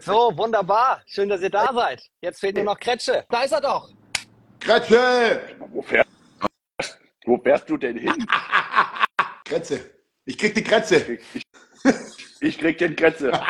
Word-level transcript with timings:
So, 0.00 0.36
wunderbar. 0.36 1.02
Schön, 1.06 1.28
dass 1.28 1.42
ihr 1.42 1.50
da 1.50 1.72
seid. 1.72 2.02
Jetzt 2.20 2.40
fehlt 2.40 2.56
nur 2.56 2.64
noch 2.64 2.78
Kretsche. 2.78 3.24
Da 3.28 3.42
ist 3.42 3.52
er 3.52 3.60
doch. 3.60 3.92
Kretze! 4.58 5.40
Wo 5.70 5.82
fährst, 5.82 6.10
wo 7.24 7.38
fährst 7.38 7.70
du 7.70 7.76
denn 7.76 7.96
hin? 7.96 8.26
Kretze. 9.44 9.80
Ich 10.24 10.36
krieg 10.36 10.54
die 10.54 10.62
Kretze. 10.62 11.18
Ich, 11.34 11.46
ich 12.40 12.58
krieg 12.58 12.78
den 12.78 12.96
Kretze. 12.96 13.32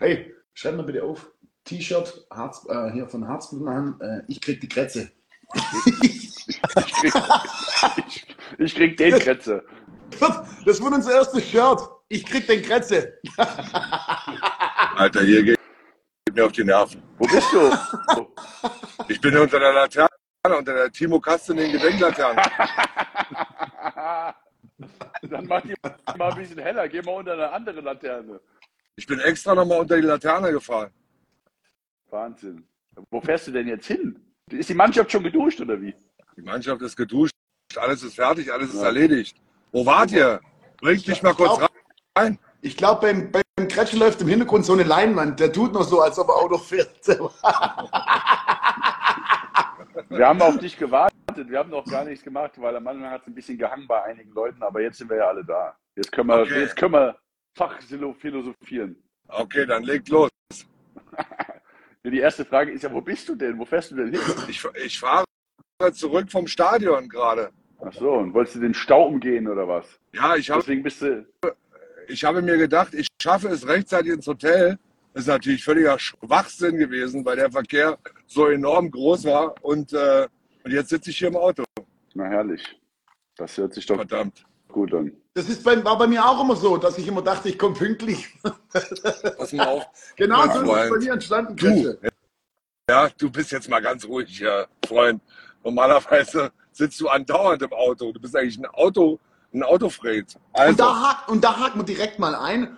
Hey, 0.00 0.34
schreib 0.52 0.74
mal 0.74 0.82
bitte 0.82 1.04
auf. 1.04 1.30
T-Shirt 1.62 2.26
Harz, 2.28 2.66
äh, 2.68 2.90
hier 2.90 3.08
von 3.08 3.26
Harzblut 3.26 3.62
machen. 3.62 3.98
Äh, 4.00 4.22
ich 4.26 4.40
krieg 4.40 4.60
die 4.60 4.68
Kretze. 4.68 5.12
Ich 5.54 6.92
krieg, 6.92 7.14
ich, 8.06 8.26
ich 8.58 8.74
krieg 8.74 8.96
den 8.96 9.18
Kretze. 9.18 9.64
Das 10.64 10.80
wird 10.80 10.92
unser 10.92 11.14
erstes 11.14 11.48
Shirt. 11.48 11.80
Ich 12.08 12.24
krieg 12.24 12.46
den 12.46 12.62
Kretze. 12.62 13.18
Alter, 14.96 15.22
hier 15.22 15.42
geht, 15.42 15.58
geht 16.26 16.34
mir 16.34 16.44
auf 16.46 16.52
die 16.52 16.64
Nerven. 16.64 17.02
Wo 17.18 17.26
bist 17.26 17.52
du? 17.52 17.70
Ich 19.08 19.20
bin 19.20 19.36
unter 19.36 19.58
der 19.58 19.72
Laterne, 19.72 20.08
unter 20.44 20.74
der 20.74 20.92
Timo 20.92 21.18
Kasten 21.20 21.56
den 21.56 21.72
Gedenklaterne. 21.72 22.42
Dann 25.22 25.46
mach 25.46 25.62
die 25.62 25.74
mal 26.16 26.32
ein 26.32 26.38
bisschen 26.38 26.58
heller. 26.58 26.88
Geh 26.88 27.02
mal 27.02 27.12
unter 27.12 27.32
eine 27.32 27.50
andere 27.50 27.80
Laterne. 27.80 28.40
Ich 28.96 29.06
bin 29.06 29.18
extra 29.20 29.54
nochmal 29.54 29.80
unter 29.80 29.96
die 29.96 30.02
Laterne 30.02 30.52
gefahren. 30.52 30.92
Wahnsinn. 32.10 32.66
Wo 33.10 33.20
fährst 33.20 33.48
du 33.48 33.52
denn 33.52 33.66
jetzt 33.66 33.86
hin? 33.86 34.20
Ist 34.50 34.68
die 34.68 34.74
Mannschaft 34.74 35.10
schon 35.10 35.24
geduscht 35.24 35.60
oder 35.60 35.80
wie? 35.80 35.94
Die 36.36 36.42
Mannschaft 36.42 36.82
ist 36.82 36.96
geduscht, 36.96 37.32
alles 37.76 38.02
ist 38.02 38.14
fertig, 38.14 38.52
alles 38.52 38.72
ist 38.74 38.82
erledigt. 38.82 39.36
Wo 39.72 39.84
wart 39.86 40.12
ihr? 40.12 40.40
Bringt 40.80 41.08
mich 41.08 41.22
mal 41.22 41.34
kurz 41.34 41.58
glaub- 41.58 41.73
rein. 42.16 42.38
Ich 42.60 42.76
glaube, 42.76 43.00
beim, 43.02 43.30
beim 43.30 43.68
Kretsche 43.68 43.96
läuft 43.96 44.20
im 44.22 44.28
Hintergrund 44.28 44.64
so 44.64 44.72
eine 44.72 44.84
Leinwand. 44.84 45.38
Der 45.40 45.52
tut 45.52 45.72
noch 45.72 45.82
so, 45.84 46.00
als 46.00 46.18
ob 46.18 46.28
er 46.28 46.36
Auto 46.36 46.58
fährt. 46.58 46.90
Wir 50.08 50.26
haben 50.28 50.42
auf 50.42 50.58
dich 50.58 50.76
gewartet. 50.76 51.14
Wir 51.36 51.58
haben 51.58 51.70
noch 51.70 51.84
gar 51.86 52.04
nichts 52.04 52.24
gemacht, 52.24 52.52
weil 52.56 52.76
am 52.76 52.86
Anfang 52.86 53.10
hat 53.10 53.22
es 53.22 53.26
ein 53.26 53.34
bisschen 53.34 53.58
gehangen 53.58 53.86
bei 53.88 54.02
einigen 54.04 54.32
Leuten, 54.32 54.62
aber 54.62 54.80
jetzt 54.80 54.98
sind 54.98 55.10
wir 55.10 55.16
ja 55.16 55.28
alle 55.28 55.44
da. 55.44 55.76
Jetzt 55.96 56.12
können 56.12 56.28
wir, 56.28 56.40
Okay. 56.42 56.60
jetzt 56.60 56.76
können 56.76 56.92
wir 56.92 57.16
fachphilosophieren. 57.56 58.96
Okay, 59.28 59.66
dann 59.66 59.82
legt 59.82 60.08
los. 60.08 60.30
Die 62.04 62.18
erste 62.18 62.44
Frage 62.44 62.70
ist 62.72 62.82
ja, 62.82 62.92
wo 62.92 63.00
bist 63.00 63.28
du 63.28 63.34
denn? 63.34 63.58
Wo 63.58 63.64
fährst 63.64 63.90
du 63.90 63.96
denn 63.96 64.12
hin? 64.12 64.20
Ich, 64.48 64.64
ich 64.84 64.98
fahre 64.98 65.24
zurück 65.92 66.30
vom 66.30 66.46
Stadion 66.46 67.08
gerade. 67.08 67.50
Ach 67.80 67.92
so, 67.92 68.12
und 68.12 68.32
wolltest 68.34 68.56
du 68.56 68.60
den 68.60 68.74
Stau 68.74 69.06
umgehen 69.06 69.48
oder 69.48 69.66
was? 69.66 69.98
Ja, 70.12 70.36
ich 70.36 70.50
habe 70.50 70.60
Deswegen 70.60 70.82
bist 70.82 71.02
du. 71.02 71.26
Ich 72.08 72.24
habe 72.24 72.42
mir 72.42 72.56
gedacht, 72.56 72.94
ich 72.94 73.08
schaffe 73.20 73.48
es 73.48 73.66
rechtzeitig 73.66 74.12
ins 74.12 74.26
Hotel. 74.26 74.78
Das 75.12 75.22
ist 75.22 75.28
natürlich 75.28 75.64
völliger 75.64 75.98
Schwachsinn 75.98 76.76
gewesen, 76.76 77.24
weil 77.24 77.36
der 77.36 77.50
Verkehr 77.50 77.98
so 78.26 78.48
enorm 78.48 78.90
groß 78.90 79.24
war. 79.24 79.54
Und, 79.62 79.92
äh, 79.92 80.26
und 80.64 80.72
jetzt 80.72 80.88
sitze 80.88 81.10
ich 81.10 81.18
hier 81.18 81.28
im 81.28 81.36
Auto. 81.36 81.64
Na 82.14 82.24
herrlich. 82.24 82.62
Das 83.36 83.56
hört 83.56 83.74
sich 83.74 83.86
doch 83.86 83.96
Verdammt. 83.96 84.44
gut 84.68 84.92
an. 84.94 85.12
Das 85.34 85.48
ist 85.48 85.64
bei, 85.64 85.82
war 85.84 85.98
bei 85.98 86.06
mir 86.06 86.24
auch 86.24 86.40
immer 86.40 86.54
so, 86.56 86.76
dass 86.76 86.98
ich 86.98 87.06
immer 87.08 87.22
dachte, 87.22 87.48
ich 87.48 87.58
komme 87.58 87.74
pünktlich. 87.74 88.28
Pass 89.36 89.52
mal 89.52 89.66
auf. 89.66 89.86
Genau 90.16 90.42
so 90.44 90.62
ist 90.62 90.84
es 90.84 90.90
bei 90.90 90.98
mir 90.98 91.12
entstanden, 91.12 91.56
Du. 91.56 91.98
Ja, 92.88 93.08
du 93.16 93.30
bist 93.30 93.50
jetzt 93.50 93.68
mal 93.68 93.80
ganz 93.80 94.04
ruhig, 94.06 94.38
ja, 94.38 94.66
Freund. 94.86 95.22
Normalerweise 95.64 96.52
sitzt 96.70 97.00
du 97.00 97.08
andauernd 97.08 97.62
im 97.62 97.72
Auto. 97.72 98.12
Du 98.12 98.20
bist 98.20 98.36
eigentlich 98.36 98.58
ein 98.58 98.66
Auto, 98.66 99.18
ein 99.54 99.62
Autofred. 99.62 100.34
Und, 100.52 100.60
Also, 100.60 100.76
da 100.76 101.00
hakt, 101.00 101.28
und 101.28 101.42
da 101.44 101.58
haken 101.58 101.80
wir 101.80 101.84
direkt 101.84 102.18
mal 102.18 102.34
ein. 102.34 102.76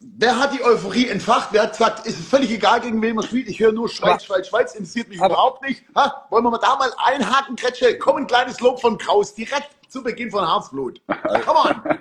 Wer 0.00 0.38
hat 0.40 0.52
die 0.52 0.64
Euphorie 0.64 1.08
entfacht? 1.08 1.50
Wer 1.52 1.62
hat 1.64 1.72
gesagt, 1.72 2.06
ist 2.06 2.18
völlig 2.28 2.50
egal, 2.50 2.80
gegen 2.80 3.00
wen 3.02 3.14
man 3.14 3.24
spielt? 3.24 3.48
Ich 3.48 3.60
höre 3.60 3.70
nur 3.72 3.88
Schweiz, 3.88 4.24
Schweiz, 4.24 4.48
Schweiz, 4.48 4.74
interessiert 4.74 5.08
mich 5.08 5.20
aber- 5.20 5.34
überhaupt 5.34 5.62
nicht. 5.62 5.84
Ha? 5.94 6.26
Wollen 6.30 6.44
wir 6.44 6.50
mal 6.50 6.58
da 6.58 6.74
mal 6.76 6.90
einhaken, 7.04 7.54
Kretsche? 7.54 7.96
Komm, 7.98 8.16
ein 8.16 8.26
kleines 8.26 8.58
Lob 8.60 8.80
von 8.80 8.98
Kraus, 8.98 9.34
direkt 9.34 9.70
zu 9.88 10.02
Beginn 10.02 10.30
von 10.30 10.44
Harzblut. 10.46 11.00
Komm 11.44 11.56
on. 11.56 11.98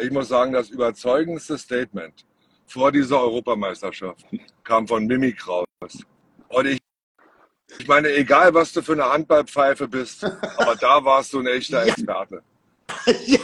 ich 0.00 0.10
muss 0.12 0.28
sagen, 0.28 0.52
das 0.52 0.68
überzeugendste 0.70 1.58
Statement 1.58 2.24
vor 2.66 2.92
dieser 2.92 3.20
Europameisterschaft 3.20 4.24
kam 4.62 4.86
von 4.86 5.04
Mimi 5.06 5.32
Kraus. 5.32 5.66
Und 6.48 6.66
ich, 6.66 6.78
ich 7.80 7.88
meine, 7.88 8.08
egal 8.10 8.54
was 8.54 8.72
du 8.72 8.82
für 8.82 8.92
eine 8.92 9.06
Handballpfeife 9.10 9.88
bist, 9.88 10.22
aber 10.58 10.76
da 10.76 11.04
warst 11.04 11.32
du 11.32 11.40
ein 11.40 11.48
echter. 11.48 11.84
Experte. 11.84 12.42
ja, 13.26 13.38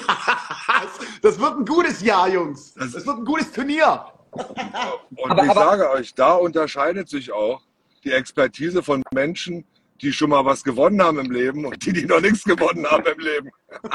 das 1.22 1.38
wird 1.38 1.58
ein 1.58 1.64
gutes 1.64 2.00
Jahr, 2.02 2.28
Jungs. 2.28 2.74
Das- 2.74 2.92
Das 2.92 3.06
wird 3.06 3.18
ein 3.18 3.24
gutes 3.24 3.52
Turnier. 3.52 4.04
Und 4.32 5.30
Aber- 5.30 5.44
ich 5.44 5.50
aber- 5.50 5.60
sage 5.60 5.90
euch, 5.90 6.14
da 6.14 6.34
unterscheidet 6.34 7.08
sich 7.08 7.32
auch 7.32 7.62
die 8.04 8.12
Expertise 8.12 8.82
von 8.82 9.02
Menschen, 9.12 9.64
die 10.02 10.12
schon 10.12 10.28
mal 10.30 10.44
was 10.44 10.62
gewonnen 10.62 11.02
haben 11.02 11.18
im 11.18 11.30
Leben 11.30 11.64
und 11.64 11.84
die, 11.86 11.92
die 11.92 12.04
noch 12.04 12.20
nichts 12.20 12.44
gewonnen 12.44 12.86
haben 12.86 13.04
im 13.06 13.18
Leben. 13.18 13.50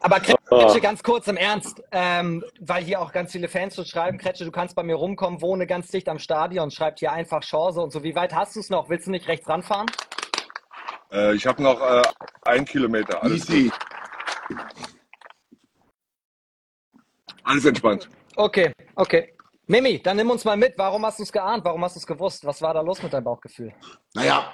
Aber 0.00 0.20
Kretsche, 0.20 0.80
ganz 0.80 1.02
kurz 1.02 1.26
im 1.28 1.36
Ernst, 1.36 1.82
ähm, 1.90 2.44
weil 2.60 2.84
hier 2.84 3.00
auch 3.00 3.10
ganz 3.10 3.32
viele 3.32 3.48
Fans 3.48 3.74
schon 3.74 3.86
schreiben, 3.86 4.18
Kretsche, 4.18 4.44
du 4.44 4.50
kannst 4.52 4.76
bei 4.76 4.82
mir 4.82 4.94
rumkommen, 4.96 5.40
wohne 5.40 5.66
ganz 5.66 5.88
dicht 5.88 6.08
am 6.08 6.18
Stadion, 6.18 6.70
schreibt 6.70 6.98
hier 7.00 7.10
einfach 7.10 7.40
Chance 7.40 7.80
und 7.80 7.90
so. 7.90 8.02
Wie 8.04 8.14
weit 8.14 8.34
hast 8.34 8.54
du 8.54 8.60
es 8.60 8.68
noch? 8.70 8.88
Willst 8.90 9.06
du 9.06 9.10
nicht 9.10 9.26
rechts 9.28 9.48
ranfahren? 9.48 9.86
Äh, 11.14 11.36
ich 11.36 11.46
habe 11.46 11.62
noch 11.62 11.80
äh, 11.80 12.02
einen 12.42 12.64
Kilometer. 12.64 13.22
Alles, 13.22 13.48
Easy. 13.48 13.70
alles 17.44 17.64
entspannt. 17.64 18.08
Okay, 18.36 18.72
okay. 18.96 19.32
Mimi, 19.66 20.02
dann 20.02 20.16
nimm 20.16 20.28
uns 20.28 20.44
mal 20.44 20.56
mit. 20.56 20.74
Warum 20.76 21.06
hast 21.06 21.20
du 21.20 21.22
es 21.22 21.32
geahnt? 21.32 21.64
Warum 21.64 21.82
hast 21.84 21.94
du 21.94 22.00
es 22.00 22.06
gewusst? 22.06 22.44
Was 22.44 22.60
war 22.60 22.74
da 22.74 22.80
los 22.80 23.02
mit 23.02 23.12
deinem 23.12 23.24
Bauchgefühl? 23.24 23.72
Naja, 24.12 24.50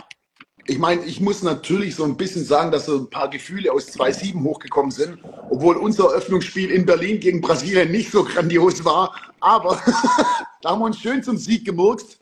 ich 0.67 0.79
meine, 0.79 1.03
ich 1.05 1.21
muss 1.21 1.43
natürlich 1.43 1.97
so 1.97 2.05
ein 2.05 2.17
bisschen 2.17 2.45
sagen, 2.45 2.71
dass 2.71 2.87
so 2.87 2.99
ein 2.99 3.11
paar 3.11 3.29
Gefühle 3.29 3.73
aus 3.73 3.89
2-7 3.89 4.41
hochgekommen 4.45 4.91
sind, 4.93 5.19
obwohl 5.49 5.77
unser 5.77 6.05
Eröffnungsspiel 6.05 6.71
in 6.71 6.87
Berlin 6.87 7.19
gegen 7.19 7.41
Brasilien 7.41 7.91
nicht 7.91 8.13
so 8.13 8.23
grandios 8.23 8.85
war. 8.85 9.17
Aber 9.41 9.83
da 10.63 10.71
haben 10.71 10.81
wir 10.81 10.87
uns 10.87 11.01
schön 11.01 11.23
zum 11.23 11.39
Sieg 11.39 11.65
gemurkst. 11.65 12.20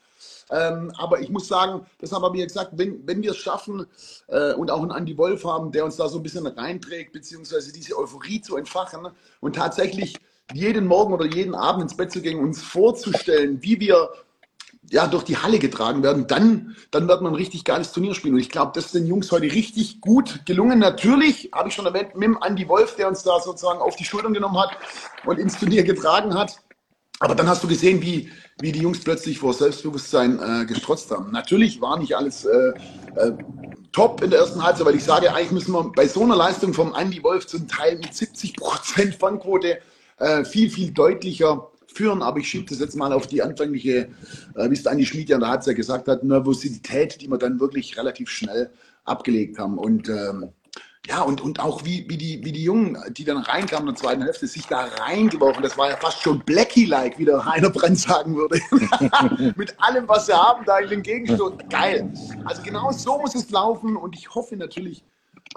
Ähm, 0.51 0.93
aber 0.97 1.21
ich 1.21 1.29
muss 1.29 1.49
sagen, 1.49 1.87
das 1.99 2.13
haben 2.13 2.35
wir 2.35 2.47
gesagt, 2.47 2.73
wenn, 2.77 3.07
wenn 3.07 3.23
wir 3.23 3.33
es 3.33 3.37
schaffen 3.37 3.87
äh, 4.29 4.53
und 4.55 4.71
auch 4.71 4.83
einen 4.83 4.91
Andy 4.91 5.17
Wolf 5.19 5.45
haben, 5.45 5.73
der 5.73 5.85
uns 5.85 5.97
da 5.97 6.09
so 6.09 6.19
ein 6.19 6.23
bisschen 6.23 6.47
reinträgt, 6.47 7.13
beziehungsweise 7.13 7.73
diese 7.73 7.97
Euphorie 7.97 8.41
zu 8.41 8.57
entfachen 8.57 9.09
und 9.41 9.57
tatsächlich 9.57 10.17
jeden 10.55 10.87
Morgen 10.87 11.13
oder 11.13 11.27
jeden 11.27 11.55
Abend 11.55 11.83
ins 11.83 11.97
Bett 11.97 12.11
zu 12.11 12.23
gehen, 12.23 12.39
uns 12.39 12.63
vorzustellen, 12.63 13.63
wie 13.63 13.79
wir 13.81 14.11
ja, 14.91 15.07
durch 15.07 15.25
die 15.25 15.37
Halle 15.37 15.59
getragen 15.59 16.03
werden, 16.03 16.27
dann, 16.27 16.77
dann 16.91 17.09
wird 17.09 17.21
man 17.21 17.33
ein 17.33 17.37
richtig 17.37 17.65
geiles 17.65 17.93
Turnier 17.93 18.15
spielen. 18.15 18.35
Und 18.35 18.41
ich 18.41 18.49
glaube, 18.49 18.73
das 18.75 18.87
ist 18.87 18.95
den 18.95 19.07
Jungs 19.07 19.31
heute 19.31 19.45
richtig 19.45 20.01
gut 20.01 20.47
gelungen. 20.47 20.79
Natürlich, 20.79 21.51
habe 21.53 21.69
ich 21.69 21.75
schon 21.75 21.87
erwähnt, 21.87 22.15
mit 22.15 22.25
dem 22.25 22.39
Andy 22.43 22.67
Wolf, 22.69 22.97
der 22.97 23.09
uns 23.09 23.23
da 23.23 23.39
sozusagen 23.41 23.81
auf 23.81 23.97
die 23.97 24.05
Schultern 24.05 24.33
genommen 24.33 24.59
hat 24.59 24.71
und 25.27 25.39
ins 25.39 25.59
Turnier 25.59 25.83
getragen 25.83 26.35
hat. 26.35 26.59
Aber 27.21 27.35
dann 27.35 27.49
hast 27.49 27.65
du 27.65 27.69
gesehen, 27.69 28.01
wie, 28.01 28.31
wie 28.61 28.73
die 28.73 28.81
Jungs 28.81 29.01
plötzlich 29.01 29.39
vor 29.39 29.53
Selbstbewusstsein 29.53 30.39
äh, 30.39 30.67
gestrotzt 30.67 31.11
haben. 31.11 31.33
Natürlich 31.33 31.81
war 31.81 31.99
nicht 31.99 32.17
alles 32.17 32.45
äh, 32.45 32.73
äh, 33.17 33.33
top 33.93 34.23
in 34.23 34.31
der 34.31 34.41
ersten 34.41 34.63
Halbzeit, 34.63 34.87
weil 34.87 34.95
ich 34.95 35.05
sage, 35.05 35.35
eigentlich 35.35 35.51
müssen 35.51 35.73
wir 35.73 35.93
bei 35.95 36.07
so 36.07 36.23
einer 36.23 36.37
Leistung 36.37 36.75
vom 36.75 36.95
Andy 36.95 37.23
Wolf 37.23 37.47
zum 37.47 37.67
Teil 37.67 37.97
mit 37.97 38.13
70% 38.13 39.19
Fangquote 39.19 39.79
äh, 40.19 40.45
viel, 40.45 40.71
viel 40.71 40.93
deutlicher 40.93 41.69
führen. 41.93 42.23
Aber 42.23 42.39
ich 42.39 42.49
schiebe 42.49 42.67
das 42.67 42.79
jetzt 42.79 42.95
mal 42.95 43.13
auf 43.13 43.27
die 43.27 43.43
anfängliche, 43.43 44.09
äh, 44.55 44.71
wie 44.71 44.75
es 44.75 44.87
Andi 44.87 45.05
Schmid 45.05 45.29
ja 45.29 45.37
in 45.37 45.41
der 45.41 45.51
Halbzeit 45.51 45.75
gesagt 45.75 46.07
hat, 46.07 46.23
Nervosität, 46.23 47.21
die 47.21 47.29
wir 47.29 47.39
dann 47.39 47.59
wirklich 47.59 47.97
relativ 47.97 48.29
schnell 48.29 48.71
abgelegt 49.05 49.59
haben. 49.59 49.79
Und 49.79 50.09
ähm, 50.09 50.51
ja, 51.07 51.23
und, 51.23 51.41
und 51.41 51.61
auch 51.61 51.85
wie, 51.85 52.05
wie, 52.09 52.19
die, 52.19 52.45
wie 52.45 52.53
die 52.53 52.65
Jungen, 52.65 52.99
die 53.11 53.25
dann 53.25 53.39
reinkamen 53.39 53.89
in 53.89 53.95
der 53.95 54.01
zweiten 54.03 54.23
Hälfte, 54.23 54.47
sich 54.47 54.67
da 54.67 54.81
reingeworfen. 54.85 55.63
Das 55.63 55.79
war 55.79 55.89
ja 55.89 55.97
fast 55.97 56.21
schon 56.21 56.41
Blackie-like, 56.41 57.19
wie 57.19 57.25
der 57.25 57.45
Heiner 57.45 57.71
Brandt 57.71 57.99
sagen 57.99 58.37
würde. 58.37 58.61
Mit 59.57 59.75
allem, 59.81 60.07
was 60.09 60.27
sie 60.27 60.35
haben, 60.35 60.65
da 60.67 60.79
in 60.79 60.91
den 60.91 61.03
Gegenstoß. 61.03 61.55
Geil. 61.71 62.13
Also 62.45 62.63
genau 62.63 62.91
so 62.93 63.19
muss 63.19 63.35
es 63.35 63.51
laufen. 63.51 63.97
Und 63.97 64.17
ich 64.17 64.35
hoffe 64.35 64.57
natürlich, 64.57 65.03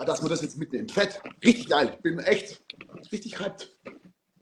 dass 0.05 0.21
wir 0.21 0.29
das 0.29 0.41
jetzt 0.41 0.57
mitnehmen. 0.57 0.87
Fett. 0.87 1.21
Richtig 1.43 1.69
geil. 1.69 1.91
Ich 1.95 2.01
bin 2.01 2.19
echt 2.19 2.61
richtig 3.11 3.39
hyped. 3.39 3.75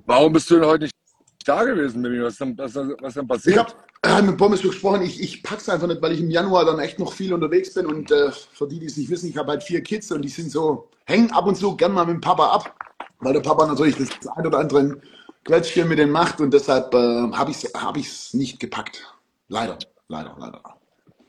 Warum 0.06 0.34
bist 0.34 0.50
du 0.52 0.56
denn 0.56 0.66
heute 0.66 0.84
nicht 0.84 0.99
da 1.46 1.64
gewesen, 1.64 2.02
Mimi? 2.02 2.22
Was 2.22 2.34
ist 2.34 2.42
denn, 2.42 2.58
was, 2.58 2.76
was 2.76 3.14
denn 3.14 3.28
passiert? 3.28 3.56
Ich 3.56 4.08
habe 4.08 4.22
äh, 4.22 4.22
mit 4.22 4.38
Pommes 4.38 4.62
gesprochen, 4.62 5.02
ich, 5.02 5.22
ich 5.22 5.44
pack's 5.44 5.70
einfach 5.70 5.88
nicht, 5.88 6.02
weil 6.02 6.14
ich 6.14 6.22
im 6.22 6.30
Januar 6.30 6.66
dann 6.66 6.80
echt 6.80 7.00
noch 7.00 7.14
viel 7.14 7.34
unterwegs 7.34 7.74
bin 7.74 7.86
und 7.86 8.12
äh, 8.12 8.32
für 8.32 8.68
die, 8.68 8.80
die 8.80 8.86
es 8.86 8.98
nicht 8.98 9.10
wissen, 9.10 9.30
ich 9.30 9.38
habe 9.38 9.50
halt 9.52 9.64
vier 9.64 9.82
Kids 9.82 10.12
und 10.12 10.22
die 10.22 10.30
sind 10.30 10.52
so, 10.52 10.90
hängen 11.06 11.32
ab 11.32 11.48
und 11.48 11.56
zu 11.56 11.76
gern 11.76 11.94
mal 11.94 12.06
mit 12.06 12.16
dem 12.16 12.22
Papa 12.22 12.48
ab, 12.50 12.76
weil 13.20 13.34
der 13.34 13.42
Papa 13.42 13.66
natürlich 13.66 13.96
das 13.98 14.10
ein 14.36 14.48
oder 14.48 14.60
andere 14.60 15.02
Quetschchen 15.46 15.88
mit 15.88 16.00
denen 16.00 16.12
macht 16.12 16.40
und 16.42 16.54
deshalb 16.54 16.94
äh, 16.94 17.32
habe 17.32 17.52
ich 17.52 17.64
es 17.64 17.74
hab 17.74 17.98
ich's 17.98 18.34
nicht 18.34 18.60
gepackt. 18.60 19.16
Leider, 19.48 19.78
leider, 20.08 20.36
leider. 20.40 20.62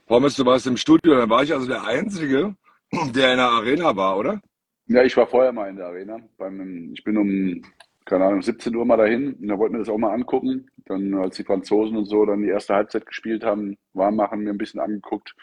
Pommes, 0.07 0.35
du 0.37 0.45
warst 0.45 0.67
im 0.67 0.77
Studio, 0.77 1.17
dann 1.17 1.31
war 1.31 1.43
ich 1.43 1.53
also 1.53 1.67
der 1.67 1.85
Einzige, 1.85 2.55
der 2.93 3.33
in 3.33 3.39
der 3.39 3.49
Arena 3.49 3.95
war, 3.97 4.19
oder? 4.19 4.41
Ja, 4.87 5.05
ich 5.05 5.17
war 5.17 5.27
vorher 5.27 5.53
mal 5.53 5.69
in 5.69 5.77
der 5.77 5.87
Arena. 5.87 6.19
Beim, 6.37 6.93
ich 6.93 7.05
bin 7.05 7.17
um, 7.17 7.63
keine 8.05 8.25
Ahnung, 8.25 8.43
17 8.43 8.75
Uhr 8.75 8.85
mal 8.85 8.97
dahin 8.97 9.35
und 9.35 9.49
da 9.49 9.59
wollten 9.59 9.75
wir 9.75 9.79
das 9.81 9.89
auch 9.89 9.99
mal 9.99 10.13
angucken. 10.13 10.71
Dann, 10.87 11.15
als 11.15 11.37
die 11.37 11.45
Franzosen 11.45 11.97
und 11.97 12.07
so 12.07 12.25
dann 12.25 12.43
die 12.43 12.49
erste 12.49 12.75
Halbzeit 12.75 13.07
gespielt 13.07 13.45
haben, 13.45 13.77
warm 13.93 14.17
machen, 14.17 14.41
mir 14.41 14.51
ein 14.51 14.59
bisschen 14.59 14.81
angeguckt. 14.81 15.35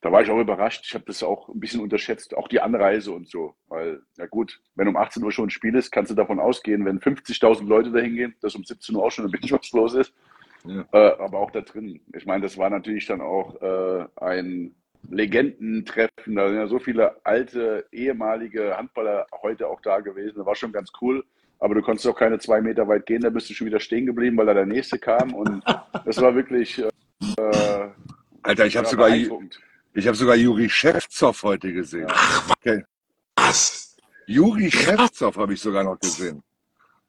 Da 0.00 0.10
war 0.10 0.22
ich 0.22 0.30
auch 0.30 0.40
überrascht. 0.40 0.86
Ich 0.86 0.94
habe 0.94 1.04
das 1.04 1.22
auch 1.22 1.50
ein 1.50 1.60
bisschen 1.60 1.80
unterschätzt, 1.80 2.34
auch 2.34 2.48
die 2.48 2.60
Anreise 2.60 3.12
und 3.12 3.28
so. 3.28 3.54
Weil, 3.68 4.00
ja 4.16 4.26
gut, 4.26 4.60
wenn 4.74 4.88
um 4.88 4.96
18 4.96 5.22
Uhr 5.22 5.30
schon 5.30 5.48
ein 5.48 5.50
Spiel 5.50 5.74
ist, 5.74 5.90
kannst 5.90 6.10
du 6.10 6.14
davon 6.14 6.40
ausgehen, 6.40 6.86
wenn 6.86 7.00
50.000 7.00 7.66
Leute 7.66 7.90
dahin 7.90 8.14
gehen, 8.14 8.34
dass 8.40 8.54
um 8.54 8.64
17 8.64 8.96
Uhr 8.96 9.04
auch 9.04 9.10
schon 9.10 9.26
ein 9.26 9.30
bisschen 9.30 9.58
was 9.58 9.70
los 9.72 9.94
ist. 9.94 10.14
Ja. 10.64 10.86
Äh, 10.92 11.22
aber 11.22 11.38
auch 11.38 11.50
da 11.50 11.60
drin. 11.60 12.00
Ich 12.14 12.24
meine, 12.24 12.42
das 12.42 12.56
war 12.56 12.70
natürlich 12.70 13.06
dann 13.06 13.20
auch 13.20 13.60
äh, 13.60 14.06
ein 14.16 14.74
Legendentreffen. 15.08 16.34
Da 16.34 16.48
sind 16.48 16.56
ja 16.56 16.66
so 16.66 16.78
viele 16.78 17.24
alte, 17.24 17.86
ehemalige 17.92 18.76
Handballer 18.76 19.26
heute 19.42 19.68
auch 19.68 19.80
da 19.82 20.00
gewesen. 20.00 20.38
Das 20.38 20.46
war 20.46 20.54
schon 20.54 20.72
ganz 20.72 20.92
cool. 21.00 21.24
Aber 21.60 21.74
du 21.74 21.82
konntest 21.82 22.06
auch 22.08 22.16
keine 22.16 22.38
zwei 22.38 22.60
Meter 22.62 22.88
weit 22.88 23.04
gehen, 23.06 23.20
da 23.20 23.28
bist 23.28 23.50
du 23.50 23.54
schon 23.54 23.66
wieder 23.66 23.80
stehen 23.80 24.06
geblieben, 24.06 24.36
weil 24.38 24.46
da 24.46 24.54
der 24.54 24.66
nächste 24.66 24.98
kam. 24.98 25.34
Und 25.34 25.62
das 26.04 26.20
war 26.20 26.34
wirklich. 26.34 26.78
Äh, 26.78 27.88
Alter, 28.42 28.66
ich 28.66 28.76
habe 28.76 28.88
sogar, 28.88 29.10
ich 29.10 30.08
hab 30.08 30.16
sogar 30.16 30.36
Juri 30.36 30.68
Schewtsov 30.70 31.42
heute 31.42 31.72
gesehen. 31.72 32.10
Okay. 32.48 32.82
Was? 33.36 33.96
Juri 34.26 34.70
Schewtsov 34.70 35.36
habe 35.36 35.52
ich 35.52 35.60
sogar 35.60 35.84
noch 35.84 35.98
gesehen. 35.98 36.42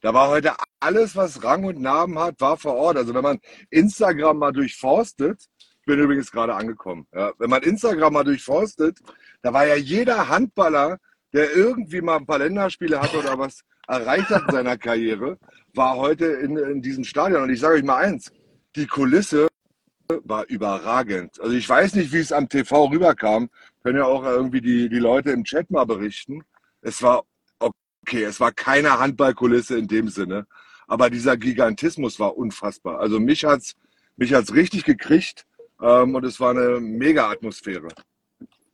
Da 0.01 0.13
war 0.13 0.29
heute 0.29 0.53
alles, 0.79 1.15
was 1.15 1.43
Rang 1.43 1.63
und 1.63 1.79
Namen 1.79 2.17
hat, 2.19 2.41
war 2.41 2.57
vor 2.57 2.75
Ort. 2.75 2.97
Also 2.97 3.13
wenn 3.13 3.23
man 3.23 3.39
Instagram 3.69 4.37
mal 4.37 4.51
durchforstet, 4.51 5.39
ich 5.59 5.85
bin 5.85 5.99
übrigens 5.99 6.31
gerade 6.31 6.55
angekommen, 6.55 7.07
ja, 7.13 7.31
wenn 7.37 7.49
man 7.49 7.63
Instagram 7.63 8.13
mal 8.13 8.23
durchforstet, 8.23 8.99
da 9.43 9.53
war 9.53 9.65
ja 9.65 9.75
jeder 9.75 10.27
Handballer, 10.27 10.97
der 11.33 11.55
irgendwie 11.55 12.01
mal 12.01 12.17
ein 12.17 12.25
paar 12.25 12.39
Länderspiele 12.39 12.99
hatte 12.99 13.19
oder 13.19 13.37
was 13.37 13.61
erreicht 13.91 14.29
hat 14.29 14.43
in 14.47 14.55
seiner 14.55 14.77
Karriere, 14.77 15.37
war 15.73 15.97
heute 15.97 16.25
in, 16.25 16.57
in 16.57 16.81
diesem 16.81 17.03
Stadion. 17.03 17.43
Und 17.43 17.49
ich 17.49 17.59
sage 17.59 17.75
euch 17.75 17.83
mal 17.83 17.97
eins, 17.97 18.31
die 18.75 18.87
Kulisse 18.87 19.47
war 20.23 20.45
überragend. 20.47 21.39
Also 21.39 21.55
ich 21.55 21.67
weiß 21.67 21.95
nicht, 21.95 22.11
wie 22.11 22.19
es 22.19 22.31
am 22.31 22.49
TV 22.49 22.85
rüberkam. 22.85 23.49
Können 23.83 23.97
ja 23.97 24.05
auch 24.05 24.23
irgendwie 24.23 24.61
die, 24.61 24.89
die 24.89 24.99
Leute 24.99 25.31
im 25.31 25.43
Chat 25.43 25.69
mal 25.71 25.85
berichten. 25.85 26.43
Es 26.81 27.01
war 27.01 27.23
okay, 28.01 28.23
es 28.23 28.39
war 28.39 28.51
keine 28.51 28.99
Handballkulisse 28.99 29.77
in 29.77 29.87
dem 29.87 30.09
Sinne, 30.09 30.47
aber 30.87 31.09
dieser 31.09 31.37
Gigantismus 31.37 32.19
war 32.19 32.37
unfassbar. 32.37 32.99
Also 32.99 33.19
mich 33.19 33.45
hat's 33.45 33.75
mich 34.17 34.33
hat's 34.33 34.53
richtig 34.53 34.83
gekriegt 34.83 35.45
ähm, 35.81 36.15
und 36.15 36.25
es 36.25 36.39
war 36.39 36.51
eine 36.51 36.79
mega 36.79 37.29
Atmosphäre. 37.29 37.87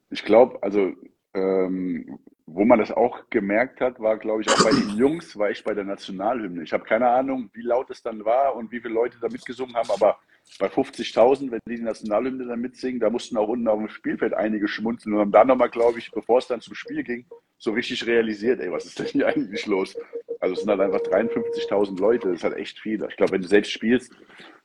Ich 0.09 0.23
glaube, 0.23 0.61
also 0.63 0.93
ähm, 1.33 2.19
wo 2.47 2.63
man 2.63 2.79
das 2.79 2.91
auch 2.91 3.29
gemerkt 3.29 3.81
hat, 3.81 3.99
war, 3.99 4.17
glaube 4.17 4.41
ich, 4.41 4.49
auch 4.49 4.63
bei 4.63 4.71
den 4.71 4.97
Jungs, 4.97 5.37
war 5.37 5.51
ich 5.51 5.63
bei 5.65 5.73
der 5.73 5.83
Nationalhymne. 5.83 6.63
Ich 6.63 6.71
habe 6.71 6.85
keine 6.85 7.09
Ahnung, 7.09 7.49
wie 7.53 7.61
laut 7.61 7.89
es 7.89 8.01
dann 8.01 8.23
war 8.23 8.55
und 8.55 8.71
wie 8.71 8.79
viele 8.79 8.93
Leute 8.93 9.17
da 9.19 9.27
mitgesungen 9.27 9.75
haben, 9.75 9.91
aber 9.91 10.17
bei 10.59 10.67
50.000, 10.67 11.51
wenn 11.51 11.59
die 11.67 11.75
die 11.75 11.81
Nationalhymne 11.83 12.45
dann 12.45 12.61
mitsingen, 12.61 13.01
da 13.01 13.09
mussten 13.09 13.35
auch 13.35 13.49
unten 13.49 13.67
auf 13.67 13.77
dem 13.77 13.89
Spielfeld 13.89 14.33
einige 14.33 14.69
schmunzeln 14.69 15.13
und 15.13 15.19
haben 15.19 15.31
dann 15.31 15.47
nochmal, 15.47 15.69
glaube 15.69 15.99
ich, 15.99 16.09
bevor 16.11 16.37
es 16.37 16.47
dann 16.47 16.61
zum 16.61 16.73
Spiel 16.73 17.03
ging, 17.03 17.25
so 17.57 17.73
richtig 17.73 18.07
realisiert, 18.07 18.61
ey, 18.61 18.71
was 18.71 18.85
ist 18.85 18.97
denn 18.97 19.07
hier 19.07 19.27
eigentlich 19.27 19.65
los? 19.65 19.97
Also 20.39 20.53
es 20.53 20.61
sind 20.61 20.69
halt 20.69 20.79
einfach 20.79 21.01
53.000 21.01 21.99
Leute, 21.99 22.29
das 22.29 22.37
ist 22.37 22.43
halt 22.45 22.55
echt 22.55 22.79
viel. 22.79 23.05
Ich 23.09 23.17
glaube, 23.17 23.33
wenn 23.33 23.41
du 23.41 23.47
selbst 23.47 23.71
spielst, 23.71 24.13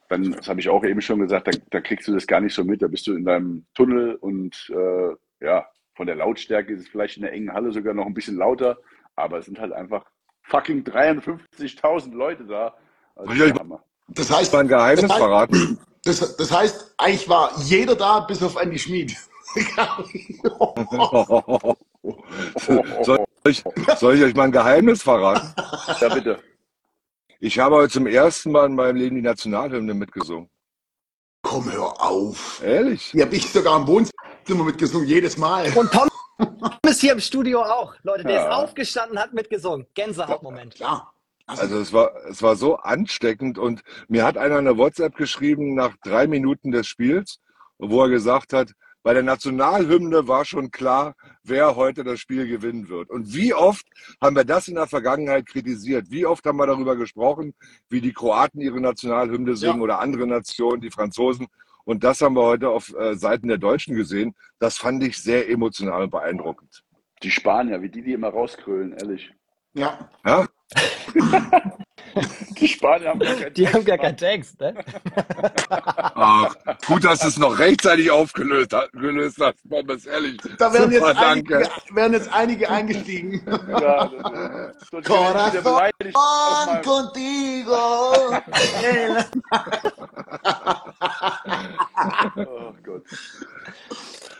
dann, 0.08 0.32
das 0.32 0.48
habe 0.48 0.60
ich 0.60 0.68
auch 0.68 0.84
eben 0.84 1.00
schon 1.00 1.18
gesagt, 1.18 1.48
da, 1.48 1.52
da 1.70 1.80
kriegst 1.80 2.06
du 2.06 2.12
das 2.12 2.28
gar 2.28 2.40
nicht 2.40 2.54
so 2.54 2.62
mit, 2.62 2.80
da 2.80 2.86
bist 2.86 3.08
du 3.08 3.16
in 3.16 3.24
deinem 3.24 3.66
Tunnel 3.74 4.14
und 4.14 4.72
äh, 4.72 5.44
ja, 5.44 5.66
von 5.94 6.06
der 6.06 6.16
Lautstärke 6.16 6.72
ist 6.72 6.80
es 6.80 6.88
vielleicht 6.88 7.16
in 7.16 7.22
der 7.22 7.32
engen 7.32 7.52
Halle 7.52 7.72
sogar 7.72 7.94
noch 7.94 8.06
ein 8.06 8.14
bisschen 8.14 8.36
lauter, 8.36 8.78
aber 9.16 9.38
es 9.38 9.46
sind 9.46 9.58
halt 9.58 9.72
einfach 9.72 10.04
fucking 10.42 10.82
53.000 10.84 12.14
Leute 12.14 12.44
da. 12.44 12.74
Also, 13.14 13.34
Soll 13.34 13.36
ich 13.36 13.52
euch 13.52 13.60
Hammer. 13.60 13.82
Das 14.08 14.30
heißt, 14.30 14.52
mal 14.52 14.60
ein 14.60 14.68
Geheimnis 14.68 15.02
das 15.02 15.10
heißt, 15.10 15.20
verraten? 15.20 15.78
Das, 16.04 16.36
das 16.36 16.50
heißt, 16.50 16.94
eigentlich 16.98 17.28
war 17.28 17.52
jeder 17.60 17.94
da, 17.94 18.20
bis 18.20 18.42
auf 18.42 18.56
Andy 18.56 18.78
Schmid. 18.78 19.16
soll, 23.02 23.24
ich, 23.46 23.62
soll 23.96 24.14
ich 24.16 24.22
euch 24.22 24.34
mal 24.34 24.44
ein 24.44 24.52
Geheimnis 24.52 25.02
verraten? 25.02 25.54
Ja, 26.00 26.08
bitte. 26.14 26.42
Ich 27.38 27.58
habe 27.58 27.76
heute 27.76 27.92
zum 27.92 28.06
ersten 28.06 28.52
Mal 28.52 28.66
in 28.66 28.74
meinem 28.74 28.96
Leben 28.96 29.16
die 29.16 29.22
Nationalhymne 29.22 29.94
mitgesungen. 29.94 30.48
Komm, 31.42 31.70
hör 31.70 32.00
auf. 32.00 32.62
Ehrlich? 32.64 33.10
Die 33.12 33.20
habe 33.20 33.34
ich 33.34 33.50
sogar 33.50 33.78
im 33.78 33.86
Wohnzimmer 33.86 34.31
mitgesungen, 34.48 35.06
jedes 35.08 35.36
Mal. 35.38 35.66
Und 35.76 35.90
Tom 35.92 36.08
ist 36.86 37.00
hier 37.00 37.12
im 37.12 37.20
Studio 37.20 37.62
auch. 37.62 37.94
Leute, 38.02 38.24
der 38.24 38.34
Ja. 38.34 38.48
ist 38.48 38.54
aufgestanden, 38.54 39.18
hat 39.18 39.32
mitgesungen. 39.32 39.86
Gänsehautmoment. 39.94 40.74
Klar. 40.74 41.12
Also 41.46 41.76
es 41.78 41.92
war, 41.92 42.12
es 42.28 42.40
war 42.42 42.56
so 42.56 42.76
ansteckend 42.76 43.58
und 43.58 43.82
mir 44.08 44.24
hat 44.24 44.38
einer 44.38 44.56
eine 44.58 44.78
WhatsApp 44.78 45.16
geschrieben 45.16 45.74
nach 45.74 45.94
drei 46.04 46.26
Minuten 46.26 46.70
des 46.70 46.86
Spiels, 46.86 47.40
wo 47.78 48.02
er 48.02 48.08
gesagt 48.08 48.52
hat, 48.52 48.72
bei 49.02 49.12
der 49.12 49.24
Nationalhymne 49.24 50.28
war 50.28 50.44
schon 50.44 50.70
klar, 50.70 51.16
wer 51.42 51.74
heute 51.74 52.04
das 52.04 52.20
Spiel 52.20 52.46
gewinnen 52.46 52.88
wird. 52.88 53.10
Und 53.10 53.34
wie 53.34 53.52
oft 53.52 53.84
haben 54.20 54.36
wir 54.36 54.44
das 54.44 54.68
in 54.68 54.76
der 54.76 54.86
Vergangenheit 54.86 55.46
kritisiert? 55.46 56.06
Wie 56.10 56.24
oft 56.24 56.46
haben 56.46 56.58
wir 56.58 56.66
darüber 56.68 56.94
gesprochen, 56.94 57.52
wie 57.88 58.00
die 58.00 58.12
Kroaten 58.12 58.60
ihre 58.60 58.80
Nationalhymne 58.80 59.56
singen 59.56 59.78
Ja. 59.78 59.82
oder 59.82 59.98
andere 59.98 60.26
Nationen, 60.28 60.80
die 60.80 60.90
Franzosen? 60.92 61.48
Und 61.84 62.04
das 62.04 62.20
haben 62.20 62.36
wir 62.36 62.42
heute 62.42 62.68
auf 62.68 62.94
äh, 62.94 63.14
Seiten 63.14 63.48
der 63.48 63.58
Deutschen 63.58 63.94
gesehen. 63.94 64.34
Das 64.58 64.76
fand 64.78 65.02
ich 65.02 65.18
sehr 65.18 65.48
emotional 65.48 66.04
und 66.04 66.10
beeindruckend. 66.10 66.84
Die 67.22 67.30
Spanier, 67.30 67.82
wie 67.82 67.88
die 67.88 68.02
die 68.02 68.12
immer 68.12 68.28
rauskrölen, 68.28 68.92
ehrlich. 68.92 69.32
Ja. 69.74 70.10
Ja? 70.24 70.46
Die 72.60 72.68
Spanier 72.68 73.08
haben 73.10 73.18
gar 73.20 73.34
keinen 73.34 73.54
Die 73.54 73.66
haben 73.66 73.72
Text, 73.84 73.86
gar 73.86 73.96
Mann. 73.96 74.04
keinen 74.06 74.16
Text, 74.16 74.60
ne? 74.60 74.74
Ach, 76.14 76.54
gut, 76.86 77.04
dass 77.04 77.20
du 77.20 77.28
es 77.28 77.36
noch 77.38 77.58
rechtzeitig 77.58 78.10
aufgelöst 78.10 78.72
ha- 78.72 78.86
gelöst 78.92 79.38
hast, 79.40 79.56
Pommes, 79.68 80.06
ehrlich. 80.06 80.38
Da 80.58 80.72
jetzt, 80.92 81.00
Super, 81.00 81.16
einige, 81.16 81.54
danke. 81.58 81.70
wären 81.94 82.12
jetzt 82.12 82.32
einige 82.32 82.70
eingestiegen. 82.70 83.42
Ja, 83.82 84.10
meinem- 86.66 86.82
contigo. 86.82 87.76
Oh 92.36 92.72
Gott. 92.84 93.04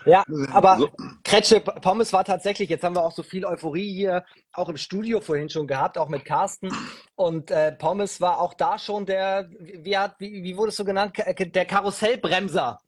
Ja, 0.05 0.25
aber 0.53 0.79
So. 0.79 0.91
Kretsche, 1.25 1.61
Pommes 1.61 2.13
war 2.13 2.25
tatsächlich, 2.25 2.69
jetzt 2.69 2.83
haben 2.85 2.97
wir 2.97 3.03
auch 3.03 3.13
so 3.13 3.23
viel 3.23 3.45
Euphorie 3.45 3.93
hier, 3.93 4.25
auch 4.53 4.69
im 4.69 4.77
Studio 4.77 5.21
vorhin 5.21 5.49
schon 5.49 5.67
gehabt, 5.67 5.99
auch 5.99 6.09
mit 6.09 6.25
Carsten. 6.25 6.71
Und 7.15 7.51
äh, 7.51 7.73
Pommes 7.73 8.21
war 8.21 8.41
auch 8.41 8.55
da 8.55 8.79
schon 8.79 9.07
der, 9.07 9.49
wie, 9.61 9.97
hat- 9.97 10.17
wie, 10.19 10.43
wie 10.43 10.57
wurdest 10.57 10.79
du 10.79 10.85
genannt, 10.85 11.17
der 11.17 11.65
Karussellbremser. 11.65 12.79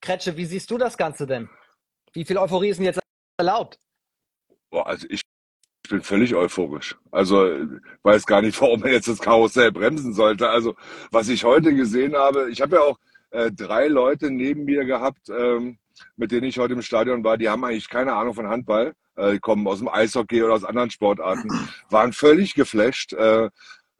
Kretsche, 0.00 0.36
wie 0.36 0.44
siehst 0.46 0.70
du 0.70 0.78
das 0.78 0.96
Ganze 0.96 1.26
denn? 1.26 1.48
Wie 2.12 2.24
viel 2.24 2.38
Euphorie 2.38 2.68
ist 2.68 2.78
denn 2.78 2.86
jetzt 2.86 3.00
erlaubt? 3.38 3.78
Boah, 4.70 4.86
also 4.86 5.06
ich 5.08 5.22
bin 5.88 6.02
völlig 6.02 6.34
euphorisch. 6.34 6.96
Also 7.10 7.46
weiß 8.02 8.26
gar 8.26 8.42
nicht, 8.42 8.60
warum 8.60 8.80
man 8.80 8.90
jetzt 8.90 9.08
das 9.08 9.18
Karussell 9.20 9.72
bremsen 9.72 10.12
sollte. 10.14 10.48
Also 10.48 10.74
was 11.10 11.28
ich 11.28 11.44
heute 11.44 11.74
gesehen 11.74 12.16
habe, 12.16 12.50
ich 12.50 12.60
habe 12.60 12.76
ja 12.76 12.82
auch 12.82 12.98
äh, 13.30 13.50
drei 13.52 13.88
Leute 13.88 14.30
neben 14.30 14.64
mir 14.64 14.84
gehabt, 14.84 15.28
ähm, 15.28 15.78
mit 16.16 16.32
denen 16.32 16.44
ich 16.44 16.58
heute 16.58 16.74
im 16.74 16.82
Stadion 16.82 17.24
war, 17.24 17.36
die 17.36 17.48
haben 17.48 17.64
eigentlich 17.64 17.88
keine 17.88 18.14
Ahnung 18.14 18.34
von 18.34 18.48
Handball, 18.48 18.94
äh, 19.16 19.38
kommen 19.38 19.66
aus 19.66 19.78
dem 19.78 19.88
Eishockey 19.88 20.42
oder 20.42 20.54
aus 20.54 20.64
anderen 20.64 20.90
Sportarten, 20.90 21.48
waren 21.90 22.12
völlig 22.12 22.54
geflasht. 22.54 23.12
Äh, 23.12 23.50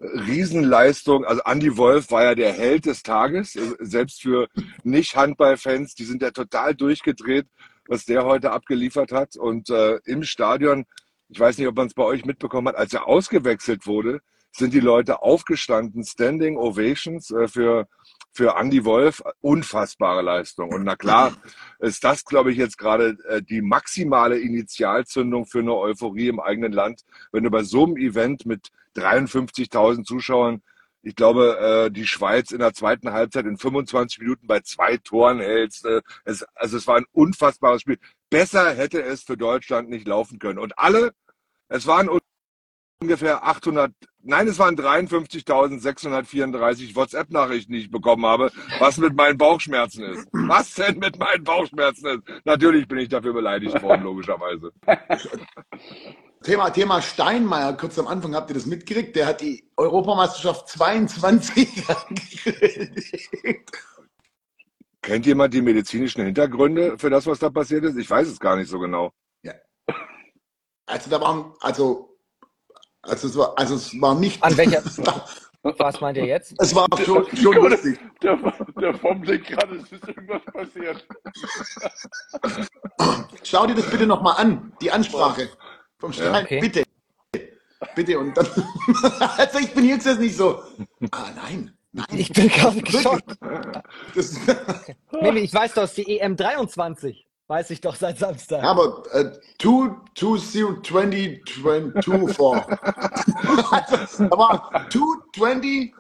Riesenleistung, 0.01 1.25
also 1.25 1.41
Andy 1.45 1.77
Wolf 1.77 2.11
war 2.11 2.25
ja 2.25 2.35
der 2.35 2.53
Held 2.53 2.87
des 2.87 3.03
Tages, 3.03 3.57
äh, 3.57 3.75
selbst 3.81 4.23
für 4.23 4.49
Nicht-Handball-Fans, 4.83 5.95
die 5.95 6.05
sind 6.05 6.23
ja 6.23 6.31
total 6.31 6.75
durchgedreht, 6.75 7.47
was 7.89 8.05
der 8.05 8.25
heute 8.25 8.51
abgeliefert 8.51 9.13
hat. 9.13 9.37
Und 9.37 9.71
äh, 9.71 9.99
im 10.05 10.25
Stadion, 10.25 10.85
ich 11.29 11.39
weiß 11.39 11.59
nicht, 11.59 11.69
ob 11.69 11.77
man 11.77 11.87
es 11.87 11.95
bei 11.95 12.05
euch 12.05 12.25
mitbekommen 12.25 12.69
hat, 12.69 12.77
als 12.77 12.93
er 12.93 13.07
ausgewechselt 13.07 13.87
wurde, 13.87 14.21
sind 14.57 14.73
die 14.73 14.81
Leute 14.81 15.23
aufgestanden, 15.23 16.05
Standing 16.05 16.57
Ovations 16.57 17.31
äh, 17.31 17.49
für, 17.49 17.89
für 18.35 18.57
Andy 18.57 18.85
Wolf, 18.85 19.23
unfassbare 19.41 20.23
Leistung. 20.23 20.71
Und 20.73 20.85
na 20.85 20.97
klar, 20.97 21.33
ist 21.79 22.03
das, 22.05 22.25
glaube 22.25 22.53
ich, 22.53 22.59
jetzt 22.59 22.79
gerade 22.79 23.17
äh, 23.29 23.41
die 23.41 23.63
maximale 23.63 24.39
Initialzündung 24.39 25.47
für 25.47 25.61
eine 25.61 25.75
Euphorie 25.75 26.29
im 26.29 26.41
eigenen 26.41 26.73
Land, 26.73 27.03
wenn 27.33 27.45
du 27.45 27.51
bei 27.51 27.63
so 27.63 27.85
einem 27.85 27.97
Event 27.97 28.45
mit 28.45 28.69
53.000 28.97 30.05
Zuschauern 30.05 30.63
ich 31.07 31.17
glaube, 31.17 31.59
äh, 31.59 31.91
die 31.91 32.07
Schweiz 32.07 32.51
in 32.51 32.61
der 32.61 32.73
zweiten 32.73 33.13
Halbzeit 33.13 33.45
in 33.45 33.59
25 33.59 34.21
Minuten 34.21 34.47
bei 34.47 34.61
zwei 34.61 34.97
Toren 34.97 35.39
hältst. 35.39 35.85
Äh, 35.85 36.01
es, 36.25 36.45
also 36.55 36.79
es 36.79 36.87
war 36.87 36.97
ein 36.97 37.05
unfassbares 37.13 37.83
Spiel. 37.83 37.99
Besser 38.31 38.75
hätte 38.75 39.03
es 39.03 39.23
für 39.23 39.37
Deutschland 39.37 39.91
nicht 39.91 40.09
laufen 40.09 40.39
können. 40.39 40.59
Und 40.59 40.79
alle, 40.79 41.13
es 41.69 41.87
waren 41.87 42.09
ungefähr 43.05 43.47
800, 43.47 43.93
nein, 44.23 44.49
es 44.49 44.59
waren 44.59 44.77
53.634 44.77 46.97
WhatsApp-Nachrichten, 46.97 47.73
die 47.73 47.81
ich 47.81 47.91
bekommen 47.91 48.25
habe, 48.25 48.51
was 48.79 48.97
mit 48.99 49.15
meinen 49.15 49.37
Bauchschmerzen 49.39 50.05
ist. 50.05 50.27
Was 50.33 50.75
denn 50.75 50.99
mit 50.99 51.19
meinen 51.19 51.45
Bauchschmerzen 51.45 52.07
ist? 52.07 52.23
Natürlich 52.45 52.89
bin 52.89 52.99
ich 52.99 53.11
dafür 53.11 53.35
beleidigt 53.35 53.81
worden, 53.83 54.03
logischerweise. 54.03 54.73
Thema, 56.43 56.71
Thema 56.71 57.01
Steinmeier, 57.01 57.75
kurz 57.75 57.99
am 57.99 58.07
Anfang 58.07 58.35
habt 58.35 58.51
ihr 58.51 58.55
das 58.55 58.67
mitgekriegt, 58.67 59.17
der 59.17 59.27
hat 59.27 59.41
die 59.41 59.67
Europameisterschaft 59.77 60.69
22 60.69 61.89
angekündigt. 62.09 63.73
Kennt 65.01 65.27
jemand 65.27 65.53
die 65.53 65.63
medizinischen 65.63 66.25
Hintergründe 66.25 66.97
für 66.99 67.11
das, 67.11 67.27
was 67.27 67.39
da 67.39 67.51
passiert 67.51 67.85
ist? 67.85 67.99
Ich 67.99 68.09
weiß 68.09 68.29
es 68.29 68.41
gar 68.41 68.57
nicht 68.57 68.71
so 68.71 68.79
genau. 68.79 69.13
Ja. 69.43 69.53
Also 70.87 71.11
da 71.11 71.21
waren, 71.21 71.53
also, 71.61 72.14
also 73.07 73.29
es 73.29 73.37
war, 73.37 73.53
also 73.57 73.75
es 73.75 74.01
war 74.01 74.15
nicht. 74.15 74.43
An 74.43 74.57
welcher? 74.57 74.83
Was 75.79 75.99
meint 76.01 76.19
ihr 76.19 76.27
jetzt? 76.27 76.55
Es 76.59 76.75
war 76.75 76.87
schon, 77.03 77.25
schon 77.35 77.55
lustig. 77.55 77.99
Der, 78.23 78.39
der 78.79 78.95
Vom 78.95 79.23
denkt 79.23 79.47
gerade, 79.47 79.77
es 79.77 79.91
ist 79.91 80.07
irgendwas 80.07 80.43
passiert. 80.53 81.07
Schau 83.43 83.67
dir 83.67 83.75
das 83.75 83.91
bitte 83.91 84.07
nochmal 84.07 84.35
an, 84.37 84.75
die 84.83 84.91
Ansprache 84.91 85.49
vom 85.99 86.13
Stein. 86.13 86.45
okay. 86.45 86.61
Bitte. 86.61 86.85
Bitte. 87.95 88.19
Und 88.19 88.37
dann, 88.37 88.47
also 89.39 89.59
ich 89.59 89.73
bin 89.73 89.89
jetzt 89.89 90.07
nicht 90.19 90.37
so, 90.37 90.63
ah 91.13 91.31
nein, 91.35 91.75
nein. 91.93 92.07
Ich 92.13 92.31
bin 92.31 92.49
gerade 92.49 92.83
geschockt. 92.83 93.37
Das, 94.15 94.39
Mimi, 95.23 95.41
ich 95.41 95.55
weiß 95.55 95.73
doch, 95.75 95.85
es 95.85 95.97
ist 95.97 96.07
die 96.07 96.21
EM 96.21 96.37
23. 96.37 97.24
Weiß 97.47 97.71
ich 97.71 97.81
doch 97.81 97.95
seit 97.95 98.19
Samstag. 98.19 98.65
aber 98.65 99.03
äh, 99.13 99.31
2, 99.61 99.95
2, 100.15 100.27
0, 100.61 100.81
20, 100.83 101.45
22, 101.45 102.37
4. 102.37 102.79
also, 103.71 104.25
da 104.29 104.39
war 104.39 104.89
2, 104.91 104.99
20, 105.35 105.95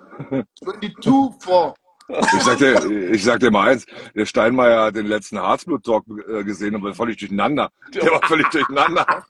22, 0.64 1.44
4. 1.44 1.74
Ich 2.08 2.42
sagte, 2.42 2.92
ich 3.12 3.24
sagte 3.24 3.50
mal 3.50 3.70
eins, 3.70 3.86
der 4.14 4.26
Steinmeier 4.26 4.84
hat 4.84 4.96
den 4.96 5.06
letzten 5.06 5.38
Harzblut-Talk 5.38 6.04
äh, 6.28 6.44
gesehen 6.44 6.74
und 6.74 6.82
war 6.82 6.94
völlig 6.94 7.16
durcheinander. 7.16 7.70
Der 7.94 8.10
war 8.10 8.20
völlig 8.28 8.48
durcheinander. 8.50 9.24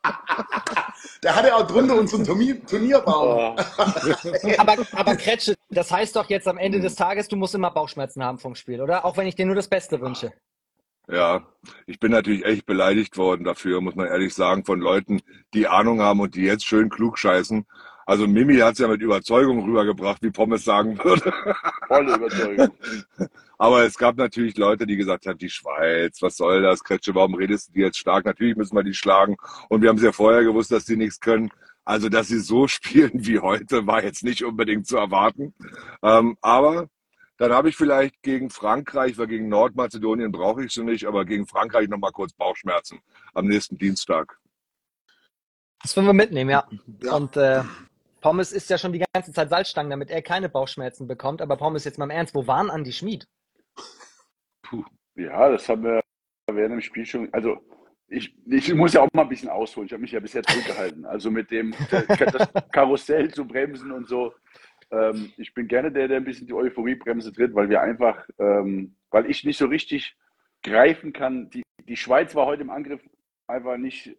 Der 1.22 1.36
hatte 1.36 1.54
auch 1.54 1.66
drunter 1.66 1.96
unseren 1.96 2.24
Turnier, 2.24 2.64
Turnierbaum. 2.66 3.56
Aber, 4.58 4.76
aber 4.92 5.16
Kretsche, 5.16 5.54
das 5.70 5.90
heißt 5.90 6.16
doch 6.16 6.28
jetzt 6.28 6.48
am 6.48 6.58
Ende 6.58 6.80
des 6.80 6.96
Tages, 6.96 7.28
du 7.28 7.36
musst 7.36 7.54
immer 7.54 7.70
Bauchschmerzen 7.70 8.24
haben 8.24 8.38
vom 8.38 8.56
Spiel, 8.56 8.80
oder? 8.80 9.04
Auch 9.04 9.16
wenn 9.16 9.28
ich 9.28 9.36
dir 9.36 9.46
nur 9.46 9.54
das 9.54 9.68
Beste 9.68 10.00
wünsche. 10.00 10.32
Ja, 11.08 11.46
ich 11.86 11.98
bin 11.98 12.12
natürlich 12.12 12.44
echt 12.44 12.66
beleidigt 12.66 13.16
worden 13.18 13.44
dafür, 13.44 13.80
muss 13.80 13.94
man 13.94 14.06
ehrlich 14.06 14.34
sagen, 14.34 14.64
von 14.64 14.80
Leuten, 14.80 15.20
die 15.52 15.66
Ahnung 15.66 16.00
haben 16.00 16.20
und 16.20 16.34
die 16.34 16.42
jetzt 16.42 16.64
schön 16.64 16.88
klug 16.88 17.18
scheißen. 17.18 17.66
Also 18.06 18.26
Mimi 18.26 18.56
hat 18.58 18.74
es 18.74 18.78
ja 18.80 18.88
mit 18.88 19.00
Überzeugung 19.00 19.64
rübergebracht, 19.64 20.22
wie 20.22 20.30
Pommes 20.30 20.64
sagen 20.64 20.98
würde. 21.02 21.32
Volle 21.88 22.14
Überzeugung. 22.16 22.68
Aber 23.56 23.84
es 23.84 23.96
gab 23.96 24.16
natürlich 24.16 24.56
Leute, 24.56 24.86
die 24.86 24.96
gesagt 24.96 25.26
haben, 25.26 25.38
die 25.38 25.48
Schweiz, 25.48 26.20
was 26.20 26.36
soll 26.36 26.62
das, 26.62 26.84
Kretsche, 26.84 27.14
warum 27.14 27.34
redest 27.34 27.68
du 27.68 27.72
die 27.72 27.80
jetzt 27.80 27.98
stark? 27.98 28.26
Natürlich 28.26 28.56
müssen 28.56 28.76
wir 28.76 28.82
die 28.82 28.94
schlagen. 28.94 29.36
Und 29.68 29.82
wir 29.82 29.88
haben 29.88 29.96
es 29.96 30.02
ja 30.02 30.12
vorher 30.12 30.44
gewusst, 30.44 30.70
dass 30.70 30.84
die 30.84 30.96
nichts 30.96 31.20
können. 31.20 31.50
Also, 31.84 32.08
dass 32.08 32.28
sie 32.28 32.40
so 32.40 32.66
spielen 32.68 33.26
wie 33.26 33.38
heute, 33.38 33.86
war 33.86 34.02
jetzt 34.02 34.24
nicht 34.24 34.44
unbedingt 34.44 34.86
zu 34.86 34.96
erwarten. 34.96 35.54
Ähm, 36.02 36.36
aber 36.42 36.88
dann 37.36 37.52
habe 37.52 37.68
ich 37.68 37.76
vielleicht 37.76 38.22
gegen 38.22 38.50
Frankreich, 38.50 39.18
weil 39.18 39.26
gegen 39.26 39.48
Nordmazedonien 39.48 40.30
brauche 40.30 40.64
ich 40.64 40.72
sie 40.72 40.84
nicht, 40.84 41.06
aber 41.06 41.24
gegen 41.24 41.46
Frankreich 41.46 41.88
nochmal 41.88 42.12
kurz 42.12 42.32
Bauchschmerzen 42.32 43.00
am 43.32 43.46
nächsten 43.46 43.76
Dienstag. 43.76 44.38
Das 45.82 45.96
wollen 45.96 46.06
wir 46.06 46.12
mitnehmen, 46.12 46.50
ja. 46.50 46.66
Ja. 47.02 47.14
Und 47.14 47.36
äh, 47.36 47.62
Pommes 48.20 48.52
isst 48.52 48.70
ja 48.70 48.78
schon 48.78 48.92
die 48.92 49.04
ganze 49.12 49.32
Zeit 49.32 49.50
Salzstangen, 49.50 49.90
damit 49.90 50.10
er 50.10 50.22
keine 50.22 50.48
Bauchschmerzen 50.48 51.06
bekommt. 51.06 51.42
Aber 51.42 51.56
Pommes, 51.56 51.84
jetzt 51.84 51.98
mal 51.98 52.06
im 52.06 52.10
Ernst, 52.10 52.34
wo 52.34 52.46
waren 52.46 52.70
Andi 52.70 52.92
Schmid? 52.92 53.28
Ja, 55.14 55.50
das 55.50 55.68
haben 55.68 55.84
wir 55.84 56.00
während 56.46 56.72
dem 56.72 56.80
Spiel 56.80 57.04
schon. 57.04 57.28
Also, 57.34 57.58
ich, 58.08 58.34
ich 58.46 58.72
muss 58.72 58.94
ja 58.94 59.02
auch 59.02 59.08
mal 59.12 59.22
ein 59.22 59.28
bisschen 59.28 59.50
ausholen. 59.50 59.86
Ich 59.86 59.92
habe 59.92 60.02
mich 60.02 60.12
ja 60.12 60.20
bisher 60.20 60.42
zurückgehalten. 60.42 61.04
Also 61.04 61.30
mit 61.30 61.50
dem 61.50 61.74
das 61.90 62.48
Karussell 62.72 63.32
zu 63.32 63.44
bremsen 63.44 63.92
und 63.92 64.08
so. 64.08 64.32
Ähm, 64.94 65.32
ich 65.36 65.54
bin 65.54 65.66
gerne 65.68 65.90
der, 65.90 66.08
der 66.08 66.18
ein 66.18 66.24
bisschen 66.24 66.46
die 66.46 66.52
Euphoriebremse 66.52 67.32
tritt, 67.32 67.54
weil 67.54 67.68
wir 67.68 67.80
einfach, 67.80 68.28
ähm, 68.38 68.94
weil 69.10 69.28
ich 69.28 69.44
nicht 69.44 69.58
so 69.58 69.66
richtig 69.66 70.16
greifen 70.62 71.12
kann. 71.12 71.50
Die, 71.50 71.62
die 71.86 71.96
Schweiz 71.96 72.34
war 72.34 72.46
heute 72.46 72.62
im 72.62 72.70
Angriff 72.70 73.00
einfach 73.46 73.76
nicht 73.76 74.16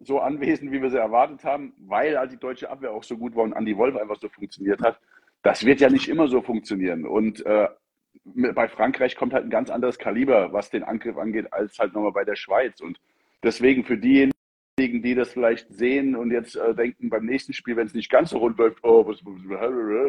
so 0.00 0.20
anwesend, 0.20 0.72
wie 0.72 0.82
wir 0.82 0.90
sie 0.90 0.98
erwartet 0.98 1.44
haben, 1.44 1.74
weil 1.78 2.18
halt 2.18 2.32
die 2.32 2.38
deutsche 2.38 2.70
Abwehr 2.70 2.92
auch 2.92 3.04
so 3.04 3.16
gut 3.16 3.36
war 3.36 3.44
und 3.44 3.52
Andi 3.52 3.76
Wolf 3.76 3.96
einfach 3.96 4.16
so 4.16 4.28
funktioniert 4.28 4.80
hat. 4.82 4.98
Das 5.42 5.64
wird 5.64 5.80
ja 5.80 5.90
nicht 5.90 6.08
immer 6.08 6.28
so 6.28 6.40
funktionieren. 6.40 7.06
Und 7.06 7.44
äh, 7.46 7.68
bei 8.24 8.68
Frankreich 8.68 9.16
kommt 9.16 9.32
halt 9.32 9.44
ein 9.44 9.50
ganz 9.50 9.70
anderes 9.70 9.98
Kaliber, 9.98 10.52
was 10.52 10.70
den 10.70 10.82
Angriff 10.82 11.16
angeht, 11.16 11.52
als 11.52 11.78
halt 11.78 11.94
nochmal 11.94 12.12
bei 12.12 12.24
der 12.24 12.36
Schweiz. 12.36 12.80
Und 12.80 12.98
deswegen 13.42 13.84
für 13.84 13.96
diejenigen, 13.96 14.31
die 14.78 15.14
das 15.14 15.32
vielleicht 15.32 15.72
sehen 15.72 16.16
und 16.16 16.30
jetzt 16.30 16.56
äh, 16.56 16.74
denken, 16.74 17.10
beim 17.10 17.26
nächsten 17.26 17.52
Spiel, 17.52 17.76
wenn 17.76 17.86
es 17.86 17.94
nicht 17.94 18.10
ganz 18.10 18.30
so 18.30 18.38
rund 18.38 18.56
läuft, 18.58 18.78
oh, 18.82 19.06
was, 19.06 19.18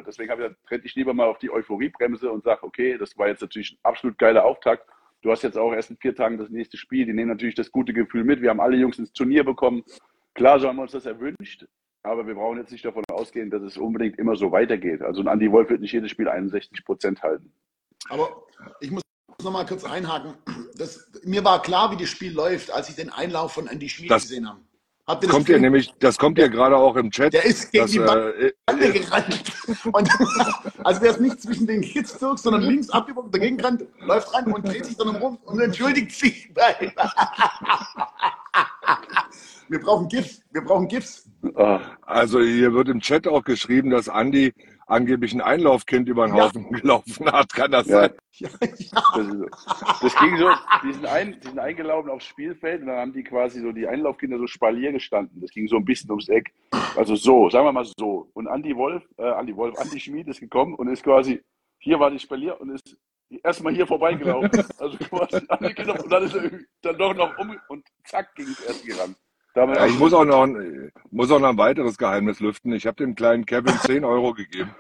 deswegen 0.05 0.32
ich 0.32 0.67
trete 0.67 0.86
ich 0.86 0.96
lieber 0.96 1.13
mal 1.13 1.27
auf 1.27 1.38
die 1.38 1.51
Euphoriebremse 1.51 2.32
und 2.32 2.43
sage, 2.43 2.63
okay, 2.63 2.98
das 2.98 3.17
war 3.17 3.27
jetzt 3.27 3.41
natürlich 3.41 3.74
ein 3.74 3.79
absolut 3.84 4.17
geiler 4.17 4.46
Auftakt. 4.46 4.88
Du 5.22 5.32
hast 5.32 5.43
jetzt 5.43 5.58
auch 5.58 5.74
erst 5.74 5.89
in 5.89 5.98
vier 5.98 6.15
Tagen 6.15 6.38
das 6.38 6.50
nächste 6.50 6.77
Spiel. 6.77 7.05
Die 7.05 7.13
nehmen 7.13 7.29
natürlich 7.29 7.55
das 7.55 7.72
gute 7.72 7.93
Gefühl 7.93 8.24
mit. 8.24 8.41
Wir 8.41 8.50
haben 8.50 8.60
alle 8.60 8.77
Jungs 8.77 9.00
ins 9.00 9.13
Turnier 9.13 9.43
bekommen. 9.43 9.84
Klar, 10.34 10.60
so 10.60 10.67
haben 10.67 10.77
wir 10.77 10.84
uns 10.84 10.91
das 10.91 11.05
erwünscht. 11.05 11.65
Aber 12.03 12.25
wir 12.27 12.36
brauchen 12.36 12.58
jetzt 12.58 12.72
nicht 12.72 12.84
davon 12.84 13.03
ausgehen, 13.10 13.50
dass 13.50 13.62
es 13.63 13.77
unbedingt 13.77 14.17
immer 14.20 14.36
so 14.36 14.51
weitergeht. 14.51 15.01
Also 15.01 15.22
ein 15.22 15.27
Andi 15.29 15.50
Wolf 15.51 15.70
wird 15.70 15.82
nicht 15.82 15.93
jedes 15.93 16.12
Spiel 16.12 16.27
61 16.27 16.84
Prozent 16.84 17.22
halten. 17.22 17.53
Aber 18.10 18.46
ich 18.82 18.91
muss 18.91 19.03
noch 19.44 19.52
mal 19.52 19.66
kurz 19.66 19.84
einhaken. 19.84 20.34
Das, 20.78 21.08
mir 21.24 21.44
war 21.44 21.62
klar, 21.62 21.92
wie 21.92 21.98
das 21.98 22.10
Spiel 22.10 22.34
läuft, 22.34 22.72
als 22.72 22.90
ich 22.90 22.96
den 22.96 23.10
Einlauf 23.10 23.54
von 23.54 23.68
Andy 23.68 23.90
Schmid 23.90 24.12
Das 24.12 24.24
gesehen 24.24 24.48
habe. 24.48 24.60
Habt 25.06 25.22
ihr 25.24 25.28
das 25.28 25.36
Kommt 25.36 25.50
ja 25.50 25.58
nämlich, 25.60 25.94
das 26.00 26.18
kommt 26.18 26.38
ja 26.38 26.48
gerade 26.48 26.78
auch 26.78 26.96
im 26.96 27.12
Chat. 27.12 27.34
Der 27.34 27.44
ist 27.44 27.72
gegen 27.74 27.84
dass, 27.84 27.92
die 27.92 28.00
Bande 28.00 28.54
äh, 28.70 28.88
äh, 28.88 28.92
gerannt. 29.00 29.52
Und, 29.92 30.10
also 30.86 31.02
der 31.02 31.12
ist 31.12 31.20
nicht 31.20 31.42
zwischen 31.42 31.68
den 31.68 31.82
Kids 31.82 32.18
zog, 32.18 32.40
sondern 32.40 32.62
links 32.62 32.90
abgebogen, 32.90 33.30
dagegen 33.30 33.60
rennt, 33.60 33.84
läuft 34.00 34.34
rein 34.34 34.46
und 34.46 34.66
dreht 34.66 34.86
sich 34.86 34.96
dann 34.96 35.14
rum 35.18 35.38
und 35.44 35.60
entschuldigt 35.60 36.12
sich. 36.12 36.50
Wir 39.68 39.80
brauchen 39.80 40.08
GIFs. 40.08 40.42
Wir 40.52 40.62
brauchen 40.62 40.88
GIFs. 40.88 41.30
Ah, 41.56 41.82
Also 42.04 42.40
hier 42.42 42.74
wird 42.74 42.88
im 42.88 43.02
Chat 43.02 43.28
auch 43.28 43.44
geschrieben, 43.44 43.90
dass 43.90 44.08
Andi 44.08 44.54
angeblich 44.88 45.34
ein 45.34 45.42
Einlaufkind 45.42 46.08
über 46.08 46.28
den 46.28 46.36
Ja. 46.36 46.46
Haufen 46.46 46.72
gelaufen 46.82 47.32
hat. 47.32 47.54
Kann 47.54 47.72
das 47.72 47.88
ja, 47.88 48.02
sein? 48.02 48.12
Ja, 48.40 48.50
ja. 48.62 49.04
das, 49.16 49.28
so. 49.28 49.46
das 50.02 50.16
ging 50.16 50.38
so, 50.38 50.50
die 50.84 50.94
sind, 50.94 51.06
ein, 51.06 51.40
die 51.40 51.48
sind 51.50 51.60
eingelaufen 51.60 52.10
aufs 52.10 52.25
Spielfeld 52.25 52.82
und 52.82 52.88
dann 52.88 52.98
haben 52.98 53.13
die 53.13 53.24
quasi 53.24 53.62
so 53.62 53.72
die 53.72 53.88
Einlaufkinder 53.88 54.40
so 54.40 54.48
Spalier 54.48 54.92
gestanden. 54.92 55.40
Das 55.40 55.52
ging 55.52 55.68
so 55.68 55.75
ein 55.75 55.86
bisschen 55.86 56.10
ums 56.10 56.30
Eck. 56.30 56.52
Also 56.96 57.16
so, 57.16 57.52
sagen 57.52 57.66
wir 57.68 57.72
mal 57.72 57.86
so. 57.86 58.32
Und 58.34 58.48
Andi 58.48 58.75
Wolf, 58.75 59.04
äh, 59.18 59.30
Andi 59.30 59.56
Wolf, 59.56 59.78
Andi 59.78 60.00
Schmid 60.00 60.28
ist 60.30 60.40
gekommen 60.40 60.74
und 60.74 60.88
ist 60.88 61.04
quasi, 61.04 61.44
hier 61.78 62.00
war 62.00 62.10
die 62.10 62.18
Spalier 62.18 62.60
und 62.60 62.72
ist 62.72 62.98
erstmal 63.44 63.74
hier 63.74 63.86
vorbeigelaufen. 63.86 64.50
Also 64.80 64.98
quasi 64.98 65.40
angenommen 65.48 66.02
und 66.02 66.12
dann 66.12 66.24
ist 66.24 66.36
er 66.36 66.50
dann 66.82 66.98
doch 66.98 67.13
noch 67.13 67.38
um 67.38 67.56
und 67.70 67.88
zack 68.04 68.34
ging 68.36 68.48
es 68.48 68.60
erst 68.66 68.86
gerannt. 68.86 69.16
Ja, 69.56 69.86
ich 69.86 70.00
muss 70.00 70.14
auch, 70.14 70.26
noch 70.26 70.44
ein, 70.44 70.92
muss 71.12 71.30
auch 71.30 71.40
noch 71.40 71.50
ein 71.50 71.58
weiteres 71.60 71.98
Geheimnis 72.00 72.40
lüften. 72.40 72.74
Ich 72.74 72.88
habe 72.88 72.96
dem 72.96 73.14
kleinen 73.14 73.46
Kevin 73.46 73.78
10 73.78 74.04
Euro 74.04 74.34
gegeben, 74.34 74.74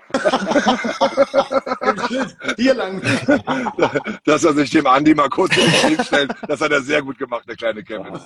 Im 1.81 1.99
Schild. 2.07 2.37
Hier 2.57 2.73
lang. 2.73 2.99
dass 4.25 4.43
er 4.43 4.53
sich 4.53 4.71
dem 4.71 4.87
Andi 4.87 5.13
mal 5.13 5.29
kurz 5.29 5.55
in 5.57 5.63
den 5.63 5.91
Weg 5.91 6.05
stellt. 6.05 6.33
Das 6.47 6.59
hat 6.59 6.71
er 6.71 6.81
sehr 6.81 7.03
gut 7.03 7.19
gemacht, 7.19 7.47
der 7.47 7.55
kleine 7.55 7.83
Kevin. 7.83 8.19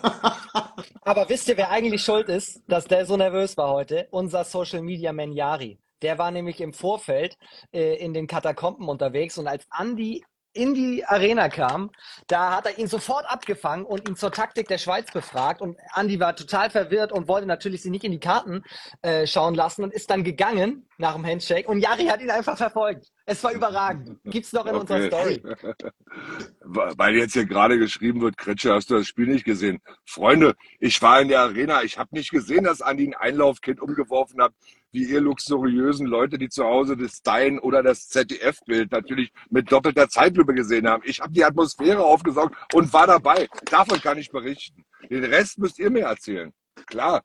Aber 1.02 1.28
wisst 1.28 1.50
ihr, 1.50 1.58
wer 1.58 1.70
eigentlich 1.70 2.02
schuld 2.02 2.30
ist, 2.30 2.62
dass 2.68 2.86
der 2.86 3.06
so 3.06 3.18
nervös 3.18 3.58
war 3.58 3.72
heute? 3.72 4.08
Unser 4.12 4.46
Social 4.46 4.82
Media 4.82 5.12
Man 5.12 5.34
Yari. 5.34 5.80
Der 6.02 6.18
war 6.18 6.32
nämlich 6.32 6.62
im 6.62 6.72
Vorfeld 6.72 7.38
äh, 7.74 7.96
in 7.96 8.14
den 8.14 8.28
Katakomben 8.28 8.88
unterwegs 8.88 9.38
und 9.38 9.48
als 9.48 9.66
Andi 9.70 10.24
in 10.54 10.74
die 10.74 11.06
Arena 11.06 11.50
kam, 11.50 11.92
da 12.28 12.56
hat 12.56 12.66
er 12.66 12.78
ihn 12.80 12.88
sofort 12.88 13.26
abgefangen 13.30 13.86
und 13.86 14.08
ihn 14.10 14.16
zur 14.16 14.32
Taktik 14.32 14.68
der 14.68 14.78
Schweiz 14.78 15.12
befragt. 15.12 15.62
Und 15.62 15.78
Andi 15.92 16.20
war 16.20 16.36
total 16.36 16.70
verwirrt 16.70 17.12
und 17.12 17.28
wollte 17.28 17.48
natürlich 17.48 17.84
sie 17.84 17.90
nicht 17.90 18.04
in 18.04 18.12
die 18.12 18.20
Karten 18.20 18.64
äh, 19.02 19.28
schauen 19.28 19.56
lassen 19.56 19.84
und 19.84 19.94
ist 19.94 20.10
dann 20.10 20.24
gegangen 20.24 20.87
nach 20.98 21.16
dem 21.16 21.26
Handshake 21.26 21.68
und 21.68 21.80
Jari 21.80 22.06
hat 22.06 22.22
ihn 22.22 22.30
einfach 22.30 22.58
verfolgt. 22.58 23.12
Es 23.26 23.44
war 23.44 23.54
überragend. 23.54 24.20
Gibt's 24.26 24.52
noch 24.52 24.66
in 24.66 24.76
unserer 24.76 25.08
Story. 25.08 25.42
Weil 26.62 27.16
jetzt 27.16 27.34
hier 27.34 27.46
gerade 27.46 27.78
geschrieben 27.78 28.22
wird, 28.22 28.38
Kretsche, 28.38 28.74
hast 28.74 28.90
du 28.90 28.96
das 28.96 29.08
Spiel 29.08 29.28
nicht 29.28 29.46
gesehen? 29.46 29.80
Freunde, 30.06 30.56
ich 30.80 31.02
war 31.02 31.22
in 31.22 31.28
der 31.28 31.42
Arena. 31.42 31.84
Ich 31.84 31.98
habe 31.98 32.16
nicht 32.16 32.32
gesehen, 32.32 32.64
dass 32.64 32.82
Andi 32.82 33.08
ein 33.08 33.14
Einlaufkind 33.14 33.80
umgeworfen 33.80 34.42
hat, 34.42 34.54
wie 34.92 35.04
ihr 35.04 35.22
luxuriösen 35.22 36.08
Leute, 36.08 36.38
die 36.38 36.50
zu 36.50 36.64
Hause 36.64 36.98
das 36.98 37.18
Stein 37.18 37.60
oder 37.60 37.84
das 37.84 38.08
ZDF-Bild 38.10 38.92
natürlich 38.92 39.32
mit 39.50 39.72
doppelter 39.72 40.10
Zeitlupe 40.10 40.54
gesehen 40.54 40.88
haben. 40.88 41.04
Ich 41.06 41.20
habe 41.20 41.32
die 41.32 41.44
Atmosphäre 41.44 42.04
aufgesaugt 42.04 42.56
und 42.74 42.92
war 42.94 43.06
dabei. 43.06 43.48
Davon 43.66 44.02
kann 44.02 44.18
ich 44.18 44.32
berichten. 44.32 44.84
Den 45.10 45.24
Rest 45.26 45.60
müsst 45.60 45.78
ihr 45.78 45.92
mir 45.92 46.06
erzählen. 46.06 46.52
Klar. 46.88 47.24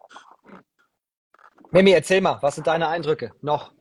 Mimi, 1.74 1.92
erzähl 1.92 2.20
mal, 2.20 2.36
was 2.42 2.56
sind 2.56 2.66
deine 2.66 2.88
Eindrücke 2.88 3.32
noch 3.40 3.72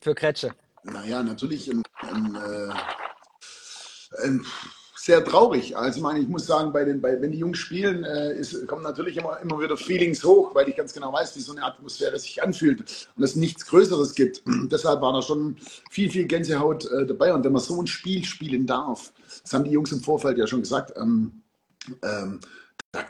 für 0.00 0.14
Kretsche? 0.14 0.52
Naja, 0.82 1.22
natürlich 1.22 1.70
ein, 1.70 1.82
ein, 2.00 2.38
ein 4.22 4.46
sehr 4.96 5.22
traurig. 5.22 5.76
Also 5.76 5.98
ich 5.98 6.02
meine, 6.02 6.20
ich 6.20 6.28
muss 6.28 6.46
sagen, 6.46 6.72
bei 6.72 6.86
den, 6.86 7.02
bei, 7.02 7.20
wenn 7.20 7.30
die 7.30 7.38
Jungs 7.38 7.58
spielen, 7.58 8.04
äh, 8.04 8.38
ist, 8.38 8.66
kommen 8.66 8.82
natürlich 8.82 9.18
immer, 9.18 9.38
immer 9.40 9.60
wieder 9.60 9.76
Feelings 9.76 10.24
hoch, 10.24 10.54
weil 10.54 10.66
ich 10.70 10.76
ganz 10.76 10.94
genau 10.94 11.12
weiß, 11.12 11.36
wie 11.36 11.40
so 11.40 11.52
eine 11.52 11.62
Atmosphäre 11.62 12.18
sich 12.18 12.42
anfühlt 12.42 13.06
und 13.14 13.22
es 13.22 13.36
nichts 13.36 13.66
Größeres 13.66 14.14
gibt. 14.14 14.42
Deshalb 14.72 15.02
war 15.02 15.12
da 15.12 15.20
schon 15.20 15.58
viel, 15.90 16.10
viel 16.10 16.24
Gänsehaut 16.24 16.90
äh, 16.90 17.04
dabei. 17.04 17.34
Und 17.34 17.44
wenn 17.44 17.52
man 17.52 17.60
so 17.60 17.78
ein 17.82 17.86
Spiel 17.86 18.24
spielen 18.24 18.66
darf, 18.66 19.12
das 19.42 19.52
haben 19.52 19.64
die 19.64 19.72
Jungs 19.72 19.92
im 19.92 20.00
Vorfeld 20.00 20.38
ja 20.38 20.46
schon 20.46 20.62
gesagt, 20.62 20.94
ähm, 20.96 21.42
ähm, 22.02 22.40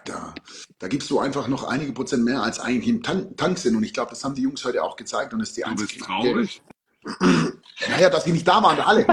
da, 0.05 0.35
da, 0.79 0.89
gibst 0.89 1.11
du 1.11 1.19
einfach 1.19 1.49
noch 1.49 1.65
einige 1.65 1.93
Prozent 1.93 2.25
mehr, 2.25 2.43
als 2.43 2.59
eigentlich 2.59 2.89
im 2.89 3.03
Tank, 3.03 3.37
Tank 3.37 3.59
sind. 3.59 3.77
Und 3.77 3.83
ich 3.83 3.93
glaube, 3.93 4.11
das 4.11 4.25
haben 4.25 4.35
die 4.35 4.43
Jungs 4.43 4.65
heute 4.65 4.83
auch 4.83 4.97
gezeigt. 4.97 5.33
Und 5.33 5.41
das 5.41 5.51
ist 5.51 5.57
die 5.59 5.63
Du 5.63 5.75
bist 5.75 5.99
traurig? 6.01 6.63
Naja, 7.89 8.09
dass 8.09 8.25
sie 8.25 8.33
nicht 8.33 8.49
da 8.49 8.63
waren, 8.63 8.81
alle. 8.81 9.07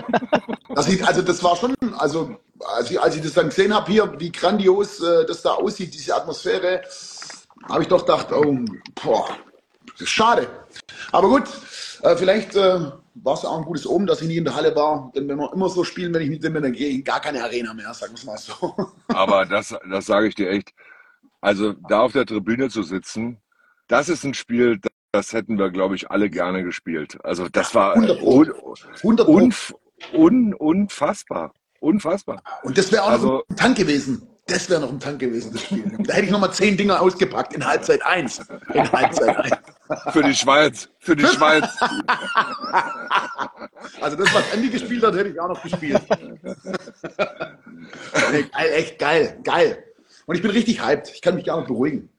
Das 0.73 0.85
sieht, 0.85 1.05
also 1.05 1.21
das 1.21 1.43
war 1.43 1.57
schon, 1.57 1.75
also 1.97 2.37
als 2.59 2.89
ich, 2.89 3.01
als 3.01 3.15
ich 3.15 3.21
das 3.21 3.33
dann 3.33 3.49
gesehen 3.49 3.73
habe 3.73 3.91
hier, 3.91 4.13
wie 4.19 4.31
grandios 4.31 5.01
äh, 5.01 5.25
das 5.25 5.41
da 5.41 5.51
aussieht, 5.51 5.93
diese 5.93 6.15
Atmosphäre, 6.15 6.81
habe 7.67 7.81
ich 7.81 7.89
doch 7.89 8.05
gedacht, 8.05 8.31
oh, 8.31 8.59
boah, 9.03 9.29
das 9.91 10.01
ist 10.01 10.09
schade. 10.09 10.47
Aber 11.11 11.27
gut, 11.27 11.43
äh, 12.03 12.15
vielleicht 12.15 12.55
äh, 12.55 12.91
war 13.15 13.33
es 13.35 13.43
auch 13.45 13.57
ein 13.57 13.65
gutes 13.65 13.85
Omen, 13.87 14.07
dass 14.07 14.21
ich 14.21 14.27
nie 14.27 14.37
in 14.37 14.45
der 14.45 14.55
Halle 14.55 14.75
war. 14.75 15.11
Denn 15.15 15.27
wenn 15.27 15.37
wir 15.37 15.51
immer 15.53 15.69
so 15.69 15.83
spielen, 15.83 16.13
wenn 16.13 16.21
ich 16.21 16.29
nicht 16.29 16.41
bin, 16.41 16.53
dann 16.53 16.71
gehe 16.71 16.87
ich 16.89 16.95
in 16.95 17.03
gar 17.03 17.19
keine 17.19 17.43
Arena 17.43 17.73
mehr, 17.73 17.93
sagen 17.93 18.13
wir 18.13 18.17
es 18.17 18.25
mal 18.25 18.37
so. 18.37 18.75
Aber 19.09 19.45
das, 19.45 19.75
das 19.89 20.05
sage 20.05 20.27
ich 20.27 20.35
dir 20.35 20.49
echt. 20.49 20.73
Also 21.41 21.73
da 21.89 22.01
auf 22.01 22.13
der 22.13 22.25
Tribüne 22.25 22.69
zu 22.69 22.83
sitzen, 22.83 23.37
das 23.87 24.09
ist 24.09 24.23
ein 24.23 24.33
Spiel, 24.33 24.79
das 25.11 25.33
hätten 25.33 25.57
wir, 25.57 25.69
glaube 25.71 25.95
ich, 25.95 26.09
alle 26.11 26.29
gerne 26.29 26.63
gespielt. 26.63 27.17
Also 27.25 27.49
das 27.49 27.75
war 27.75 27.95
100 27.95 28.21
un, 28.21 28.53
100 29.03 29.27
unf, 29.27 29.73
un, 30.13 30.53
unfassbar. 30.53 31.53
Unfassbar. 31.79 32.43
Und 32.63 32.77
das 32.77 32.91
wäre 32.91 33.03
auch 33.03 33.09
Also- 33.09 33.27
noch 33.27 33.43
ein 33.49 33.55
Tank 33.57 33.77
gewesen. 33.77 34.27
Das 34.47 34.69
wäre 34.69 34.81
noch 34.81 34.89
ein 34.89 34.99
Tank 34.99 35.19
gewesen, 35.19 35.53
das 35.53 35.61
Spiel. 35.63 35.83
Da 35.99 36.13
hätte 36.13 36.25
ich 36.25 36.31
nochmal 36.31 36.51
zehn 36.51 36.75
Dinger 36.75 36.99
ausgepackt 36.99 37.53
in 37.53 37.65
Halbzeit 37.65 38.03
1. 38.05 38.39
In 38.73 38.91
Halbzeit 38.91 39.37
1. 39.37 39.51
Für 40.11 40.23
die 40.23 40.33
Schweiz. 40.35 40.89
Für 40.99 41.15
die 41.15 41.25
Schweiz. 41.27 41.65
Also 44.00 44.17
das, 44.17 44.33
was 44.33 44.53
Andy 44.53 44.69
gespielt 44.69 45.03
hat, 45.03 45.15
hätte 45.15 45.29
ich 45.29 45.39
auch 45.39 45.47
noch 45.47 45.61
gespielt. 45.61 46.01
geil, 48.31 48.50
echt 48.73 49.00
geil, 49.00 49.39
geil. 49.43 49.83
Und 50.25 50.35
ich 50.35 50.41
bin 50.41 50.51
richtig 50.51 50.83
hyped. 50.85 51.11
Ich 51.13 51.21
kann 51.21 51.35
mich 51.35 51.45
gar 51.45 51.57
nicht 51.57 51.67
beruhigen. 51.67 52.09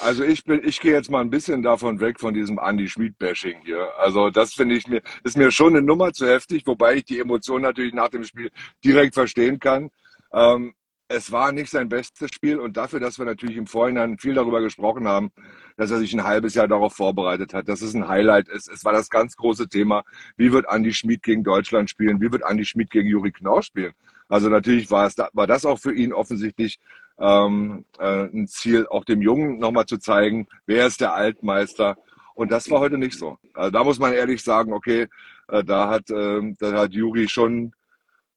Also 0.00 0.24
ich 0.24 0.44
bin, 0.44 0.60
ich 0.62 0.80
gehe 0.80 0.92
jetzt 0.92 1.10
mal 1.10 1.20
ein 1.20 1.30
bisschen 1.30 1.62
davon 1.62 2.00
weg 2.00 2.20
von 2.20 2.34
diesem 2.34 2.58
Andy 2.58 2.88
Schmid-Bashing 2.88 3.62
hier. 3.64 3.88
Also 3.98 4.30
das 4.30 4.52
finde 4.52 4.74
ich 4.76 4.86
mir, 4.86 5.00
ist 5.24 5.36
mir 5.36 5.50
schon 5.50 5.74
eine 5.74 5.82
Nummer 5.82 6.12
zu 6.12 6.26
heftig, 6.26 6.66
wobei 6.66 6.96
ich 6.96 7.04
die 7.04 7.18
Emotionen 7.18 7.62
natürlich 7.62 7.94
nach 7.94 8.08
dem 8.08 8.24
Spiel 8.24 8.50
direkt 8.84 9.14
verstehen 9.14 9.58
kann. 9.58 9.90
Ähm, 10.32 10.74
es 11.08 11.30
war 11.30 11.52
nicht 11.52 11.70
sein 11.70 11.88
bestes 11.88 12.30
Spiel 12.32 12.58
und 12.58 12.76
dafür, 12.76 13.00
dass 13.00 13.18
wir 13.18 13.26
natürlich 13.26 13.56
im 13.56 13.66
Vorhinein 13.66 14.18
viel 14.18 14.34
darüber 14.34 14.60
gesprochen 14.60 15.06
haben, 15.06 15.30
dass 15.76 15.90
er 15.90 15.98
sich 15.98 16.12
ein 16.12 16.24
halbes 16.24 16.54
Jahr 16.54 16.68
darauf 16.68 16.94
vorbereitet 16.94 17.54
hat, 17.54 17.68
dass 17.68 17.80
es 17.80 17.94
ein 17.94 18.08
Highlight 18.08 18.48
ist. 18.48 18.68
Es 18.68 18.84
war 18.84 18.92
das 18.92 19.08
ganz 19.08 19.36
große 19.36 19.68
Thema. 19.68 20.02
Wie 20.36 20.52
wird 20.52 20.66
Andy 20.68 20.92
Schmid 20.92 21.22
gegen 21.22 21.44
Deutschland 21.44 21.90
spielen? 21.90 22.20
Wie 22.20 22.32
wird 22.32 22.42
Andy 22.48 22.64
Schmid 22.64 22.90
gegen 22.90 23.08
Juri 23.08 23.30
Knorr 23.30 23.62
spielen? 23.62 23.92
Also 24.28 24.48
natürlich 24.48 24.90
war 24.90 25.06
es, 25.06 25.16
war 25.32 25.46
das 25.46 25.64
auch 25.64 25.78
für 25.78 25.94
ihn 25.94 26.12
offensichtlich 26.12 26.80
ähm, 27.18 27.84
äh, 27.98 28.24
ein 28.24 28.48
Ziel, 28.48 28.86
auch 28.88 29.04
dem 29.04 29.22
Jungen 29.22 29.58
nochmal 29.58 29.86
zu 29.86 29.98
zeigen, 29.98 30.48
wer 30.66 30.86
ist 30.86 31.00
der 31.00 31.14
Altmeister. 31.14 31.96
Und 32.34 32.50
das 32.50 32.68
war 32.70 32.80
heute 32.80 32.98
nicht 32.98 33.16
so. 33.16 33.38
Also 33.54 33.70
da 33.70 33.84
muss 33.84 33.98
man 33.98 34.12
ehrlich 34.12 34.42
sagen, 34.42 34.72
okay, 34.72 35.06
äh, 35.48 35.62
da 35.62 35.88
hat, 35.88 36.10
ähm, 36.10 36.56
da 36.58 36.72
hat 36.72 36.92
Juri 36.92 37.28
schon 37.28 37.72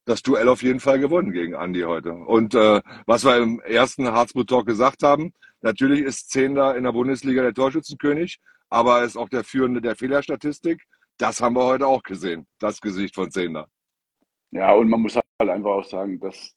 das 0.10 0.24
Duell 0.24 0.50
auf 0.50 0.64
jeden 0.64 0.80
Fall 0.80 1.00
gewonnen 1.00 1.32
gegen 1.32 1.56
Andi 1.56 1.82
heute. 1.82 2.14
Und 2.14 2.56
äh, 2.56 2.82
was 3.06 3.24
wir 3.24 3.38
im 3.38 3.60
ersten 3.60 4.08
Harzbrut 4.12 4.50
Talk 4.50 4.66
gesagt 4.66 5.04
haben, 5.04 5.34
natürlich 5.62 6.02
ist 6.02 6.32
Zehnder 6.32 6.76
in 6.76 6.84
der 6.84 6.94
Bundesliga 6.94 7.44
der 7.44 7.54
Torschützenkönig, 7.54 8.40
aber 8.70 9.00
er 9.00 9.06
ist 9.06 9.18
auch 9.18 9.30
der 9.30 9.44
Führende 9.44 9.82
der 9.82 9.96
Fehlerstatistik. 9.96 10.84
Das 11.18 11.42
haben 11.42 11.56
wir 11.56 11.64
heute 11.64 11.86
auch 11.86 12.02
gesehen, 12.02 12.48
das 12.60 12.82
Gesicht 12.82 13.14
von 13.14 13.30
Zehnder. 13.30 13.68
Ja, 14.52 14.74
und 14.74 14.90
man 14.90 15.02
muss 15.02 15.16
halt 15.16 15.50
einfach 15.50 15.70
auch 15.70 15.86
sagen, 15.86 16.20
dass 16.20 16.56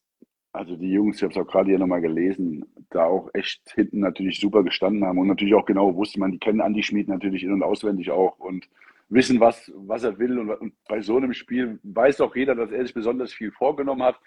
also 0.55 0.77
die 0.77 0.91
Jungs, 0.91 1.17
ich 1.17 1.23
habe 1.23 1.33
es 1.33 1.39
auch 1.39 1.51
gerade 1.51 1.71
hier 1.71 1.79
nochmal 1.79 2.01
gelesen, 2.01 2.65
da 2.91 3.05
auch 3.05 3.29
echt 3.35 3.63
hinten 3.75 4.01
natürlich 4.01 4.39
super 4.39 4.63
gestanden 4.63 5.05
haben 5.05 5.19
und 5.19 5.27
natürlich 5.27 5.55
auch 5.55 5.65
genau 5.65 5.95
wusste 5.95 6.21
man, 6.21 6.33
die 6.33 6.39
kennen 6.39 6.61
Andi 6.61 6.83
Schmid 6.83 7.09
natürlich 7.09 7.43
in- 7.43 7.53
und 7.53 7.63
auswendig 7.63 8.11
auch 8.11 8.39
und 8.39 8.69
wissen, 9.13 9.41
was, 9.41 9.71
was 9.75 10.05
er 10.05 10.19
will. 10.19 10.39
Und, 10.39 10.51
und 10.51 10.75
bei 10.89 11.01
so 11.01 11.17
einem 11.17 11.35
Spiel 11.35 11.79
weiß 11.83 12.21
auch 12.21 12.35
jeder, 12.35 12.55
dass 12.55 12.71
er 12.71 12.83
sich 12.83 12.95
besonders 12.95 13.33
viel 13.33 13.53
vorgenommen 13.53 14.03
hat. 14.03 14.19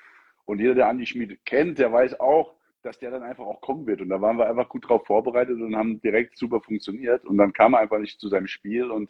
Und 0.45 0.59
jeder, 0.59 0.75
der 0.75 0.87
Andi 0.87 1.05
Schmid 1.05 1.43
kennt, 1.45 1.79
der 1.79 1.91
weiß 1.91 2.19
auch, 2.19 2.55
dass 2.83 2.99
der 2.99 3.09
dann 3.09 3.23
einfach 3.23 3.45
auch 3.45 3.61
kommen 3.61 3.87
wird. 3.87 4.01
Und 4.01 4.09
da 4.09 4.21
waren 4.21 4.37
wir 4.37 4.47
einfach 4.47 4.69
gut 4.69 4.87
drauf 4.87 5.05
vorbereitet 5.07 5.59
und 5.59 5.75
haben 5.75 5.99
direkt 6.01 6.37
super 6.37 6.61
funktioniert. 6.61 7.25
Und 7.25 7.37
dann 7.37 7.51
kam 7.51 7.73
er 7.73 7.79
einfach 7.79 7.97
nicht 7.97 8.19
zu 8.19 8.29
seinem 8.29 8.47
Spiel 8.47 8.91
und 8.91 9.09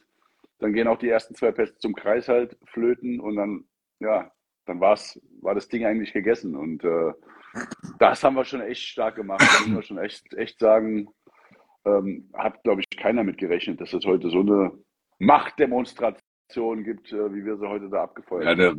dann 0.59 0.71
gehen 0.71 0.87
auch 0.87 0.97
die 0.97 1.09
ersten 1.09 1.35
zwei 1.35 1.51
Pässe 1.51 1.77
zum 1.77 1.93
Kreis 1.93 2.29
halt 2.29 2.57
flöten 2.63 3.19
und 3.19 3.35
dann, 3.35 3.65
ja, 3.99 4.31
dann 4.65 4.79
war's, 4.79 5.19
war 5.41 5.53
das 5.53 5.67
Ding 5.67 5.85
eigentlich 5.85 6.13
gegessen. 6.13 6.55
Und 6.55 6.85
äh, 6.85 7.11
das 7.99 8.23
haben 8.23 8.35
wir 8.35 8.45
schon 8.45 8.61
echt 8.61 8.83
stark 8.83 9.15
gemacht. 9.15 9.41
Da 9.41 9.59
müssen 9.59 9.75
wir 9.75 9.81
schon 9.81 9.97
echt, 9.97 10.33
echt 10.35 10.57
sagen, 10.59 11.09
ähm, 11.85 12.29
hat, 12.33 12.63
glaube 12.63 12.81
ich, 12.81 12.97
keiner 12.97 13.25
mit 13.25 13.37
gerechnet, 13.37 13.81
dass 13.81 13.93
es 13.93 14.05
heute 14.05 14.29
so 14.29 14.39
eine 14.39 14.71
Machtdemonstration 15.19 16.83
gibt, 16.83 17.11
äh, 17.11 17.33
wie 17.33 17.45
wir 17.45 17.57
sie 17.57 17.67
heute 17.67 17.89
da 17.89 18.03
abgefeuert 18.03 18.43
Ja, 18.43 18.51
haben. 18.51 18.59
eine 18.61 18.77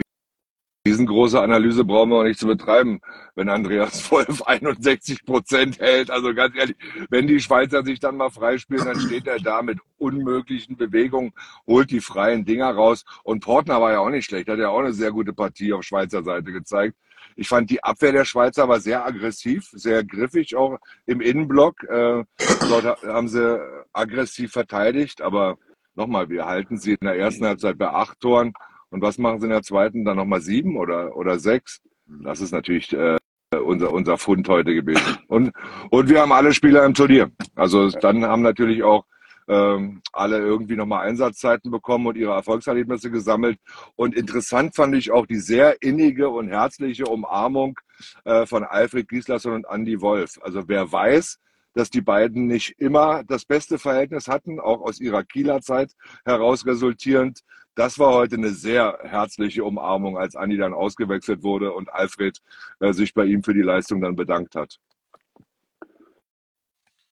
riesengroße 0.86 1.40
Analyse 1.40 1.84
brauchen 1.84 2.10
wir 2.10 2.16
auch 2.18 2.22
nicht 2.24 2.38
zu 2.38 2.46
betreiben, 2.46 3.00
wenn 3.34 3.48
Andreas 3.48 4.08
Wolf 4.10 4.42
61 4.42 5.24
Prozent 5.24 5.80
hält. 5.80 6.10
Also 6.10 6.32
ganz 6.34 6.56
ehrlich, 6.56 6.76
wenn 7.10 7.26
die 7.26 7.40
Schweizer 7.40 7.84
sich 7.84 7.98
dann 8.00 8.16
mal 8.16 8.30
freispielen, 8.30 8.84
dann 8.84 9.00
steht 9.00 9.26
er 9.26 9.38
da 9.40 9.62
mit 9.62 9.78
unmöglichen 9.98 10.76
Bewegungen, 10.76 11.32
holt 11.66 11.90
die 11.90 12.00
freien 12.00 12.44
Dinger 12.44 12.70
raus. 12.70 13.04
Und 13.24 13.40
Portner 13.42 13.80
war 13.80 13.92
ja 13.92 13.98
auch 14.00 14.10
nicht 14.10 14.26
schlecht, 14.26 14.48
hat 14.48 14.58
ja 14.58 14.68
auch 14.68 14.78
eine 14.80 14.92
sehr 14.92 15.10
gute 15.10 15.32
Partie 15.32 15.72
auf 15.72 15.82
Schweizer 15.82 16.22
Seite 16.22 16.52
gezeigt. 16.52 16.96
Ich 17.38 17.48
fand 17.48 17.68
die 17.68 17.82
Abwehr 17.84 18.12
der 18.12 18.24
Schweizer 18.24 18.66
war 18.68 18.80
sehr 18.80 19.04
aggressiv, 19.04 19.68
sehr 19.72 20.04
griffig 20.04 20.54
auch 20.56 20.78
im 21.04 21.20
Innenblock. 21.20 21.82
Äh, 21.82 22.24
dort 22.70 22.84
ha- 22.84 22.96
haben 23.02 23.28
sie 23.28 23.60
aggressiv 23.92 24.52
verteidigt, 24.52 25.20
aber 25.20 25.58
nochmal, 25.96 26.28
wir 26.28 26.46
halten 26.46 26.78
sie 26.78 26.92
in 26.92 27.06
der 27.06 27.16
ersten 27.16 27.46
Halbzeit 27.46 27.78
bei 27.78 27.88
acht 27.88 28.20
Toren. 28.20 28.52
Und 28.90 29.02
was 29.02 29.18
machen 29.18 29.40
sie 29.40 29.46
in 29.46 29.52
der 29.52 29.62
zweiten? 29.62 30.04
Dann 30.04 30.16
nochmal 30.16 30.40
sieben 30.40 30.76
oder, 30.76 31.16
oder 31.16 31.38
sechs? 31.38 31.80
Das 32.06 32.40
ist 32.40 32.52
natürlich 32.52 32.92
äh, 32.92 33.18
unser, 33.50 33.92
unser 33.92 34.18
Fund 34.18 34.48
heute 34.48 34.74
gewesen. 34.74 35.18
Und, 35.28 35.52
und 35.90 36.08
wir 36.08 36.20
haben 36.20 36.32
alle 36.32 36.54
Spieler 36.54 36.84
im 36.84 36.94
Turnier. 36.94 37.30
Also 37.54 37.90
dann 37.90 38.24
haben 38.24 38.42
natürlich 38.42 38.82
auch 38.82 39.04
ähm, 39.48 40.02
alle 40.12 40.38
irgendwie 40.38 40.76
nochmal 40.76 41.06
Einsatzzeiten 41.06 41.70
bekommen 41.70 42.06
und 42.06 42.16
ihre 42.16 42.32
Erfolgserlebnisse 42.32 43.10
gesammelt. 43.10 43.58
Und 43.94 44.14
interessant 44.14 44.74
fand 44.74 44.94
ich 44.94 45.10
auch 45.10 45.26
die 45.26 45.38
sehr 45.38 45.82
innige 45.82 46.28
und 46.28 46.48
herzliche 46.48 47.06
Umarmung 47.06 47.78
äh, 48.24 48.46
von 48.46 48.64
Alfred 48.64 49.08
Gislason 49.08 49.52
und 49.52 49.66
Andy 49.70 50.00
Wolf. 50.00 50.38
Also 50.42 50.68
wer 50.68 50.90
weiß, 50.90 51.38
dass 51.76 51.90
die 51.90 52.00
beiden 52.00 52.46
nicht 52.46 52.70
immer 52.78 53.22
das 53.24 53.44
beste 53.44 53.78
Verhältnis 53.78 54.28
hatten, 54.28 54.58
auch 54.58 54.80
aus 54.80 54.98
ihrer 54.98 55.22
Kieler 55.24 55.60
Zeit 55.60 55.92
heraus 56.24 56.64
resultierend. 56.64 57.40
Das 57.74 57.98
war 57.98 58.14
heute 58.14 58.36
eine 58.36 58.48
sehr 58.48 58.98
herzliche 59.02 59.62
Umarmung, 59.62 60.16
als 60.16 60.36
Andi 60.36 60.56
dann 60.56 60.72
ausgewechselt 60.72 61.42
wurde 61.42 61.74
und 61.74 61.92
Alfred 61.92 62.38
äh, 62.80 62.94
sich 62.94 63.12
bei 63.12 63.26
ihm 63.26 63.42
für 63.42 63.52
die 63.52 63.60
Leistung 63.60 64.00
dann 64.00 64.16
bedankt 64.16 64.54
hat. 64.56 64.78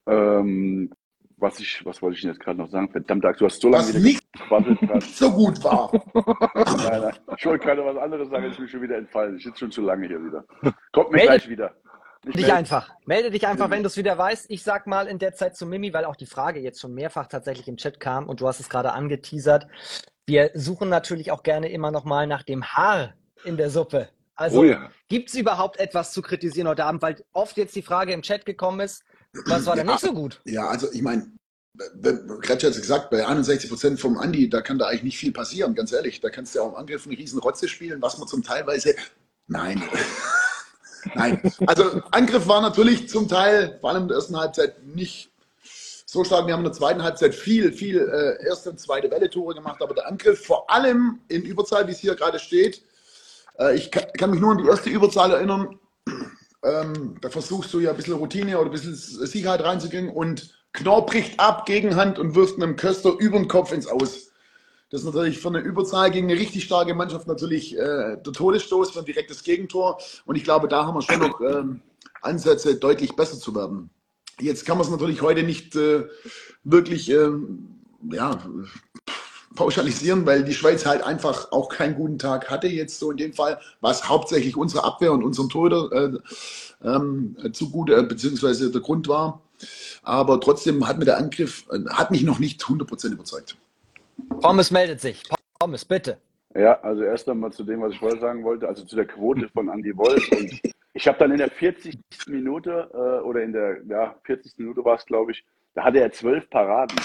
Ähm, 0.07 0.91
was 1.37 1.61
ich, 1.61 1.85
was 1.85 2.01
wollte 2.01 2.15
ich 2.17 2.23
denn 2.23 2.31
jetzt 2.31 2.41
gerade 2.41 2.59
noch 2.59 2.71
sagen? 2.71 2.91
Verdammt, 2.91 3.23
du 3.25 3.45
hast 3.45 3.61
so 3.61 3.69
lange 3.69 3.85
Was 3.85 3.95
wieder 3.95 4.03
nicht 4.03 4.25
so 5.15 5.31
gut 5.31 5.63
war. 5.63 5.93
Nein, 6.55 7.01
nein. 7.03 7.15
Ich 7.37 7.45
wollte 7.45 7.67
gerade 7.67 7.85
was 7.85 7.99
anderes 7.99 8.31
sagen, 8.31 8.45
ist 8.47 8.59
mir 8.59 8.69
schon 8.69 8.81
wieder 8.81 8.97
entfallen. 8.97 9.37
Ich 9.37 9.45
sitze 9.45 9.59
schon 9.59 9.71
zu 9.71 9.83
lange 9.83 10.07
hier 10.07 10.25
wieder. 10.25 10.43
Kommt 10.93 11.11
mir 11.11 11.19
Meldet- 11.19 11.27
gleich 11.27 11.49
wieder. 11.51 11.75
Ich 12.27 12.33
dich 12.35 12.47
melde- 12.47 12.55
einfach. 12.55 12.91
Melde 13.07 13.31
dich 13.31 13.47
einfach, 13.47 13.71
wenn 13.71 13.83
du 13.83 13.89
es 13.89 13.97
wieder 13.97 14.17
weißt. 14.17 14.47
Ich 14.49 14.63
sag 14.63 14.87
mal 14.87 15.07
in 15.07 15.19
der 15.19 15.35
Zeit 15.35 15.57
zu 15.57 15.67
Mimi, 15.67 15.93
weil 15.93 16.05
auch 16.05 16.17
die 16.17 16.27
Frage 16.27 16.61
jetzt 16.61 16.81
schon 16.81 16.95
mehrfach 16.95 17.27
tatsächlich 17.27 17.69
im 17.69 17.77
Chat 17.77 18.01
kam 18.01 18.29
und 18.29 18.41
du 18.41 18.49
hast 18.49 18.61
es 18.61 18.69
gerade 18.69 18.93
angeteasert. 18.93 19.67
Wir 20.27 20.51
suchen 20.55 20.89
natürlich 20.89 21.31
auch 21.31 21.43
gerne 21.43 21.71
immer 21.71 21.91
noch 21.91 22.05
mal 22.05 22.27
nach 22.27 22.43
dem 22.43 22.65
Haar 22.65 23.15
in 23.45 23.57
der 23.57 23.69
Suppe. 23.71 24.09
Also 24.37 24.61
Oh 24.61 24.65
ja. 24.65 24.91
gibt 25.09 25.29
es 25.29 25.35
überhaupt 25.37 25.79
etwas 25.79 26.13
zu 26.13 26.23
kritisieren 26.23 26.67
heute 26.67 26.85
Abend? 26.85 27.03
Weil 27.03 27.23
oft 27.33 27.57
jetzt 27.57 27.77
die 27.77 27.83
Frage 27.83 28.13
im 28.13 28.23
Chat 28.23 28.47
gekommen 28.47 28.81
ist, 28.81 29.05
was 29.47 29.67
war 29.67 29.77
denn 29.77 29.87
nicht 29.87 30.01
so 30.01 30.13
gut? 30.13 30.41
Ja, 30.45 30.67
also 30.69 30.91
ich 30.93 31.03
meine, 31.03 31.31
Kretsch 32.41 32.65
hat 32.65 32.71
es 32.71 32.81
gesagt, 32.81 33.11
bei 33.11 33.27
61 33.27 33.69
Prozent 33.69 34.01
vom 34.01 34.17
Andi, 34.17 34.49
da 34.49 34.61
kann 34.63 34.79
da 34.79 34.87
eigentlich 34.87 35.03
nicht 35.03 35.19
viel 35.19 35.33
passieren, 35.33 35.75
ganz 35.75 35.93
ehrlich. 35.93 36.21
Da 36.21 36.31
kannst 36.31 36.55
du 36.55 36.61
ja 36.61 36.65
auch 36.65 36.71
im 36.71 36.77
Angriff 36.77 37.07
eine 37.07 37.17
riesen 37.19 37.39
Rotze 37.41 37.69
spielen, 37.69 38.01
was 38.01 38.17
man 38.19 38.27
zum 38.29 38.43
Teilweise. 38.43 38.95
Nein. 39.47 39.83
Nein. 41.15 41.41
Also 41.67 42.01
Angriff 42.11 42.47
war 42.49 42.61
natürlich 42.61 43.09
zum 43.09 43.29
Teil, 43.29 43.79
vor 43.81 43.91
allem 43.91 44.03
in 44.03 44.09
der 44.09 44.17
ersten 44.17 44.37
Halbzeit, 44.37 44.83
nicht 44.85 45.31
so 46.07 46.25
stark. 46.25 46.47
Wir 46.47 46.55
haben 46.55 46.61
in 46.61 46.71
der 46.71 46.73
zweiten 46.73 47.03
Halbzeit 47.03 47.35
viel, 47.35 47.73
viel 47.73 47.99
äh, 47.99 48.47
erste 48.47 48.71
und 48.71 48.81
zweite 48.81 49.11
Welle 49.11 49.29
Tore 49.29 49.55
gemacht, 49.55 49.83
aber 49.83 49.95
der 49.95 50.07
Angriff 50.07 50.45
vor 50.45 50.71
allem 50.71 51.21
in 51.29 51.43
Überzahl, 51.43 51.87
wie 51.87 51.93
es 51.93 51.99
hier 51.99 52.15
gerade 52.15 52.39
steht, 52.39 52.83
äh, 53.59 53.75
ich 53.75 53.91
kann, 53.91 54.05
kann 54.17 54.31
mich 54.31 54.41
nur 54.41 54.53
an 54.53 54.59
die 54.59 54.69
erste 54.69 54.91
Überzahl 54.91 55.33
erinnern. 55.33 55.79
Ähm, 56.63 57.17
da 57.21 57.29
versuchst 57.29 57.73
du 57.75 57.81
ja 57.81 57.91
ein 57.91 57.97
bisschen 57.97 58.15
Routine 58.15 58.59
oder 58.59 58.71
ein 58.71 58.73
bisschen 58.73 58.95
Sicherheit 58.95 59.63
reinzugehen 59.63 60.09
und 60.09 60.55
Knorr 60.73 61.07
bricht 61.07 61.39
ab, 61.39 61.67
Gegenhand 61.67 62.19
und 62.19 62.35
wirft 62.35 62.57
einem 62.57 62.77
Köster 62.77 63.15
über 63.19 63.37
den 63.37 63.49
Kopf 63.49 63.73
ins 63.73 63.87
Aus. 63.87 64.31
Das 64.91 65.01
ist 65.01 65.07
natürlich 65.07 65.39
für 65.39 65.49
eine 65.49 65.61
Überzahl 65.61 66.11
gegen 66.11 66.31
eine 66.31 66.39
richtig 66.39 66.65
starke 66.65 66.95
Mannschaft 66.95 67.27
natürlich 67.27 67.77
äh, 67.77 68.17
der 68.17 68.33
Todesstoß 68.33 68.91
für 68.93 69.01
ein 69.01 69.05
direktes 69.05 69.43
Gegentor. 69.43 69.99
Und 70.25 70.37
ich 70.37 70.45
glaube, 70.45 70.69
da 70.69 70.87
haben 70.87 70.95
wir 70.95 71.03
schon 71.03 71.21
noch 71.21 71.41
ähm, 71.41 71.81
Ansätze, 72.23 72.77
deutlich 72.77 73.17
besser 73.17 73.39
zu 73.39 73.55
werden. 73.55 73.91
Jetzt 74.41 74.65
kann 74.67 74.77
man 74.79 74.87
es 74.87 74.93
natürlich 74.93 75.23
heute 75.23 75.43
nicht 75.43 75.75
äh, 75.77 76.05
wirklich 76.65 77.11
ähm, 77.11 77.81
ja, 78.11 78.39
pauschalisieren, 79.55 80.27
weil 80.27 80.45
die 80.45 80.55
Schweiz 80.55 80.85
halt 80.85 81.03
einfach 81.03 81.53
auch 81.53 81.69
keinen 81.69 81.95
guten 81.95 82.19
Tag 82.19 82.51
hatte 82.51 82.67
jetzt 82.67 82.99
so 82.99 83.11
in 83.11 83.17
dem 83.17 83.33
Fall, 83.33 83.61
was 83.81 84.09
hauptsächlich 84.09 84.57
unsere 84.57 84.85
Abwehr 84.85 85.13
und 85.13 85.23
unserem 85.23 85.49
Torhüter 85.49 85.93
äh, 85.93 86.19
ähm, 86.87 87.37
zugute, 87.53 87.97
äh, 87.97 88.03
beziehungsweise 88.03 88.71
der 88.71 88.81
Grund 88.81 89.09
war. 89.09 89.41
Aber 90.03 90.41
trotzdem 90.41 90.87
hat 90.87 90.99
mir 90.99 91.05
der 91.05 91.19
Angriff, 91.19 91.65
äh, 91.71 91.79
hat 91.91 92.11
mich 92.11 92.23
noch 92.23 92.39
nicht 92.39 92.63
100% 92.63 93.13
überzeugt. 93.13 93.57
Pommes 94.41 94.71
meldet 94.71 95.01
sich. 95.01 95.23
Pommes, 95.59 95.85
bitte. 95.85 96.19
Ja, 96.55 96.81
also 96.83 97.03
erst 97.03 97.29
einmal 97.29 97.53
zu 97.53 97.65
dem, 97.65 97.81
was 97.81 97.93
ich 97.93 97.99
vorher 97.99 98.21
sagen 98.21 98.45
wollte, 98.45 98.69
also 98.69 98.85
zu 98.85 98.95
der 98.95 99.07
Quote 99.07 99.49
von 99.49 99.69
Andy 99.69 99.97
Wolf. 99.97 100.31
Und 100.31 100.61
ich 100.93 101.09
habe 101.09 101.19
dann 101.19 101.33
in 101.33 101.39
der 101.39 101.51
40. 101.51 101.99
Minute 102.29 102.89
äh, 102.93 103.25
oder 103.25 103.43
in 103.43 103.53
der 103.53 103.79
ja, 103.89 104.15
40. 104.25 104.59
Minute 104.59 104.85
war 104.85 104.95
es, 104.95 105.05
glaube 105.05 105.33
ich, 105.33 105.45
da 105.75 105.83
hatte 105.83 105.99
er 105.99 106.13
zwölf 106.13 106.49
Paraden, 106.51 106.97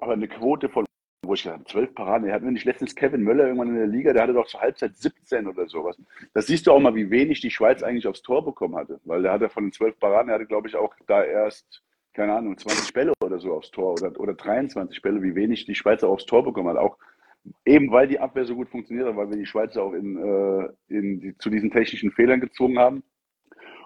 aber 0.00 0.14
eine 0.14 0.26
Quote 0.26 0.68
von, 0.68 0.84
wo 1.24 1.34
ich 1.34 1.44
gesagt 1.44 1.68
zwölf 1.68 1.94
Paraden. 1.94 2.26
Er 2.26 2.34
hat 2.34 2.42
mir 2.42 2.50
nicht 2.50 2.64
letztens 2.64 2.96
Kevin 2.96 3.22
Möller 3.22 3.44
irgendwann 3.44 3.68
in 3.68 3.76
der 3.76 3.86
Liga, 3.86 4.12
der 4.12 4.24
hatte 4.24 4.32
doch 4.32 4.48
zur 4.48 4.60
Halbzeit 4.60 4.96
17 4.96 5.46
oder 5.46 5.68
sowas. 5.68 5.96
Das 6.34 6.48
siehst 6.48 6.66
du 6.66 6.72
auch 6.72 6.80
mal, 6.80 6.96
wie 6.96 7.10
wenig 7.10 7.40
die 7.40 7.52
Schweiz 7.52 7.84
eigentlich 7.84 8.08
aufs 8.08 8.22
Tor 8.22 8.44
bekommen 8.44 8.74
hatte, 8.74 8.98
weil 9.04 9.22
der 9.22 9.30
hatte 9.30 9.48
von 9.48 9.66
den 9.66 9.72
zwölf 9.72 9.96
Paraden, 10.00 10.30
er 10.30 10.34
hatte, 10.34 10.46
glaube 10.46 10.66
ich, 10.66 10.74
auch 10.74 10.92
da 11.06 11.22
erst 11.22 11.84
keine 12.18 12.34
Ahnung, 12.34 12.58
20 12.58 12.92
Bälle 12.92 13.12
oder 13.22 13.38
so 13.38 13.54
aufs 13.54 13.70
Tor 13.70 13.92
oder, 13.92 14.18
oder 14.18 14.34
23 14.34 15.00
Bälle, 15.02 15.22
wie 15.22 15.36
wenig 15.36 15.66
die 15.66 15.76
Schweizer 15.76 16.08
aufs 16.08 16.26
Tor 16.26 16.42
bekommen 16.42 16.68
hat. 16.68 16.76
Auch 16.76 16.98
eben 17.64 17.92
weil 17.92 18.08
die 18.08 18.18
Abwehr 18.18 18.44
so 18.44 18.56
gut 18.56 18.68
funktioniert 18.68 19.06
hat, 19.06 19.16
weil 19.16 19.30
wir 19.30 19.36
die 19.36 19.46
Schweizer 19.46 19.84
auch 19.84 19.92
in, 19.92 20.16
äh, 20.18 20.68
in 20.88 21.20
die, 21.20 21.38
zu 21.38 21.48
diesen 21.48 21.70
technischen 21.70 22.10
Fehlern 22.10 22.40
gezwungen 22.40 22.80
haben. 22.80 23.04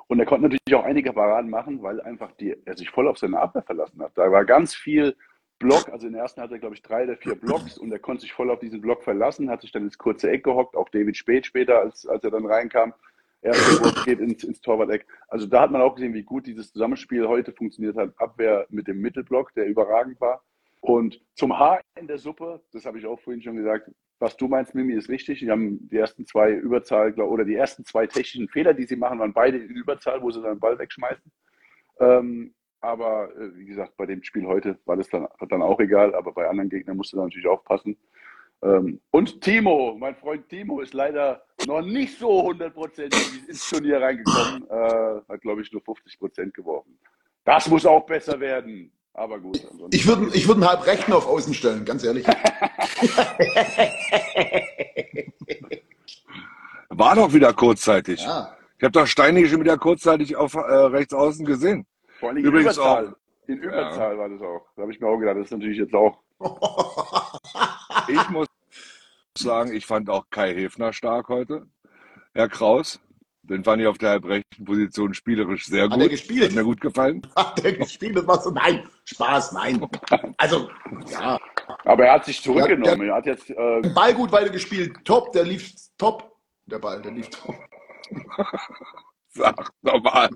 Und 0.07 0.19
er 0.19 0.25
konnte 0.25 0.45
natürlich 0.45 0.75
auch 0.75 0.85
einige 0.85 1.13
Paraden 1.13 1.51
machen, 1.51 1.83
weil 1.83 2.01
einfach 2.01 2.33
die, 2.33 2.57
er 2.65 2.75
sich 2.75 2.89
voll 2.89 3.07
auf 3.07 3.19
seine 3.19 3.39
Abwehr 3.39 3.63
verlassen 3.63 4.01
hat. 4.03 4.13
Da 4.15 4.33
war 4.33 4.47
ganz 4.47 4.75
viel 4.75 5.15
Block, 5.59 5.91
also 5.91 6.07
in 6.07 6.15
der 6.15 6.23
ersten 6.23 6.41
hatte 6.41 6.55
er, 6.55 6.61
glaube 6.61 6.75
ich, 6.75 6.83
drei 6.83 7.05
oder 7.05 7.19
vier 7.19 7.35
Blocks 7.35 7.77
und 7.77 7.93
er 7.93 7.99
konnte 7.99 8.23
sich 8.23 8.33
voll 8.33 8.51
auf 8.51 8.61
diesen 8.61 8.81
Block 8.81 9.05
verlassen, 9.05 9.51
hat 9.51 9.61
sich 9.61 9.73
dann 9.73 9.85
ins 9.85 9.99
kurze 9.99 10.31
Eck 10.31 10.45
gehockt, 10.45 10.75
auch 10.75 10.89
David 10.89 11.19
Spät 11.19 11.45
später, 11.45 11.81
als, 11.81 12.07
als 12.07 12.25
er 12.25 12.31
dann 12.31 12.47
reinkam. 12.47 12.95
Erster 13.43 13.85
Wurf 13.85 14.05
geht 14.05 14.21
ins, 14.21 14.45
ins 14.45 14.61
Torwart-Eck. 14.61 15.07
Also 15.29 15.47
da 15.47 15.63
hat 15.63 15.71
man 15.71 15.83
auch 15.83 15.95
gesehen, 15.95 16.15
wie 16.15 16.23
gut 16.23 16.47
dieses 16.47 16.73
Zusammenspiel 16.73 17.27
heute 17.27 17.53
funktioniert 17.53 17.97
hat. 17.97 18.13
Abwehr 18.17 18.67
mit 18.71 18.87
dem 18.87 19.01
Mittelblock, 19.01 19.53
der 19.55 19.67
überragend 19.67 20.21
war. 20.21 20.43
Und 20.81 21.21
zum 21.35 21.59
Haar 21.59 21.81
in 21.97 22.07
der 22.07 22.19
Suppe, 22.19 22.61
das 22.73 22.87
habe 22.87 22.99
ich 22.99 23.07
auch 23.07 23.21
vorhin 23.21 23.43
schon 23.43 23.57
gesagt, 23.57 23.91
was 24.19 24.37
du 24.37 24.47
meinst, 24.47 24.75
Mimi, 24.75 24.95
ist 24.95 25.09
richtig. 25.09 25.41
Die 25.41 25.51
haben 25.51 25.89
die 25.89 25.97
ersten 25.97 26.25
zwei 26.27 26.53
Überzahl 26.53 27.13
glaub- 27.13 27.31
oder 27.31 27.45
die 27.45 27.57
ersten 27.57 27.85
zwei 27.85 28.07
technischen 28.07 28.49
Fehler, 28.49 28.73
die 28.73 28.85
sie 28.85 28.97
machen, 28.97 29.19
waren 29.19 29.33
beide 29.33 29.59
in 29.59 29.71
Überzahl, 29.71 30.23
wo 30.23 30.31
sie 30.31 30.41
dann 30.41 30.55
den 30.55 30.61
Ball 30.61 30.79
wegschmeißen. 30.79 31.31
Ähm, 31.99 32.55
aber 32.81 33.35
äh, 33.37 33.57
wie 33.57 33.65
gesagt, 33.65 33.97
bei 33.97 34.07
dem 34.07 34.23
Spiel 34.23 34.47
heute 34.47 34.79
war 34.85 34.97
das 34.97 35.09
dann, 35.09 35.27
dann 35.49 35.63
auch 35.63 35.79
egal, 35.81 36.15
aber 36.15 36.33
bei 36.33 36.49
anderen 36.49 36.69
Gegnern 36.69 36.97
musst 36.97 37.13
du 37.13 37.17
dann 37.17 37.27
natürlich 37.27 37.49
aufpassen. 37.49 37.97
Ähm, 38.65 39.01
und 39.11 39.41
Timo, 39.41 39.97
mein 39.99 40.15
Freund 40.15 40.49
Timo, 40.49 40.81
ist 40.81 40.95
leider 40.95 41.43
noch 41.67 41.81
nicht 41.83 42.17
so 42.19 42.43
hundertprozentig 42.45 43.49
ins 43.49 43.69
Turnier 43.69 44.01
reingekommen. 44.01 44.65
Äh, 44.71 45.21
hat, 45.29 45.41
glaube 45.43 45.63
ich, 45.63 45.73
nur 45.73 45.83
50 45.83 46.19
Prozent 46.19 46.55
geworfen. 46.55 46.97
Das 47.45 47.69
muss 47.69 47.85
auch 47.87 48.07
besser 48.07 48.39
werden. 48.41 48.93
Aber 49.15 49.39
gut. 49.41 49.61
ansonsten- 49.71 49.95
Ich 49.95 50.07
würde 50.07 50.31
ich 50.35 50.47
würd 50.49 50.57
einen 50.59 50.69
halb 50.69 50.87
rechten 50.87 51.13
auf 51.13 51.27
Außen 51.27 51.53
stellen, 51.55 51.85
ganz 51.85 52.03
ehrlich. 52.05 52.25
War 56.89 57.15
doch 57.17 57.33
wieder 57.33 57.53
kurzzeitig. 57.53 58.23
Ja. 58.23 58.57
Ich 58.79 58.85
habe 58.85 58.93
doch 58.93 59.07
Steini 59.07 59.47
schon 59.47 59.61
wieder 59.61 59.79
kurzzeitig 59.79 60.37
auf 60.37 60.55
äh, 60.55 60.59
rechts 60.61 61.15
außen 61.15 61.45
gesehen. 61.45 61.87
Vor 62.19 62.31
allem 62.31 62.39
in 62.39 62.45
Übrigens 62.45 62.77
Überzahl. 62.77 63.09
auch. 63.09 63.13
In 63.49 63.59
Überzahl 63.59 64.19
war 64.19 64.29
das 64.29 64.41
auch. 64.41 64.67
Da 64.77 64.83
habe 64.83 64.93
ich 64.93 65.01
mir 65.01 65.09
auch 65.09 65.19
gedacht, 65.19 65.37
das 65.39 65.47
ist 65.47 65.53
natürlich 65.53 65.79
jetzt 65.79 65.95
auch. 65.95 66.19
Ich 68.09 68.29
muss 68.31 68.49
sagen, 69.39 69.73
ich 69.73 69.87
fand 69.87 70.11
auch 70.11 70.27
Kai 70.31 70.55
Häfner 70.55 70.93
stark 70.93 71.29
heute. 71.29 71.67
Herr 72.35 72.49
Kraus, 72.49 73.01
den 73.43 73.65
fand 73.65 73.83
ich 73.83 73.89
auf 73.89 73.99
der 73.99 74.11
halbrechten 74.11 74.65
Position 74.65 75.15
spielerisch 75.15 75.67
sehr 75.67 75.85
Hat 75.85 75.93
gut. 75.93 76.03
er 76.03 76.09
gespielt? 76.09 76.51
Hat 76.51 76.53
mir 76.53 76.65
gut 76.65 76.81
gefallen. 76.81 77.23
Hat 77.37 77.63
der 77.63 77.73
gespielt? 77.73 78.17
Das 78.17 78.27
war 78.27 78.41
so, 78.41 78.51
nein, 78.51 78.89
Spaß, 79.05 79.53
nein. 79.53 79.87
Also, 80.39 80.71
ja, 81.11 81.39
Aber 81.85 82.07
er 82.07 82.15
hat 82.15 82.25
sich 82.25 82.41
zurückgenommen. 82.43 83.09
Er 83.09 83.17
hat 83.17 83.27
jetzt. 83.27 83.51
Äh, 83.51 83.81
Ball 83.95 84.15
gut 84.15 84.33
weitergespielt, 84.33 85.05
top, 85.05 85.33
der 85.33 85.45
lief 85.45 85.73
top. 85.99 86.37
Der 86.67 86.79
Ball, 86.79 87.03
der 87.03 87.13
lief 87.13 87.29
top. 87.31 87.57
Sag 89.35 89.71
nochmal. 89.83 90.29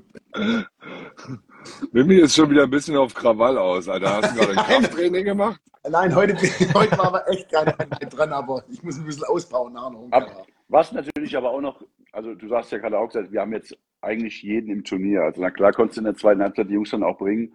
Mimi 1.92 2.16
ist 2.16 2.34
schon 2.34 2.50
wieder 2.50 2.62
ein 2.62 2.70
bisschen 2.70 2.96
auf 2.96 3.12
Krawall 3.12 3.58
aus, 3.58 3.88
Alter. 3.88 4.22
Hast 4.22 4.34
du 4.34 4.40
gerade 4.40 4.58
ein 4.58 4.66
Krafttraining 4.66 5.24
gemacht? 5.24 5.60
Nein, 5.88 6.14
heute, 6.14 6.34
heute 6.74 6.98
war 6.98 7.06
aber 7.06 7.28
echt 7.28 7.54
Einheit 7.54 8.16
dran, 8.16 8.32
aber 8.32 8.64
ich 8.68 8.82
muss 8.82 8.98
ein 8.98 9.04
bisschen 9.04 9.24
ausbauen 9.24 9.74
noch. 9.74 10.08
Ab, 10.10 10.46
was 10.68 10.92
natürlich 10.92 11.36
aber 11.36 11.50
auch 11.50 11.60
noch, 11.60 11.82
also 12.12 12.34
du 12.34 12.48
sagst 12.48 12.72
ja 12.72 12.78
gerade 12.78 12.98
auch 12.98 13.08
gesagt, 13.08 13.30
wir 13.30 13.40
haben 13.40 13.52
jetzt 13.52 13.76
eigentlich 14.00 14.42
jeden 14.42 14.70
im 14.70 14.82
Turnier. 14.82 15.22
Also 15.22 15.42
na 15.42 15.50
klar 15.50 15.72
konntest 15.72 15.98
du 15.98 16.00
in 16.00 16.06
der 16.06 16.16
zweiten 16.16 16.42
Halbzeit 16.42 16.68
die 16.68 16.74
Jungs 16.74 16.90
dann 16.90 17.02
auch 17.02 17.18
bringen. 17.18 17.54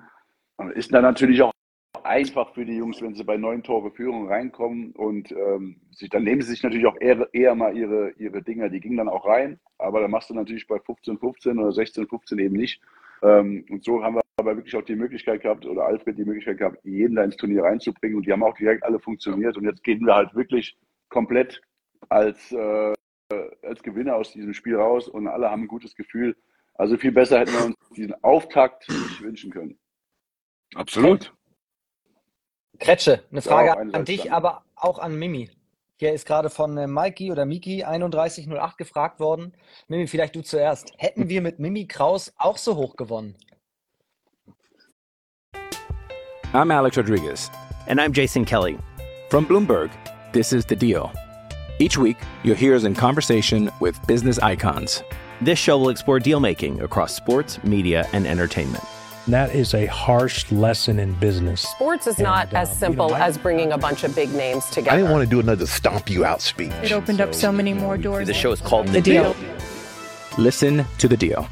Ist 0.76 0.94
dann 0.94 1.02
natürlich 1.02 1.42
auch 1.42 1.51
einfach 2.06 2.54
für 2.54 2.66
die 2.66 2.76
Jungs, 2.76 3.02
wenn 3.02 3.16
sie 3.16 3.24
bei 3.24 3.38
neun 3.38 3.64
Tore 3.64 3.92
Führung 3.92 4.28
reinkommen 4.28 4.92
und 4.92 5.32
ähm, 5.32 5.82
sich, 5.92 6.10
dann 6.10 6.24
nehmen 6.24 6.42
sie 6.42 6.52
sich 6.52 6.64
natürlich 6.64 6.86
auch 6.86 7.00
eher, 7.00 7.28
eher 7.34 7.56
mal 7.56 7.76
ihre, 7.76 8.12
ihre 8.18 8.42
Dinger, 8.42 8.70
die 8.70 8.80
gingen 8.80 8.98
dann 8.98 9.10
auch 9.10 9.26
rein, 9.26 9.60
aber 9.78 10.02
dann 10.02 10.12
machst 10.12 10.30
du 10.30 10.34
natürlich 10.34 10.68
bei 10.68 10.80
15, 10.80 11.18
15 11.18 11.60
oder 11.60 11.72
16, 11.72 12.08
15 12.08 12.40
eben 12.40 12.56
nicht. 12.56 12.82
Ähm, 13.24 13.66
und 13.70 13.84
so 13.84 14.04
haben 14.04 14.16
wir 14.16 14.22
aber 14.38 14.56
wirklich 14.56 14.76
auch 14.76 14.84
die 14.84 14.96
Möglichkeit 14.96 15.42
gehabt, 15.42 15.66
oder 15.66 15.86
Alfred 15.86 16.18
die 16.18 16.26
Möglichkeit 16.26 16.58
gehabt, 16.58 16.84
jeden 16.84 17.16
da 17.16 17.24
ins 17.24 17.38
Turnier 17.38 17.64
reinzubringen 17.64 18.18
und 18.18 18.26
die 18.26 18.32
haben 18.32 18.44
auch 18.44 18.58
direkt 18.58 18.84
alle 18.84 19.00
funktioniert 19.00 19.58
und 19.58 19.66
jetzt 19.66 19.84
gehen 19.84 20.06
wir 20.06 20.16
halt 20.16 20.34
wirklich 20.36 20.78
komplett 21.10 21.62
als, 22.10 22.52
äh, 22.52 22.94
als 23.62 23.84
Gewinner 23.84 24.16
aus 24.16 24.34
diesem 24.34 24.54
Spiel 24.54 24.76
raus 24.76 25.08
und 25.08 25.28
alle 25.28 25.50
haben 25.50 25.64
ein 25.64 25.68
gutes 25.68 25.96
Gefühl. 25.96 26.36
Also 26.74 26.98
viel 26.98 27.12
besser 27.12 27.40
hätten 27.40 27.54
wir 27.54 27.66
uns 27.66 27.76
diesen 27.96 28.24
Auftakt 28.24 28.90
nicht 28.90 29.22
wünschen 29.22 29.52
können. 29.52 29.78
Absolut. 30.76 31.34
Kretsche, 32.80 33.24
eine 33.32 33.42
Frage 33.42 33.68
Ja, 33.68 33.76
an 33.76 34.06
dich, 34.06 34.32
aber 34.32 34.64
auch 34.76 35.00
an 35.00 35.18
Mimi. 35.18 35.50
Hier 35.98 36.14
ist 36.14 36.26
gerade 36.26 36.50
von 36.50 36.78
äh, 36.78 36.88
Mikey 36.88 37.32
oder 37.32 37.46
Miki 37.46 37.82
3108 37.82 38.78
gefragt 38.78 39.20
worden. 39.20 39.54
Mimi, 39.88 40.08
vielleicht 40.08 40.36
du 40.36 40.42
zuerst. 40.42 40.92
Hätten 40.98 41.30
wir 41.30 41.42
mit 41.42 41.60
Mimi 41.60 41.86
Kraus 41.86 42.34
auch 42.38 42.58
so 42.58 42.76
hoch 42.76 42.96
gewonnen? 42.96 43.36
I'm 46.54 46.72
Alex 46.72 46.98
Rodriguez. 46.98 47.52
And 47.88 48.02
I'm 48.02 48.14
Jason 48.14 48.46
Kelly. 48.46 48.80
From 49.30 49.46
Bloomberg, 49.46 49.92
this 50.34 50.52
is 50.52 50.66
The 50.66 50.76
Deal. 50.76 51.12
Each 51.80 51.98
week, 51.98 52.18
you'll 52.44 52.56
hear 52.56 52.76
us 52.76 52.84
in 52.84 52.96
conversation 52.96 53.70
with 53.80 53.96
business 54.08 54.40
icons. 54.40 55.04
This 55.40 55.60
show 55.60 55.78
will 55.78 55.90
explore 55.90 56.20
deal 56.20 56.40
making 56.40 56.82
across 56.82 57.16
sports, 57.16 57.64
media, 57.64 58.08
and 58.12 58.28
entertainment. 58.28 58.84
And 59.26 59.34
that 59.36 59.54
is 59.54 59.74
a 59.76 59.86
harsh 59.86 60.52
lesson 60.52 61.00
in 61.00 61.14
business. 61.20 61.62
Sports 61.62 62.08
is 62.08 62.16
And, 62.16 62.24
not 62.24 62.54
as 62.54 62.70
um, 62.70 62.74
you 62.74 62.80
simple 62.80 63.10
know, 63.10 63.16
I- 63.16 63.28
as 63.28 63.38
bringing 63.38 63.72
a 63.72 63.78
bunch 63.78 64.04
of 64.04 64.16
big 64.16 64.34
names 64.34 64.66
together. 64.66 64.92
I 64.92 64.98
didn't 64.98 65.12
want 65.12 65.24
to 65.24 65.30
do 65.30 65.40
another 65.40 65.68
stomp 65.68 66.10
you 66.10 66.26
out 66.26 66.42
speech. 66.42 66.72
It 66.84 66.92
opened 66.92 67.22
up 67.22 67.34
so 67.36 67.52
many 67.52 67.74
more 67.74 67.98
doors. 67.98 68.28
The 68.28 68.34
show 68.34 68.52
is 68.52 68.62
called 68.62 68.88
The 68.88 68.94
The 68.94 69.02
Deal. 69.02 69.34
Deal. 69.34 69.36
Listen 70.38 70.86
to 70.98 71.08
The 71.08 71.18
Deal. 71.18 71.48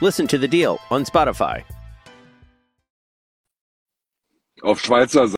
Listen 0.00 0.26
to 0.26 0.36
the 0.36 0.48
deal 0.48 0.80
on 0.90 1.04
Spotify. 1.04 1.62
Auf 4.62 4.80
Schweizer 4.80 5.28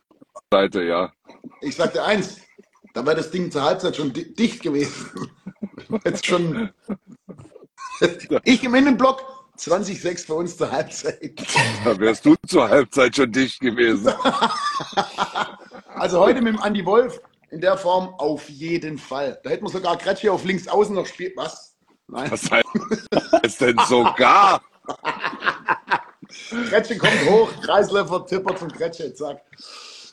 Seite, 0.50 0.82
ja. 0.84 1.12
Ich 1.60 1.76
sagte 1.76 2.02
eins, 2.02 2.38
da 2.94 3.04
wäre 3.04 3.16
das 3.16 3.30
Ding 3.30 3.50
zur 3.50 3.62
Halbzeit 3.62 3.94
schon 3.96 4.12
dicht 4.14 4.62
gewesen. 4.62 5.10
Jetzt 6.04 6.24
schon. 6.26 6.70
Ich 8.44 8.64
im 8.64 8.74
Innenblock, 8.74 9.22
20-6 9.58 10.26
für 10.26 10.34
uns 10.34 10.56
zur 10.56 10.70
Halbzeit. 10.70 11.32
Da 11.84 11.98
wärst 11.98 12.26
du 12.26 12.34
zur 12.46 12.68
Halbzeit 12.68 13.16
schon 13.16 13.32
dicht 13.32 13.60
gewesen. 13.60 14.12
Also 15.96 16.18
heute 16.18 16.42
mit 16.42 16.54
dem 16.54 16.60
Andi 16.60 16.84
Wolf 16.84 17.20
in 17.50 17.60
der 17.60 17.78
Form 17.78 18.14
auf 18.18 18.48
jeden 18.48 18.98
Fall. 18.98 19.38
Da 19.44 19.50
hätten 19.50 19.64
wir 19.64 19.70
sogar 19.70 19.96
Kretsche 19.96 20.32
auf 20.32 20.44
links 20.44 20.66
außen 20.66 20.92
noch 20.94 21.06
spielt. 21.06 21.36
Was? 21.36 21.76
Nein. 22.08 22.30
Was 22.30 22.50
heißt 22.50 23.60
denn 23.60 23.78
sogar? 23.88 24.60
Kretsche 26.68 26.98
kommt 26.98 27.24
hoch, 27.30 27.48
Kreisläufer, 27.62 28.26
Tipper 28.26 28.56
zum 28.56 28.68
Kretsche, 28.68 29.14
zack. 29.14 29.40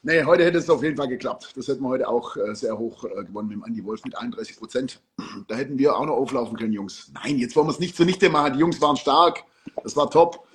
Nee, 0.03 0.23
heute 0.23 0.43
hätte 0.43 0.57
es 0.57 0.69
auf 0.69 0.81
jeden 0.81 0.97
Fall 0.97 1.07
geklappt. 1.07 1.53
Das 1.55 1.67
hätten 1.67 1.83
wir 1.83 1.89
heute 1.89 2.07
auch 2.07 2.35
äh, 2.35 2.55
sehr 2.55 2.75
hoch 2.75 3.03
äh, 3.05 3.23
gewonnen 3.23 3.49
mit 3.49 3.57
dem 3.57 3.63
Andi 3.63 3.83
Wolf 3.85 4.03
mit 4.03 4.17
31 4.17 4.57
Prozent. 4.57 4.99
Da 5.47 5.55
hätten 5.55 5.77
wir 5.77 5.95
auch 5.95 6.05
noch 6.05 6.15
auflaufen 6.15 6.57
können, 6.57 6.73
Jungs. 6.73 7.11
Nein, 7.13 7.37
jetzt 7.37 7.55
wollen 7.55 7.67
wir 7.67 7.71
es 7.71 7.79
nicht 7.79 7.95
zunichte 7.95 8.29
machen. 8.29 8.53
Die 8.53 8.59
Jungs 8.59 8.81
waren 8.81 8.97
stark. 8.97 9.43
Das 9.83 9.95
war 9.95 10.09
top. 10.09 10.47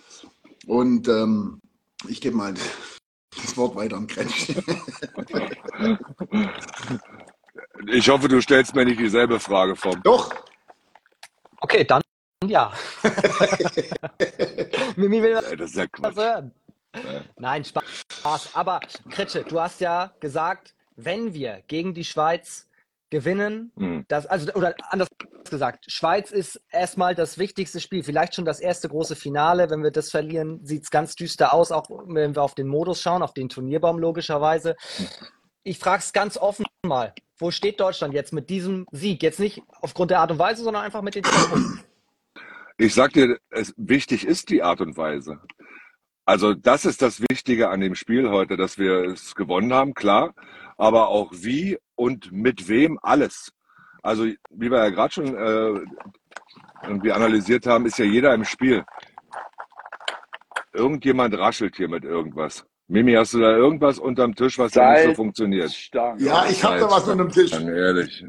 Und 0.67 1.07
ähm, 1.09 1.61
ich 2.09 2.21
gebe 2.21 2.37
mal 2.37 2.55
das 3.37 3.57
Wort 3.57 3.77
weiter 3.77 3.97
an 3.97 4.07
Kretsch. 4.07 4.53
Ich 7.89 8.09
hoffe, 8.09 8.27
du 8.27 8.41
stellst 8.41 8.75
mir 8.75 8.85
nicht 8.87 8.99
dieselbe 8.99 9.39
Frage 9.39 9.77
vor. 9.77 9.95
Doch. 10.03 10.35
Okay, 11.61 11.85
dann 11.85 12.01
ja. 12.45 12.73
Mimi 14.97 15.23
will 15.23 15.37
Ey, 15.37 15.57
Das 15.57 15.71
ist 15.71 15.77
ja 15.77 15.85
was 15.85 15.93
Quatsch. 15.93 16.17
hören. 16.17 16.53
Nein, 17.39 17.65
Spaß. 17.65 18.55
Aber 18.55 18.81
Kretsche, 19.11 19.45
du 19.45 19.61
hast 19.61 19.81
ja 19.81 20.13
gesagt, 20.21 20.75
wenn 20.97 21.35
wir 21.35 21.63
gegen 21.69 21.95
die 21.95 22.05
Schweiz 22.05 22.69
gewinnen, 23.11 23.73
Hm. 23.77 24.05
das, 24.09 24.27
also, 24.27 24.53
oder 24.55 24.75
anders 24.91 25.09
gesagt, 25.49 25.85
Schweiz 25.89 26.33
ist 26.33 26.61
erstmal 26.71 27.15
das 27.15 27.39
wichtigste 27.39 27.81
Spiel, 27.81 28.03
vielleicht 28.03 28.35
schon 28.35 28.45
das 28.45 28.59
erste 28.61 28.89
große 28.89 29.15
Finale. 29.15 29.71
Wenn 29.71 29.83
wir 29.83 29.93
das 29.93 30.11
verlieren, 30.11 30.65
sieht 30.65 30.85
es 30.85 30.91
ganz 30.91 31.15
düster 31.15 31.53
aus, 31.53 31.71
auch 31.71 31.89
wenn 32.07 32.35
wir 32.35 32.43
auf 32.43 32.55
den 32.55 32.67
Modus 32.67 33.01
schauen, 33.01 33.23
auf 33.23 33.33
den 33.33 33.49
Turnierbaum 33.49 33.99
logischerweise. 33.99 34.77
Ich 35.63 35.79
frage 35.79 36.01
es 36.01 36.13
ganz 36.13 36.37
offen 36.37 36.67
mal, 36.85 37.15
wo 37.39 37.51
steht 37.51 37.81
Deutschland 37.81 38.15
jetzt 38.15 38.33
mit 38.33 38.51
diesem 38.51 38.87
Sieg? 38.93 39.23
Jetzt 39.23 39.41
nicht 39.41 39.63
aufgrund 39.81 40.11
der 40.11 40.21
Art 40.21 40.31
und 40.31 40.39
Weise, 40.39 40.63
sondern 40.65 40.85
einfach 40.85 41.03
mit 41.03 41.15
den. 41.15 41.25
Ich 42.79 42.95
sag 42.95 43.13
dir, 43.13 43.39
es, 43.51 43.73
wichtig 43.77 44.27
ist 44.27 44.51
die 44.51 44.63
Art 44.63 44.81
und 44.81 44.97
Weise. 44.97 45.41
Also 46.29 46.55
das 46.55 46.85
ist 46.85 47.03
das 47.03 47.21
Wichtige 47.31 47.69
an 47.71 47.81
dem 47.81 47.95
Spiel 47.95 48.29
heute, 48.31 48.57
dass 48.57 48.79
wir 48.79 49.05
es 49.05 49.37
gewonnen 49.37 49.73
haben, 49.73 49.95
klar, 49.95 50.35
aber 50.77 51.07
auch 51.09 51.31
wie 51.33 51.79
und 51.95 52.33
mit 52.33 52.69
wem 52.69 52.99
alles. 53.01 53.53
Also 54.03 54.25
wie 54.25 54.71
wir 54.71 54.79
ja 54.79 54.91
gerade 54.91 55.15
schon 55.15 55.37
äh, 55.37 55.81
irgendwie 56.85 57.13
analysiert 57.13 57.67
haben, 57.67 57.87
ist 57.87 57.99
ja 57.99 58.05
jeder 58.05 58.35
im 58.35 58.45
Spiel. 58.45 58.85
Irgendjemand 60.73 61.39
raschelt 61.39 61.77
hier 61.77 61.89
mit 61.89 62.05
irgendwas. 62.05 62.67
Mimi, 62.89 63.15
hast 63.15 63.35
du 63.35 63.41
da 63.41 63.51
irgendwas 63.57 63.99
unterm 63.99 64.35
Tisch, 64.35 64.59
was 64.59 64.73
da 64.73 64.93
nicht 64.93 65.05
so 65.07 65.15
funktioniert? 65.15 65.73
Stark. 65.73 66.21
Ja, 66.21 66.45
ich 66.49 66.63
habe 66.63 66.79
da 66.79 66.91
was 66.91 67.09
unterm 67.09 67.31
Tisch. 67.31 67.51
Dann 67.51 67.69
ehrlich, 67.69 68.25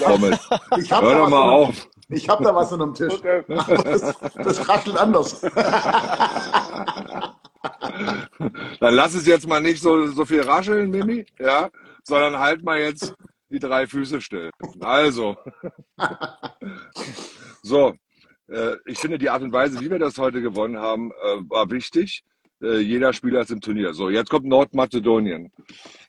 dann. 0.00 0.38
Ich 0.78 0.92
habe 0.92 1.06
Hör 1.06 1.12
da, 1.12 1.18
doch 1.18 1.24
was 1.24 1.30
mal 1.30 1.42
unterm- 1.42 1.68
auf. 1.68 1.88
ich 2.10 2.28
hab 2.28 2.42
da 2.42 2.54
was 2.54 2.72
unterm 2.72 2.94
Tisch. 2.94 3.14
Das, 3.48 4.18
das 4.34 4.68
raschelt 4.68 4.96
anders. 4.98 5.42
Dann 8.80 8.94
lass 8.94 9.14
es 9.14 9.26
jetzt 9.26 9.46
mal 9.46 9.60
nicht 9.60 9.82
so, 9.82 10.06
so 10.06 10.24
viel 10.24 10.42
rascheln, 10.42 10.90
Mimi, 10.90 11.26
ja, 11.38 11.70
sondern 12.04 12.38
halt 12.38 12.62
mal 12.62 12.78
jetzt 12.78 13.14
die 13.50 13.58
drei 13.58 13.86
Füße 13.86 14.20
still. 14.20 14.50
Also, 14.80 15.36
so, 17.62 17.94
äh, 18.48 18.76
ich 18.86 18.98
finde 18.98 19.18
die 19.18 19.28
Art 19.28 19.42
und 19.42 19.52
Weise, 19.52 19.80
wie 19.80 19.90
wir 19.90 19.98
das 19.98 20.18
heute 20.18 20.40
gewonnen 20.40 20.78
haben, 20.78 21.10
äh, 21.10 21.40
war 21.48 21.70
wichtig. 21.70 22.22
Äh, 22.62 22.78
jeder 22.78 23.12
Spieler 23.12 23.40
ist 23.40 23.50
im 23.50 23.60
Turnier. 23.60 23.94
So, 23.94 24.10
jetzt 24.10 24.30
kommt 24.30 24.46
Nordmazedonien. 24.46 25.50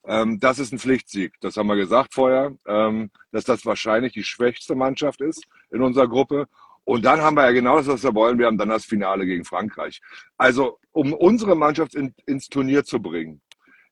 Ähm, 0.05 0.39
das 0.39 0.59
ist 0.59 0.73
ein 0.73 0.79
Pflichtsieg. 0.79 1.33
Das 1.39 1.55
haben 1.57 1.67
wir 1.67 1.75
gesagt 1.75 2.13
vorher, 2.13 2.53
ähm, 2.67 3.09
dass 3.31 3.45
das 3.45 3.65
wahrscheinlich 3.65 4.13
die 4.13 4.23
schwächste 4.23 4.75
Mannschaft 4.75 5.21
ist 5.21 5.45
in 5.71 5.81
unserer 5.81 6.07
Gruppe. 6.07 6.47
Und 6.83 7.05
dann 7.05 7.21
haben 7.21 7.35
wir 7.35 7.43
ja 7.43 7.51
genau 7.51 7.77
das, 7.77 7.87
was 7.87 8.03
wir 8.03 8.13
wollen. 8.15 8.37
Wir 8.37 8.47
haben 8.47 8.57
dann 8.57 8.69
das 8.69 8.85
Finale 8.85 9.25
gegen 9.25 9.45
Frankreich. 9.45 10.01
Also, 10.37 10.79
um 10.91 11.13
unsere 11.13 11.56
Mannschaft 11.56 11.95
in, 11.95 12.13
ins 12.25 12.47
Turnier 12.47 12.84
zu 12.84 13.01
bringen, 13.01 13.41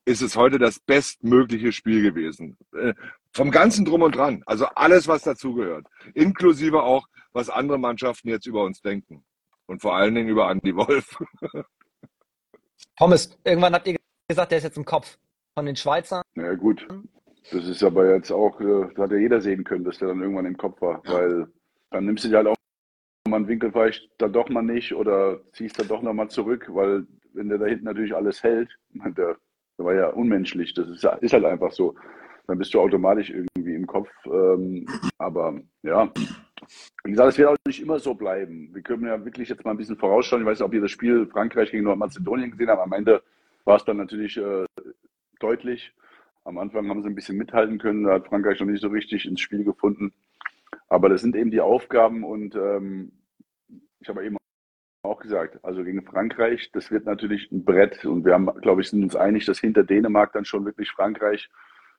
ist 0.06 0.22
es 0.22 0.36
heute 0.36 0.58
das 0.58 0.80
bestmögliche 0.80 1.72
Spiel 1.72 2.02
gewesen. 2.02 2.58
Äh, 2.74 2.94
vom 3.32 3.52
ganzen 3.52 3.86
Drum 3.86 4.02
und 4.02 4.16
Dran. 4.16 4.44
Also 4.46 4.66
alles, 4.76 5.08
was 5.08 5.24
dazugehört. 5.24 5.86
Inklusive 6.14 6.82
auch, 6.82 7.08
was 7.32 7.50
andere 7.50 7.78
Mannschaften 7.78 8.30
jetzt 8.30 8.48
über 8.48 8.64
uns 8.64 8.82
denken. 8.82 9.24
Und 9.68 9.82
vor 9.82 9.96
allen 9.96 10.16
Dingen 10.16 10.30
über 10.30 10.50
Andy 10.50 10.76
Wolf. 10.76 11.18
Pommes, 12.98 13.38
irgendwann 13.44 13.74
habt 13.74 13.88
ihr 13.88 13.98
gesagt, 14.28 14.52
der 14.52 14.58
ist 14.58 14.64
jetzt 14.64 14.78
im 14.78 14.86
Kopf 14.86 15.18
von 15.54 15.66
den 15.66 15.76
Schweizern. 15.76 16.24
Ja, 16.36 16.54
gut. 16.56 16.88
Das 17.52 17.66
ist 17.66 17.84
aber 17.84 18.14
jetzt 18.14 18.32
auch, 18.32 18.60
äh, 18.62 18.88
da 18.96 19.04
hat 19.04 19.12
ja 19.12 19.18
jeder 19.18 19.42
sehen 19.42 19.64
können, 19.64 19.84
dass 19.84 20.00
der 20.00 20.10
dann 20.10 20.22
irgendwann 20.22 20.46
im 20.46 20.58
Kopf 20.58 20.82
war, 20.82 21.02
weil 21.06 21.48
dann 21.92 22.06
nimmst 22.06 22.24
du 22.24 22.30
dir 22.30 22.38
halt 22.38 22.48
auch 22.48 22.56
einen 23.40 23.48
Winkel 23.48 23.72
vielleicht 23.72 24.10
dann 24.18 24.34
doch 24.34 24.50
mal 24.50 24.62
nicht 24.62 24.94
oder 24.94 25.40
ziehst 25.54 25.80
dann 25.80 25.88
doch 25.88 26.02
nochmal 26.02 26.30
zurück, 26.30 26.70
weil 26.72 27.06
wenn 27.34 27.50
der 27.50 27.58
da 27.58 27.66
hinten 27.66 27.86
natürlich 27.86 28.16
alles 28.16 28.44
hält, 28.44 28.70
der, 28.94 29.38
der 29.78 29.86
war 29.86 29.94
ja 29.94 30.08
unmenschlich, 30.10 30.74
das 30.74 30.88
ist, 30.88 31.08
ist 31.22 31.34
halt 31.34 31.46
einfach 31.46 31.72
so. 31.72 31.96
Dann 32.48 32.58
bist 32.58 32.74
du 32.74 32.80
automatisch 32.80 33.30
irgendwie 33.30 33.76
im 33.76 33.86
Kopf. 33.86 34.10
Ähm, 34.26 34.88
aber 35.20 35.60
ja, 35.84 36.12
wie 37.04 37.12
gesagt, 37.12 37.34
es 37.34 37.38
wird 37.38 37.50
auch 37.50 37.56
nicht 37.68 37.82
immer 37.82 38.00
so 38.00 38.16
bleiben. 38.16 38.74
Wir 38.74 38.82
können 38.82 39.06
ja 39.06 39.24
wirklich 39.24 39.50
jetzt 39.50 39.64
mal 39.64 39.72
ein 39.72 39.78
bisschen 39.78 39.98
vorausschauen. 39.98 40.42
Ich 40.42 40.48
weiß 40.48 40.60
nicht, 40.60 40.66
ob 40.66 40.74
ihr 40.74 40.82
das 40.82 40.90
Spiel 40.90 41.28
Frankreich 41.28 41.70
gegen 41.70 41.84
Nordmazedonien 41.84 42.50
gesehen 42.50 42.70
habt. 42.70 42.82
Am 42.82 42.94
Ende 42.94 43.22
war 43.66 43.78
es 43.78 43.86
dann 43.86 43.98
natürlich 43.98 44.36
äh, 44.38 44.66
deutlich. 45.40 45.94
Am 46.44 46.58
Anfang 46.58 46.90
haben 46.90 47.04
sie 47.04 47.10
ein 47.10 47.16
bisschen 47.16 47.38
mithalten 47.38 47.78
können. 47.78 48.06
Da 48.06 48.14
hat 48.14 48.28
Frankreich 48.28 48.60
noch 48.60 48.68
nicht 48.68 48.82
so 48.82 48.88
richtig 48.88 49.26
ins 49.26 49.42
Spiel 49.42 49.64
gefunden. 49.64 50.12
Aber 50.88 51.08
das 51.08 51.22
sind 51.22 51.36
eben 51.36 51.52
die 51.52 51.62
Aufgaben 51.62 52.24
und 52.24 52.56
ähm, 52.56 53.12
ich 54.02 54.10
habe 54.10 54.26
eben 54.26 54.38
auch 55.04 55.20
gesagt, 55.20 55.64
also 55.64 55.84
gegen 55.84 56.06
Frankreich, 56.06 56.72
das 56.74 56.92
wird 56.92 57.06
natürlich 57.06 57.52
ein 57.52 57.64
Brett 57.64 58.06
und 58.06 58.26
wir 58.26 58.34
haben, 58.34 58.48
glaube 58.62 58.82
ich, 58.82 58.90
sind 58.90 59.04
uns 59.04 59.16
einig, 59.16 59.46
dass 59.46 59.60
hinter 59.60 59.84
Dänemark 59.84 60.34
dann 60.34 60.46
schon 60.46 60.66
wirklich 60.66 60.92
Frankreich 60.92 61.50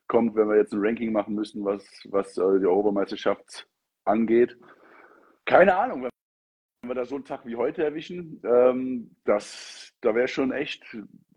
kommt, 0.07 0.35
wenn 0.35 0.49
wir 0.49 0.57
jetzt 0.57 0.73
ein 0.73 0.85
Ranking 0.85 1.13
machen 1.13 1.35
müssen, 1.35 1.65
was, 1.65 1.85
was 2.11 2.37
äh, 2.37 2.59
die 2.59 2.67
Europameisterschaft 2.67 3.67
angeht. 4.05 4.57
Keine 5.45 5.77
Ahnung, 5.77 6.03
wenn 6.03 6.89
wir 6.89 6.95
da 6.95 7.05
so 7.05 7.15
einen 7.15 7.25
Tag 7.25 7.47
wie 7.47 7.57
heute 7.57 7.85
erwischen, 7.85 8.41
ähm, 8.45 9.17
das, 9.25 9.93
da 10.01 10.15
wäre 10.15 10.29
schon 10.29 10.53
echt, 10.53 10.85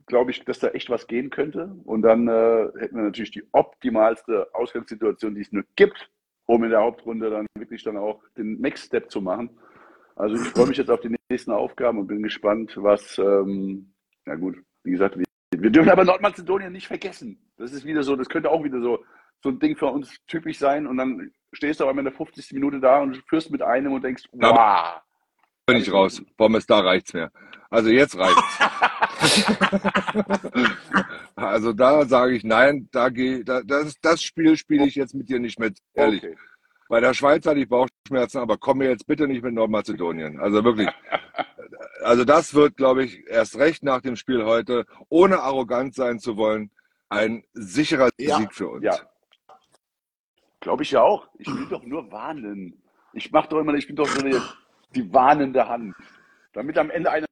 glaube 0.07 0.31
ich, 0.31 0.43
dass 0.43 0.59
da 0.59 0.69
echt 0.69 0.89
was 0.89 1.07
gehen 1.07 1.29
könnte. 1.29 1.75
Und 1.85 2.01
dann 2.01 2.27
äh, 2.27 2.67
hätten 2.79 2.95
wir 2.95 3.03
natürlich 3.03 3.31
die 3.31 3.47
optimalste 3.51 4.53
Ausgangssituation, 4.53 5.35
die 5.35 5.41
es 5.41 5.51
nur 5.51 5.63
gibt, 5.75 6.09
um 6.45 6.63
in 6.63 6.71
der 6.71 6.81
Hauptrunde 6.81 7.29
dann 7.29 7.45
wirklich 7.57 7.83
dann 7.83 7.97
auch 7.97 8.21
den 8.37 8.59
Next 8.59 8.85
Step 8.87 9.11
zu 9.11 9.21
machen. 9.21 9.49
Also 10.15 10.35
ich 10.35 10.47
freue 10.49 10.67
mich 10.67 10.77
jetzt 10.77 10.91
auf 10.91 11.01
die 11.01 11.15
nächsten 11.29 11.51
Aufgaben 11.51 11.99
und 11.99 12.07
bin 12.07 12.21
gespannt, 12.21 12.73
was, 12.75 13.17
ähm, 13.17 13.93
na 14.25 14.35
gut, 14.35 14.57
wie 14.83 14.91
gesagt, 14.91 15.17
wir, 15.17 15.25
wir 15.57 15.69
dürfen 15.69 15.89
aber 15.89 16.05
Nordmazedonien 16.05 16.71
nicht 16.71 16.87
vergessen. 16.87 17.39
Das 17.57 17.71
ist 17.71 17.85
wieder 17.85 18.03
so, 18.03 18.15
das 18.15 18.29
könnte 18.29 18.51
auch 18.51 18.63
wieder 18.63 18.81
so, 18.81 19.03
so 19.41 19.49
ein 19.49 19.59
Ding 19.59 19.75
für 19.75 19.87
uns 19.87 20.15
typisch 20.27 20.59
sein 20.59 20.87
und 20.87 20.97
dann 20.97 21.31
stehst 21.51 21.79
du 21.79 21.87
aber 21.87 21.99
in 21.99 22.05
der 22.05 22.13
50. 22.13 22.51
Minute 22.53 22.79
da 22.79 23.01
und 23.01 23.23
führst 23.27 23.51
mit 23.51 23.61
einem 23.61 23.93
und 23.93 24.03
denkst, 24.03 24.23
wow. 24.31 25.01
Bin 25.65 25.77
ich 25.77 25.91
raus. 25.91 26.21
Pommes, 26.37 26.65
da 26.65 26.79
reicht's 26.79 27.13
mir. 27.13 27.31
Also 27.69 27.89
jetzt 27.89 28.17
reicht's. 28.17 28.41
also 31.35 31.73
da 31.73 32.05
sage 32.05 32.35
ich 32.35 32.43
nein, 32.43 32.87
da 32.91 33.09
geh, 33.09 33.43
da, 33.43 33.61
das, 33.63 33.95
das 34.01 34.21
Spiel 34.21 34.57
spiele 34.57 34.85
ich 34.85 34.95
jetzt 34.95 35.15
mit 35.15 35.29
dir 35.29 35.39
nicht 35.39 35.59
mit, 35.59 35.79
ehrlich. 35.93 36.23
Okay. 36.23 36.35
Bei 36.89 36.99
der 36.99 37.13
Schweiz 37.13 37.45
hatte 37.45 37.59
ich 37.59 37.69
Bauchschmerzen, 38.13 38.39
aber 38.39 38.57
komm 38.57 38.79
mir 38.79 38.89
jetzt 38.89 39.07
bitte 39.07 39.27
nicht 39.27 39.43
mit 39.43 39.53
Nordmazedonien. 39.53 40.39
Also 40.39 40.63
wirklich. 40.63 40.89
Also 42.03 42.25
das 42.25 42.53
wird, 42.53 42.75
glaube 42.75 43.05
ich, 43.05 43.25
erst 43.27 43.57
recht 43.57 43.81
nach 43.81 44.01
dem 44.01 44.17
Spiel 44.17 44.43
heute, 44.43 44.85
ohne 45.07 45.39
arrogant 45.39 45.95
sein 45.95 46.19
zu 46.19 46.35
wollen, 46.35 46.69
ein 47.07 47.45
sicherer 47.53 48.09
Ja. 48.17 48.37
Sieg 48.37 48.53
für 48.53 48.67
uns. 48.67 48.83
Ja. 48.83 48.99
Glaube 50.59 50.83
ich 50.83 50.91
ja 50.91 51.01
auch. 51.01 51.29
Ich 51.37 51.47
will 51.47 51.65
doch 51.69 51.83
nur 51.83 52.11
warnen. 52.11 52.83
Ich 53.13 53.31
mache 53.31 53.47
doch 53.47 53.59
immer, 53.59 53.73
ich 53.75 53.87
bin 53.87 53.95
doch 53.95 54.07
so 54.07 54.21
die, 54.21 54.37
die 54.93 55.13
warnende 55.13 55.67
Hand. 55.67 55.95
Damit 56.51 56.77
am 56.77 56.89
Ende 56.89 57.09
einer 57.09 57.25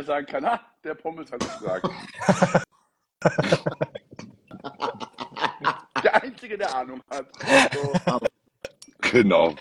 sagen 0.00 0.26
kann, 0.26 0.44
ah, 0.44 0.60
der 0.84 0.94
Pommes 0.94 1.32
hat 1.32 1.42
es 1.42 1.58
gesagt. 1.58 1.88
der 6.04 6.22
Einzige, 6.22 6.56
der 6.56 6.72
Ahnung 6.72 7.02
hat. 7.10 7.26
So. 7.74 8.20
Genau. 9.10 9.54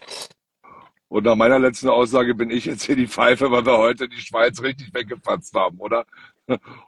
Und 1.13 1.25
nach 1.25 1.35
meiner 1.35 1.59
letzten 1.59 1.89
Aussage 1.89 2.33
bin 2.33 2.49
ich 2.49 2.65
jetzt 2.65 2.81
hier 2.85 2.95
die 2.95 3.07
Pfeife, 3.07 3.51
weil 3.51 3.63
wir 3.67 3.77
heute 3.77 4.09
die 4.09 4.19
Schweiz 4.19 4.59
richtig 4.63 4.91
weggefatzt 4.95 5.53
haben, 5.53 5.77
oder? 5.77 6.07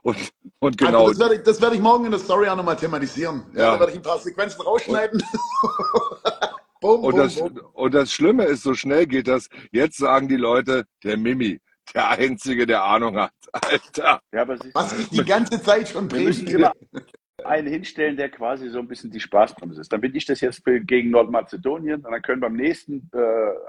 Und, 0.02 0.16
und 0.58 0.76
genau. 0.76 1.06
Also 1.06 1.12
das 1.12 1.20
werde 1.20 1.34
ich, 1.36 1.42
das 1.44 1.62
werde 1.62 1.76
ich 1.76 1.80
morgen 1.80 2.06
in 2.06 2.10
der 2.10 2.18
Story 2.18 2.48
auch 2.48 2.56
nochmal 2.56 2.74
thematisieren. 2.74 3.44
Ja, 3.54 3.60
Ja. 3.60 3.72
Da 3.74 3.80
werde 3.80 3.92
ich 3.92 3.98
ein 3.98 4.02
paar 4.02 4.18
Sequenzen 4.18 4.62
rausschneiden. 4.62 5.22
Bum, 6.80 7.04
Und 7.04 7.12
bum, 7.12 7.20
das, 7.20 7.36
bum. 7.36 7.60
und 7.72 7.94
das 7.94 8.12
Schlimme 8.12 8.44
ist, 8.46 8.64
so 8.64 8.74
schnell 8.74 9.06
geht 9.06 9.28
das. 9.28 9.48
Jetzt 9.70 9.96
sagen 9.96 10.26
die 10.26 10.36
Leute, 10.36 10.86
der 11.04 11.16
Mimi, 11.16 11.60
der 11.94 12.10
Einzige, 12.10 12.66
der 12.66 12.82
Ahnung 12.82 13.16
hat. 13.16 13.32
Alter. 13.52 14.20
Ja, 14.32 14.46
Was 14.74 14.98
ich 14.98 15.08
die 15.08 15.24
ganze 15.24 15.62
Zeit 15.62 15.88
schon 15.88 16.08
predige. 16.08 16.72
Einen 17.48 17.68
hinstellen, 17.68 18.16
der 18.16 18.28
quasi 18.28 18.68
so 18.68 18.78
ein 18.78 18.88
bisschen 18.88 19.10
die 19.10 19.20
Spaßbremse 19.20 19.80
ist. 19.80 19.92
Dann 19.92 20.00
bin 20.00 20.14
ich 20.14 20.24
das 20.24 20.40
jetzt 20.40 20.64
gegen 20.64 21.10
Nordmazedonien 21.10 22.04
und 22.04 22.10
dann 22.10 22.22
können 22.22 22.40
beim 22.40 22.54
nächsten 22.54 23.10
äh, 23.12 23.18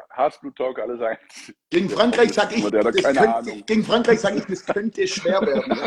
Herzblut-Talk 0.10 0.80
alle 0.80 0.98
sagen, 0.98 1.18
Gegen 1.70 1.90
Frankreich 1.90 2.34
sag 2.34 2.56
ich, 2.56 2.63
Der 2.70 2.82
doch 2.82 2.92
das 2.92 3.04
keine 3.04 3.20
könnte, 3.20 3.36
Ahnung. 3.36 3.63
gegen 3.66 3.84
Frankreich 3.84 4.20
sage 4.22 4.38
ich, 4.38 4.46
das 4.46 4.66
könnte 4.66 5.06
schwer 5.06 5.42
werden. 5.42 5.63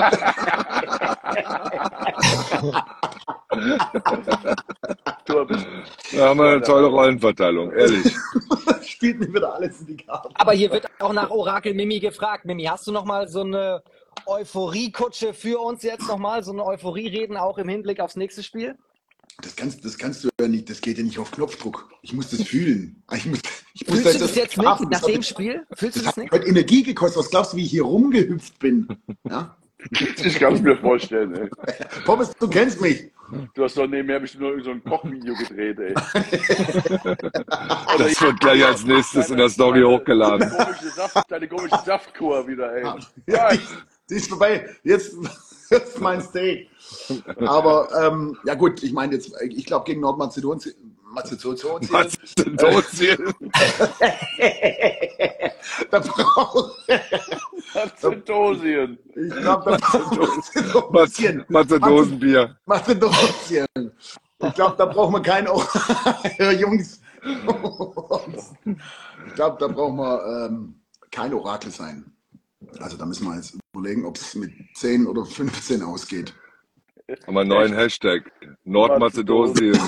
du 5.26 5.44
bist 5.46 5.66
Da 6.12 6.28
haben 6.28 6.38
wir 6.38 6.48
eine 6.50 6.62
tolle 6.62 6.86
Rollenverteilung, 6.86 7.72
ehrlich. 7.72 8.14
Spielt 8.82 9.20
mir 9.20 9.32
wieder 9.32 9.54
alles 9.54 9.80
in 9.80 9.86
die 9.86 9.96
Karten. 9.96 10.34
Aber 10.34 10.52
hier 10.52 10.70
wird 10.70 10.86
auch 10.98 11.12
nach 11.12 11.30
Orakel 11.30 11.74
Mimi 11.74 11.98
gefragt. 11.98 12.44
Mimi, 12.44 12.64
hast 12.64 12.86
du 12.86 12.92
noch 12.92 13.04
mal 13.04 13.28
so 13.28 13.40
eine 13.40 13.82
Euphoriekutsche 14.26 15.34
für 15.34 15.58
uns 15.60 15.82
jetzt 15.82 16.06
noch 16.08 16.18
mal? 16.18 16.42
So 16.44 16.52
eine 16.52 16.64
Euphorie-Reden 16.64 17.36
auch 17.36 17.58
im 17.58 17.68
Hinblick 17.68 18.00
aufs 18.00 18.16
nächste 18.16 18.42
Spiel? 18.42 18.76
Das 19.42 19.56
kannst, 19.56 19.84
das 19.84 19.96
kannst 19.96 20.24
du 20.24 20.28
ja 20.40 20.48
nicht, 20.48 20.68
das 20.68 20.80
geht 20.80 20.98
ja 20.98 21.04
nicht 21.04 21.18
auf 21.18 21.30
Knopfdruck. 21.30 21.88
Ich 22.02 22.12
muss 22.12 22.30
das 22.30 22.42
fühlen. 22.42 23.02
Ich 23.14 23.24
muss, 23.26 23.38
ich 23.72 23.86
muss 23.88 24.00
Fühlst 24.00 24.14
du 24.16 24.18
das 24.26 24.34
jetzt 24.34 24.52
schlafen. 24.54 24.82
nicht 24.88 24.92
nach 24.92 25.00
Das 25.00 25.10
dem 25.12 25.22
Spiel? 25.22 25.66
Fühlst 25.74 25.96
du 25.96 26.00
Das 26.00 26.04
das 26.04 26.06
hat 26.08 26.16
nicht? 26.18 26.32
heute 26.32 26.46
Energie 26.46 26.82
gekostet. 26.82 27.20
Was 27.20 27.30
glaubst 27.30 27.52
du, 27.52 27.56
wie 27.56 27.64
ich 27.64 27.70
hier 27.70 27.84
rumgehüpft 27.84 28.58
bin? 28.58 28.86
Ja? 29.28 29.56
Ich 29.90 30.38
kann 30.38 30.54
es 30.54 30.60
mir 30.60 30.76
vorstellen, 30.76 31.34
ey. 31.34 31.48
Pommes, 32.04 32.32
du 32.38 32.48
kennst 32.48 32.82
mich. 32.82 33.10
Du 33.54 33.64
hast 33.64 33.78
doch 33.78 33.86
nebenher 33.86 34.20
bestimmt 34.20 34.42
nur 34.42 34.62
so 34.62 34.72
ein 34.72 34.82
Kochvideo 34.84 35.34
gedreht, 35.36 35.78
ey. 35.78 35.94
Das 37.98 38.20
wird 38.20 38.40
gleich 38.40 38.64
als 38.64 38.84
nächstes 38.84 39.30
in 39.30 39.38
der 39.38 39.48
Story 39.48 39.82
hochgeladen. 39.82 40.50
Deine 40.50 40.64
komische, 40.66 40.88
Saft, 40.90 41.30
deine 41.30 41.48
komische 41.48 41.78
Saftkur 41.86 42.46
wieder, 42.46 42.74
ey. 42.76 42.82
Ja, 43.26 43.50
die, 43.52 43.60
die 44.10 44.16
ist 44.16 44.28
vorbei. 44.28 44.68
Jetzt, 44.82 45.14
jetzt 45.70 46.00
mein 46.00 46.20
Steak. 46.20 46.68
Aber 47.46 47.88
ähm, 48.00 48.36
ja 48.44 48.54
gut, 48.54 48.82
ich 48.82 48.92
meine 48.92 49.14
jetzt, 49.14 49.32
ich 49.42 49.66
glaube 49.66 49.84
gegen 49.86 50.00
Nordmazedonien. 50.00 50.74
Mazedonien. 51.12 51.88
Mazedonien. 51.90 53.34
da 55.90 55.98
braucht 55.98 56.76
Mazedonien. 57.74 58.98
ich 59.16 59.30
glaube, 59.36 59.70
da 59.72 59.76
braucht 59.76 60.92
Maz- 60.92 61.44
Mazedosenbier. 61.48 62.56
Mazedonien. 62.64 63.66
Ich 64.42 64.54
glaube, 64.54 64.74
da 64.78 64.86
braucht 64.86 65.12
man 65.12 65.22
kein. 65.22 65.46
Jungs. 66.58 67.00
Ich 69.26 69.34
glaube, 69.34 69.56
da 69.58 69.66
braucht 69.68 69.94
man 69.94 70.20
ähm, 70.48 70.80
kein 71.10 71.34
Orakel 71.34 71.70
sein. 71.72 72.10
Also 72.78 72.96
da 72.96 73.04
müssen 73.04 73.26
wir 73.26 73.36
jetzt 73.36 73.58
überlegen, 73.72 74.04
ob 74.04 74.16
es 74.16 74.34
mit 74.34 74.52
10 74.74 75.06
oder 75.06 75.24
15 75.24 75.82
ausgeht. 75.82 76.34
Haben 77.26 77.34
wir 77.34 77.40
einen 77.40 77.50
neuen 77.50 77.74
Hashtag. 77.74 78.30
Nordmazedonien. 78.64 79.72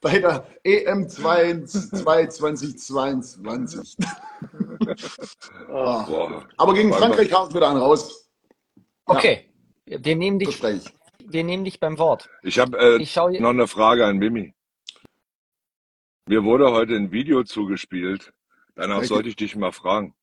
Bei 0.00 0.20
der 0.20 0.46
EM 0.62 1.08
2022. 1.08 3.96
Boah. 5.66 6.46
Aber 6.58 6.74
gegen 6.74 6.92
Frankreich 6.92 7.32
hauen 7.32 7.52
wir 7.52 7.68
einen 7.68 7.78
raus. 7.78 8.30
Okay. 9.06 9.50
Wir 9.86 10.14
nehmen 10.16 10.38
dich, 10.38 10.62
wir 10.62 11.44
nehmen 11.44 11.64
dich 11.64 11.80
beim 11.80 11.98
Wort. 11.98 12.28
Ich 12.42 12.58
habe 12.58 12.76
äh, 12.78 13.06
schau 13.06 13.30
noch 13.30 13.50
eine 13.50 13.68
Frage 13.68 14.06
an 14.06 14.18
Mimi. 14.18 14.54
Mir 16.28 16.44
wurde 16.44 16.72
heute 16.72 16.94
ein 16.94 17.12
Video 17.12 17.44
zugespielt. 17.44 18.32
Danach 18.74 18.96
Welche? 18.96 19.08
sollte 19.08 19.28
ich 19.28 19.36
dich 19.36 19.54
mal 19.56 19.72
fragen. 19.72 20.14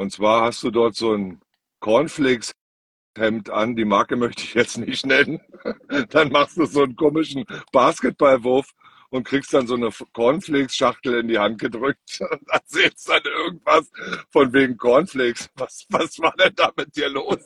Und 0.00 0.10
zwar 0.12 0.44
hast 0.44 0.62
du 0.62 0.70
dort 0.70 0.96
so 0.96 1.12
ein 1.12 1.42
Cornflakes-Hemd 1.80 3.50
an. 3.50 3.76
Die 3.76 3.84
Marke 3.84 4.16
möchte 4.16 4.44
ich 4.44 4.54
jetzt 4.54 4.78
nicht 4.78 5.04
nennen. 5.04 5.42
Dann 6.08 6.32
machst 6.32 6.56
du 6.56 6.64
so 6.64 6.84
einen 6.84 6.96
komischen 6.96 7.44
Basketballwurf 7.70 8.70
und 9.10 9.24
kriegst 9.24 9.52
dann 9.52 9.66
so 9.66 9.74
eine 9.74 9.90
Cornflakes-Schachtel 10.14 11.18
in 11.20 11.28
die 11.28 11.38
Hand 11.38 11.60
gedrückt 11.60 12.18
und 12.30 12.48
erzählst 12.48 13.10
dann 13.10 13.20
irgendwas 13.24 13.90
von 14.30 14.50
wegen 14.54 14.78
Cornflakes. 14.78 15.50
Was, 15.56 15.84
was 15.90 16.18
war 16.18 16.32
denn 16.38 16.54
da 16.54 16.72
mit 16.74 16.96
dir 16.96 17.10
los? 17.10 17.44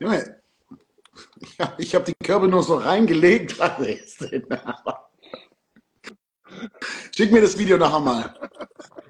Junge, 0.00 0.40
ja, 1.58 1.74
ich 1.76 1.94
habe 1.94 2.06
die 2.06 2.14
Körbe 2.24 2.48
nur 2.48 2.62
so 2.62 2.76
reingelegt. 2.76 3.56
Schick 7.14 7.32
mir 7.32 7.42
das 7.42 7.58
Video 7.58 7.76
nachher 7.76 8.00
mal. 8.00 8.34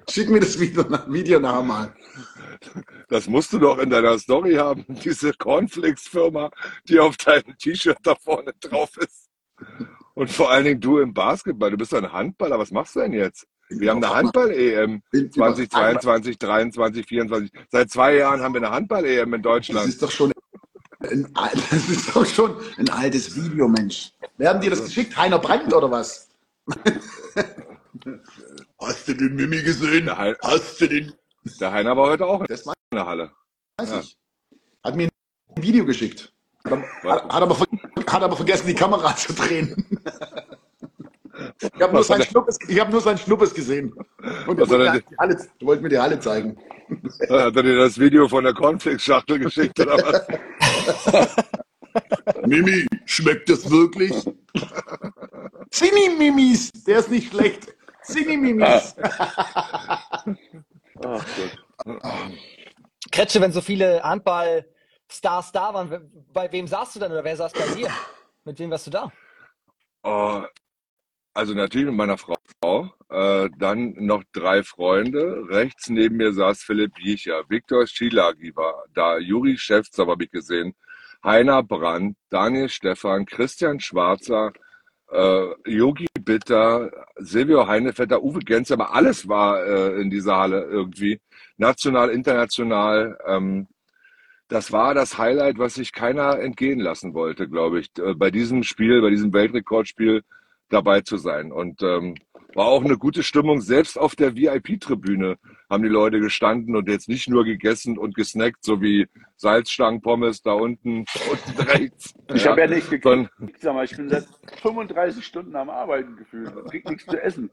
Schick 0.09 0.29
mir 0.29 0.39
das 0.39 0.59
Video, 0.59 0.83
Video 1.07 1.39
nachher 1.39 1.61
mal. 1.61 1.95
Das 3.09 3.27
musst 3.27 3.53
du 3.53 3.59
doch 3.59 3.77
in 3.77 3.89
deiner 3.89 4.17
Story 4.17 4.55
haben, 4.55 4.85
diese 5.03 5.33
Cornflakes-Firma, 5.33 6.51
die 6.87 6.99
auf 6.99 7.17
deinem 7.17 7.57
T-Shirt 7.57 7.97
da 8.03 8.15
vorne 8.15 8.53
drauf 8.59 8.97
ist. 8.97 9.29
Und 10.15 10.31
vor 10.31 10.51
allen 10.51 10.65
Dingen 10.65 10.81
du 10.81 10.99
im 10.99 11.13
Basketball, 11.13 11.71
du 11.71 11.77
bist 11.77 11.93
ein 11.93 12.11
Handballer, 12.11 12.59
was 12.59 12.71
machst 12.71 12.95
du 12.95 13.01
denn 13.01 13.13
jetzt? 13.13 13.47
Wir 13.69 13.91
haben 13.91 14.03
eine 14.03 14.13
Handball-EM 14.13 15.03
Bin 15.11 15.31
2022, 15.31 16.39
23, 16.39 17.05
24. 17.05 17.51
Seit 17.69 17.91
zwei 17.91 18.15
Jahren 18.15 18.41
haben 18.41 18.53
wir 18.55 18.61
eine 18.61 18.71
Handball-EM 18.71 19.33
in 19.33 19.41
Das 19.43 19.51
Deutschland. 19.51 19.87
ist 19.87 20.01
doch 20.01 20.09
schon 20.09 20.31
ein, 21.01 21.31
das 21.69 21.87
ist 21.87 22.15
doch 22.15 22.25
schon 22.25 22.55
ein 22.77 22.89
altes 22.89 23.35
Video, 23.35 23.67
Mensch. 23.67 24.11
Werden 24.37 24.59
dir 24.61 24.71
das 24.71 24.83
geschickt? 24.83 25.15
Heiner 25.15 25.37
Brandt 25.37 25.71
oder 25.73 25.91
was? 25.91 26.29
Hast 28.79 29.07
du 29.07 29.13
den 29.13 29.35
Mimi 29.35 29.61
gesehen? 29.61 30.05
Der, 30.05 30.17
Hein, 30.17 30.35
Hast 30.41 30.79
du 30.81 30.87
den? 30.87 31.13
der 31.59 31.71
Heiner 31.71 31.95
war 31.97 32.09
heute 32.09 32.25
auch 32.25 32.41
in 32.41 32.47
Das 32.47 32.65
weiß 32.65 32.73
der 32.93 33.05
Halle. 33.05 33.31
Ja. 33.79 33.99
ich. 33.99 34.17
Hat 34.83 34.95
mir 34.95 35.09
ein 35.55 35.63
Video 35.63 35.85
geschickt. 35.85 36.33
Hat, 36.65 36.73
aber- 36.73 36.83
hat, 37.13 37.41
aber, 37.43 37.57
hat 37.59 38.23
aber 38.23 38.35
vergessen, 38.35 38.67
die 38.67 38.73
Kamera 38.75 39.15
zu 39.15 39.33
drehen. 39.33 39.85
Ich 41.61 41.81
habe 41.81 41.93
nur, 41.93 42.01
Was 42.01 42.09
hat 42.09 42.17
sein 42.17 42.27
Schnuppes- 42.27 42.57
ich 42.67 42.79
hab 42.79 42.89
nur 42.91 43.01
sein 43.01 43.17
Schnuppes 43.17 43.53
gesehen. 43.53 43.93
Und 44.47 44.59
er 44.59 44.67
Was 44.69 44.69
hat 44.69 44.71
er 44.71 44.79
wollte, 44.79 44.91
denn- 44.91 45.03
die 45.09 45.17
Halle, 45.17 45.35
er 45.59 45.65
wollte 45.67 45.83
mir 45.83 45.89
die 45.89 45.99
Halle 45.99 46.19
zeigen. 46.19 46.57
Hat 47.29 47.55
er 47.55 47.63
dir 47.63 47.77
das 47.77 47.97
Video 47.99 48.27
von 48.27 48.43
der 48.43 48.53
Cornflakes-Schachtel 48.53 49.39
geschickt 49.39 49.79
oder 49.79 49.97
was? 49.97 51.35
Mimi, 52.47 52.85
schmeckt 53.05 53.49
das 53.49 53.69
wirklich? 53.69 54.13
Zinni-Mimis, 55.71 56.71
der 56.87 56.99
ist 56.99 57.11
nicht 57.11 57.31
schlecht. 57.31 57.73
Zinni-Mimis. 58.09 58.95
Ach 61.03 61.25
Gott. 61.35 61.57
Kretsche, 63.11 63.41
wenn 63.41 63.51
so 63.51 63.61
viele 63.61 64.03
Handball-Stars 64.03 65.51
da 65.51 65.73
waren, 65.73 66.11
bei 66.33 66.51
wem 66.51 66.67
saßt 66.67 66.95
du 66.95 66.99
denn 66.99 67.11
oder 67.11 67.23
wer 67.23 67.37
saß 67.37 67.53
bei 67.53 67.67
dir? 67.75 67.89
Mit 68.43 68.59
wem 68.59 68.71
warst 68.71 68.87
du 68.87 68.91
da? 68.91 69.11
Oh, 70.03 70.43
also 71.33 71.53
natürlich 71.53 71.87
mit 71.87 71.95
meiner 71.95 72.17
Frau. 72.17 72.35
Äh, 73.09 73.49
dann 73.57 73.93
noch 73.97 74.23
drei 74.33 74.63
Freunde. 74.63 75.45
Rechts 75.49 75.89
neben 75.89 76.17
mir 76.17 76.33
saß 76.33 76.61
Philipp 76.61 76.93
Biecher. 76.95 77.43
Viktor 77.49 77.87
Schilagi 77.87 78.55
war 78.55 78.85
da. 78.93 79.17
Juri 79.17 79.57
Schäfzer 79.57 80.05
habe 80.07 80.25
ich 80.25 80.31
gesehen. 80.31 80.75
Heiner 81.23 81.63
Brandt, 81.63 82.17
Daniel 82.29 82.69
Stephan, 82.69 83.25
Christian 83.25 83.79
Schwarzer, 83.79 84.53
Yogi 85.65 86.07
Bitter, 86.19 86.91
Silvio 87.17 87.67
Heinevetter, 87.67 88.23
Uwe 88.23 88.39
Genz, 88.39 88.71
aber 88.71 88.93
alles 88.93 89.27
war 89.27 89.63
äh, 89.65 90.01
in 90.01 90.09
dieser 90.09 90.37
Halle 90.37 90.63
irgendwie. 90.63 91.19
National, 91.57 92.09
international. 92.09 93.17
Ähm, 93.25 93.67
das 94.47 94.71
war 94.71 94.93
das 94.93 95.17
Highlight, 95.17 95.59
was 95.59 95.75
sich 95.75 95.93
keiner 95.93 96.39
entgehen 96.39 96.79
lassen 96.79 97.13
wollte, 97.13 97.47
glaube 97.47 97.79
ich, 97.79 97.89
äh, 97.99 98.15
bei 98.15 98.31
diesem 98.31 98.63
Spiel, 98.63 99.01
bei 99.01 99.09
diesem 99.09 99.33
Weltrekordspiel 99.33 100.23
dabei 100.69 101.01
zu 101.01 101.17
sein. 101.17 101.51
Und 101.51 101.81
ähm, 101.83 102.15
war 102.55 102.65
auch 102.65 102.83
eine 102.83 102.97
gute 102.97 103.21
Stimmung. 103.23 103.61
Selbst 103.61 103.97
auf 103.97 104.15
der 104.15 104.35
VIP-Tribüne 104.35 105.37
haben 105.69 105.83
die 105.83 105.89
Leute 105.89 106.19
gestanden 106.19 106.75
und 106.75 106.89
jetzt 106.89 107.07
nicht 107.07 107.29
nur 107.29 107.45
gegessen 107.45 107.97
und 107.97 108.15
gesnackt, 108.15 108.63
so 108.63 108.81
wie 108.81 109.07
Salzstangenpommes 109.35 110.41
da 110.41 110.53
unten, 110.53 111.05
unten 111.31 111.61
rechts. 111.69 112.13
Ich 112.33 112.47
habe 112.47 112.61
ja 112.61 112.67
nicht 112.67 112.89
gekriegt. 112.89 113.29
Sag 113.59 113.73
mal, 113.73 113.85
ich 113.85 113.95
bin 113.95 114.09
seit 114.09 114.25
35 114.61 115.23
Stunden 115.25 115.55
am 115.55 115.69
Arbeiten 115.69 116.15
gefühlt. 116.15 116.51
Ich 116.65 116.71
krieg 116.71 116.89
nichts 116.89 117.05
zu 117.05 117.21
essen. 117.21 117.49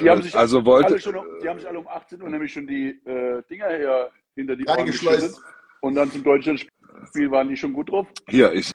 Die 0.00 0.10
haben 0.10 0.22
sich 0.22 0.34
Also 0.36 0.64
wollte- 0.64 0.88
alle 0.88 1.00
schon, 1.00 1.16
um- 1.16 1.26
die 1.42 1.48
haben 1.48 1.58
sich 1.58 1.68
alle 1.68 1.78
um 1.78 1.86
18 1.88 2.20
Uhr 2.22 2.28
nämlich 2.28 2.52
schon 2.52 2.66
die 2.66 2.90
äh, 3.06 3.42
Dinger 3.48 3.68
her 3.68 4.10
hinter 4.34 4.56
die 4.56 4.66
Ohren 4.66 4.86
geschüttet. 4.86 5.32
Und 5.80 5.94
dann 5.94 6.10
zum 6.10 6.22
Deutschlandspiel 6.24 7.30
waren 7.30 7.48
die 7.48 7.56
schon 7.56 7.72
gut 7.72 7.90
drauf. 7.90 8.06
Hier, 8.28 8.52
ich, 8.52 8.72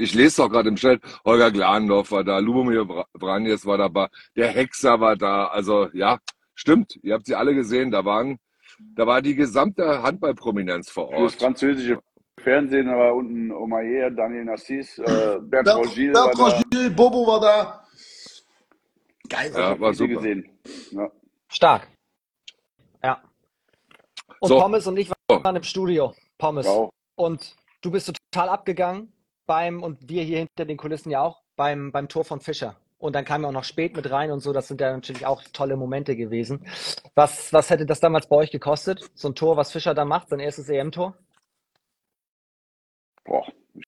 ich 0.00 0.14
lese 0.14 0.42
doch 0.42 0.50
gerade 0.50 0.68
im 0.68 0.76
Chat, 0.76 1.00
Holger 1.24 1.50
Glandorf 1.50 2.10
war 2.10 2.24
da, 2.24 2.38
Lubomir 2.38 2.86
Branjes 3.12 3.66
war 3.66 3.78
dabei, 3.78 4.08
der 4.36 4.48
Hexer 4.48 5.00
war 5.00 5.16
da. 5.16 5.46
Also 5.46 5.88
ja, 5.92 6.18
stimmt, 6.54 6.98
ihr 7.02 7.14
habt 7.14 7.26
sie 7.26 7.34
alle 7.34 7.54
gesehen. 7.54 7.90
Da 7.90 8.04
waren, 8.04 8.38
da 8.78 9.06
war 9.06 9.22
die 9.22 9.34
gesamte 9.34 10.02
Handballprominenz 10.02 10.90
vor 10.90 11.08
Ort. 11.10 11.32
französische 11.32 12.00
Fernsehen 12.38 12.88
war 12.88 13.14
unten 13.14 13.50
Omayer, 13.50 14.10
Daniel 14.10 14.44
Nassis, 14.44 14.98
äh, 14.98 15.38
Bertrand 15.40 15.92
Gilles 15.94 16.14
war 16.14 16.28
Bertrand 16.28 16.52
da. 16.52 16.68
Gilles, 16.70 16.96
Bobo 16.96 17.26
war 17.26 17.40
da. 17.40 17.84
Geil. 19.28 19.52
Ja, 19.54 19.78
war 19.78 19.92
super. 19.92 20.14
gesehen. 20.14 20.48
Ja. 20.92 21.10
Stark. 21.48 21.88
Ja. 23.02 23.22
Und 24.40 24.48
So. 24.48 24.58
Pommes 24.58 24.86
und 24.86 24.96
ich 24.96 25.10
waren 25.28 25.56
im 25.56 25.62
Studio. 25.62 26.14
Pommes. 26.38 26.66
Wow. 26.66 26.90
Und 27.16 27.56
du 27.82 27.90
bist 27.90 28.12
total 28.32 28.48
abgegangen 28.48 29.12
beim, 29.48 29.82
und 29.82 30.08
wir 30.08 30.22
hier 30.22 30.38
hinter 30.38 30.64
den 30.64 30.76
Kulissen 30.76 31.10
ja 31.10 31.22
auch, 31.22 31.42
beim, 31.56 31.90
beim 31.90 32.08
Tor 32.08 32.24
von 32.24 32.40
Fischer. 32.40 32.76
Und 32.98 33.14
dann 33.14 33.24
kam 33.24 33.42
ja 33.42 33.48
auch 33.48 33.52
noch 33.52 33.64
spät 33.64 33.96
mit 33.96 34.10
rein 34.10 34.30
und 34.30 34.40
so. 34.40 34.52
Das 34.52 34.68
sind 34.68 34.80
ja 34.80 34.92
natürlich 34.92 35.24
auch 35.24 35.42
tolle 35.52 35.76
Momente 35.76 36.16
gewesen. 36.16 36.66
Was, 37.14 37.52
was 37.52 37.70
hätte 37.70 37.86
das 37.86 38.00
damals 38.00 38.28
bei 38.28 38.36
euch 38.36 38.50
gekostet? 38.50 39.08
So 39.14 39.28
ein 39.28 39.34
Tor, 39.34 39.56
was 39.56 39.72
Fischer 39.72 39.94
da 39.94 40.04
macht, 40.04 40.28
sein 40.28 40.40
erstes 40.40 40.68
EM-Tor? 40.68 41.16
Boah, 43.24 43.46
ich, 43.74 43.84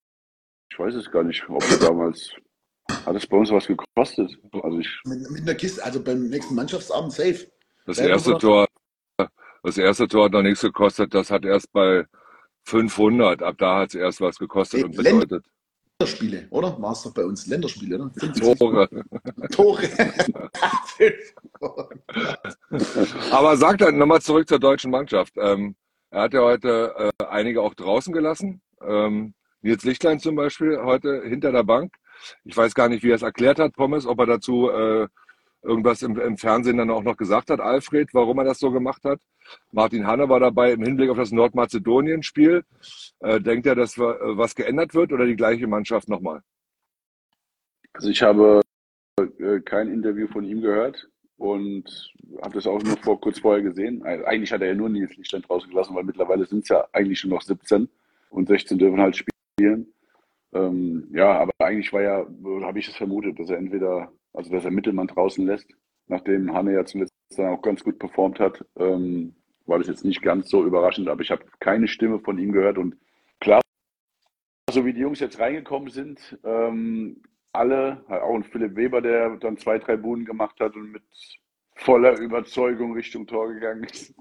ich 0.71 0.79
weiß 0.79 0.95
es 0.95 1.11
gar 1.11 1.25
nicht, 1.25 1.49
ob 1.49 1.63
wir 1.69 1.79
damals, 1.79 2.33
hat 3.05 3.17
es 3.17 3.27
bei 3.27 3.37
uns 3.37 3.51
was 3.51 3.67
gekostet? 3.67 4.39
Also 4.63 4.79
ich, 4.79 5.01
Mit, 5.05 5.31
mit 5.31 5.43
einer 5.43 5.55
Kiste, 5.55 5.85
also 5.85 6.03
beim 6.03 6.29
nächsten 6.29 6.55
Mannschaftsabend 6.55 7.13
safe. 7.13 7.51
Das 7.87 7.99
erste 7.99 8.39
Tor, 8.39 8.67
das 9.63 9.77
erste 9.77 10.07
Tor 10.07 10.27
hat 10.27 10.33
noch 10.33 10.43
nichts 10.43 10.61
gekostet. 10.61 11.13
Das 11.13 11.31
hat 11.31 11.45
erst 11.45 11.73
bei 11.73 12.07
500. 12.71 13.43
Ab 13.43 13.57
da 13.59 13.81
hat 13.81 13.91
es 13.91 13.95
erst 13.97 14.21
was 14.21 14.39
gekostet 14.39 14.85
und 14.85 14.97
bedeutet 14.97 15.45
Länderspiele, 16.01 16.47
oder? 16.51 16.81
War 16.81 16.93
es 16.93 17.03
doch 17.03 17.12
bei 17.12 17.25
uns 17.25 17.47
Länderspiele, 17.47 17.97
oder? 17.97 18.11
25 18.11 18.59
Tore. 18.59 18.89
Tore. 19.51 19.83
Aber 23.31 23.57
sag 23.57 23.79
dann 23.79 23.99
nochmal 23.99 24.23
zurück 24.23 24.49
zur 24.49 24.59
deutschen 24.59 24.91
Mannschaft. 24.91 25.35
Ähm, 25.37 25.77
er 26.11 26.23
hat 26.23 26.33
ja 26.33 26.41
heute 26.41 26.95
äh, 26.97 27.25
einige 27.27 27.61
auch 27.61 27.75
draußen 27.75 28.14
gelassen. 28.14 28.62
Ähm, 28.81 29.35
Nils 29.61 29.85
Lichtlein 29.85 30.21
zum 30.21 30.37
Beispiel 30.37 30.79
heute 30.83 31.23
hinter 31.23 31.53
der 31.53 31.64
Bank. 31.64 31.95
Ich 32.45 32.57
weiß 32.57 32.75
gar 32.75 32.89
nicht, 32.89 33.03
wie 33.03 33.11
er 33.11 33.16
es 33.16 33.23
erklärt 33.23 33.59
hat, 33.59 33.75
Pommes, 33.75 34.07
ob 34.07 34.21
er 34.21 34.27
dazu 34.27 34.71
äh, 34.71 35.07
irgendwas 35.63 36.03
im, 36.03 36.19
im 36.19 36.37
Fernsehen 36.37 36.79
dann 36.79 36.91
auch 36.91 37.03
noch 37.03 37.17
gesagt 37.17 37.51
hat, 37.51 37.61
Alfred, 37.61 38.09
warum 38.13 38.39
er 38.39 38.45
das 38.45 38.59
so 38.59 38.71
gemacht 38.71 39.05
hat. 39.05 39.21
Martin 39.73 40.07
Hanne 40.07 40.29
war 40.29 40.41
dabei 40.41 40.73
im 40.73 40.83
Hinblick 40.83 41.11
auf 41.11 41.17
das 41.17 41.33
Nordmazedonien-Spiel. 41.33 42.65
Äh, 43.21 43.41
denkt 43.41 43.67
er, 43.67 43.75
dass 43.75 43.99
äh, 43.99 44.01
was 44.01 44.55
geändert 44.55 44.95
wird 44.95 45.13
oder 45.13 45.27
die 45.27 45.37
gleiche 45.37 45.67
Mannschaft 45.67 46.09
nochmal? 46.09 46.43
also 47.93 48.09
ich 48.09 48.23
habe 48.23 48.61
äh, 49.19 49.61
kein 49.61 49.93
Interview 49.93 50.27
von 50.29 50.45
ihm 50.45 50.61
gehört 50.61 51.09
und 51.37 52.13
habe 52.43 52.55
das 52.55 52.67
auch 52.67 52.83
nur 52.83 52.97
vor, 52.99 53.21
kurz 53.21 53.39
vorher 53.39 53.63
gesehen. 53.63 54.03
Also 54.05 54.25
Eigentlich 54.25 54.53
hat 54.53 54.63
er 54.63 54.69
ja 54.69 54.75
nur 54.75 54.89
Nils 54.89 55.17
Lichtstein 55.17 55.43
draußen 55.43 55.71
gelassen, 55.71 55.95
weil 55.95 56.05
mittlerweile 56.05 56.45
sind 56.47 56.63
es 56.63 56.69
ja 56.69 56.87
eigentlich 56.93 57.21
schon 57.21 57.31
noch 57.31 57.43
17 57.43 57.89
und 58.31 58.49
16 58.49 58.79
dürfen 58.79 59.01
halt 59.01 59.17
spielen. 59.17 59.93
Ähm, 60.53 61.09
ja, 61.13 61.39
aber 61.39 61.53
eigentlich 61.59 61.93
war 61.93 62.03
ja, 62.03 62.27
habe 62.63 62.79
ich 62.79 62.89
es 62.89 62.97
vermutet, 62.97 63.39
dass 63.39 63.51
er 63.51 63.59
entweder, 63.59 64.13
also 64.33 64.51
dass 64.51 64.64
er 64.64 64.70
Mittelmann 64.70 65.09
draußen 65.09 65.47
lässt, 65.47 65.68
nachdem 66.07 66.53
Hanne 66.53 66.74
ja 66.74 66.85
zuletzt 66.85 67.12
dann 67.37 67.55
auch 67.55 67.62
ganz 67.62 67.83
gut 67.85 67.99
performt 67.99 68.41
hat, 68.41 68.64
ähm, 68.76 69.35
war 69.66 69.78
das 69.78 69.89
jetzt 69.89 70.05
nicht 70.05 70.22
ganz 70.22 70.49
so 70.49 70.64
überraschend, 70.64 71.09
aber 71.09 71.22
ich 71.22 71.31
habe 71.31 71.45
keine 71.61 71.89
Stimme 71.89 72.18
von 72.20 72.39
ihm 72.39 72.53
gehört 72.53 72.78
und 72.78 72.97
klar, 73.41 73.61
so 74.70 74.85
wie 74.85 74.93
die 74.93 75.01
Jungs 75.01 75.20
jetzt 75.20 75.39
reingekommen 75.39 75.91
sind, 75.91 76.39
ähm, 76.45 77.22
alle, 77.53 78.05
auch 78.09 78.35
ein 78.35 78.45
Philipp 78.45 78.76
Weber, 78.76 79.01
der 79.01 79.37
dann 79.37 79.59
zwei, 79.59 79.78
drei 79.78 79.97
Buden 79.97 80.24
gemacht 80.24 80.59
hat 80.61 80.76
und 80.76 80.93
mit 80.93 81.03
voller 81.74 82.18
Überzeugung 82.18 82.93
Richtung 82.93 83.26
Tor 83.26 83.53
gegangen 83.53 83.85
ist, 83.85 84.14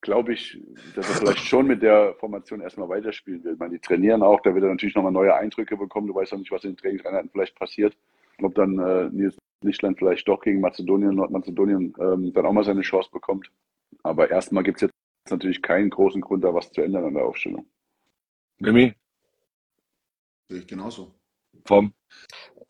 glaube 0.00 0.34
ich, 0.34 0.60
dass 0.94 1.08
er 1.08 1.16
vielleicht 1.16 1.46
schon 1.46 1.66
mit 1.66 1.82
der 1.82 2.14
Formation 2.14 2.60
erstmal 2.60 2.88
weiterspielen 2.88 3.42
will. 3.44 3.54
Ich 3.54 3.58
meine, 3.58 3.74
die 3.74 3.80
trainieren 3.80 4.22
auch, 4.22 4.40
da 4.40 4.54
wird 4.54 4.64
er 4.64 4.70
natürlich 4.70 4.94
nochmal 4.94 5.12
neue 5.12 5.34
Eindrücke 5.34 5.76
bekommen. 5.76 6.06
Du 6.06 6.14
weißt 6.14 6.32
ja 6.32 6.38
nicht, 6.38 6.50
was 6.50 6.64
in 6.64 6.72
den 6.72 6.76
Trainingseinheiten 6.76 7.30
vielleicht 7.30 7.56
passiert. 7.56 7.96
Ob 8.42 8.54
dann 8.54 8.78
äh, 8.78 9.08
Nils 9.10 9.36
Lichtland 9.62 9.98
vielleicht 9.98 10.28
doch 10.28 10.42
gegen 10.42 10.60
Mazedonien, 10.60 11.14
Nordmazedonien 11.14 11.94
ähm, 11.98 12.32
dann 12.32 12.46
auch 12.46 12.52
mal 12.52 12.64
seine 12.64 12.82
Chance 12.82 13.10
bekommt. 13.10 13.50
Aber 14.02 14.30
erstmal 14.30 14.62
gibt 14.62 14.76
es 14.76 14.82
jetzt 14.82 14.94
natürlich 15.30 15.62
keinen 15.62 15.90
großen 15.90 16.20
Grund, 16.20 16.44
da 16.44 16.52
was 16.54 16.70
zu 16.70 16.82
ändern 16.82 17.04
an 17.04 17.14
der 17.14 17.24
Aufstellung. 17.24 17.66
Mimi, 18.58 18.94
Sehe 20.48 20.60
ich 20.60 20.66
genauso. 20.66 21.12
vom 21.66 21.92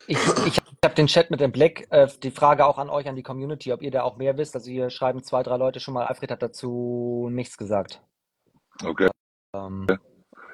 Ich, 0.07 0.17
ich 0.45 0.57
habe 0.83 0.95
den 0.95 1.07
Chat 1.07 1.29
mit 1.29 1.39
dem 1.39 1.51
Blick. 1.51 1.87
Äh, 1.91 2.07
die 2.23 2.31
Frage 2.31 2.65
auch 2.65 2.77
an 2.77 2.89
euch, 2.89 3.07
an 3.07 3.15
die 3.15 3.23
Community, 3.23 3.71
ob 3.71 3.81
ihr 3.81 3.91
da 3.91 4.03
auch 4.03 4.17
mehr 4.17 4.37
wisst. 4.37 4.55
Also 4.55 4.71
hier 4.71 4.89
schreiben 4.89 5.23
zwei, 5.23 5.43
drei 5.43 5.57
Leute 5.57 5.79
schon 5.79 5.93
mal. 5.93 6.05
Alfred 6.05 6.31
hat 6.31 6.41
dazu 6.41 7.29
nichts 7.31 7.57
gesagt. 7.57 8.01
Okay. 8.83 9.09
Ähm, 9.55 9.87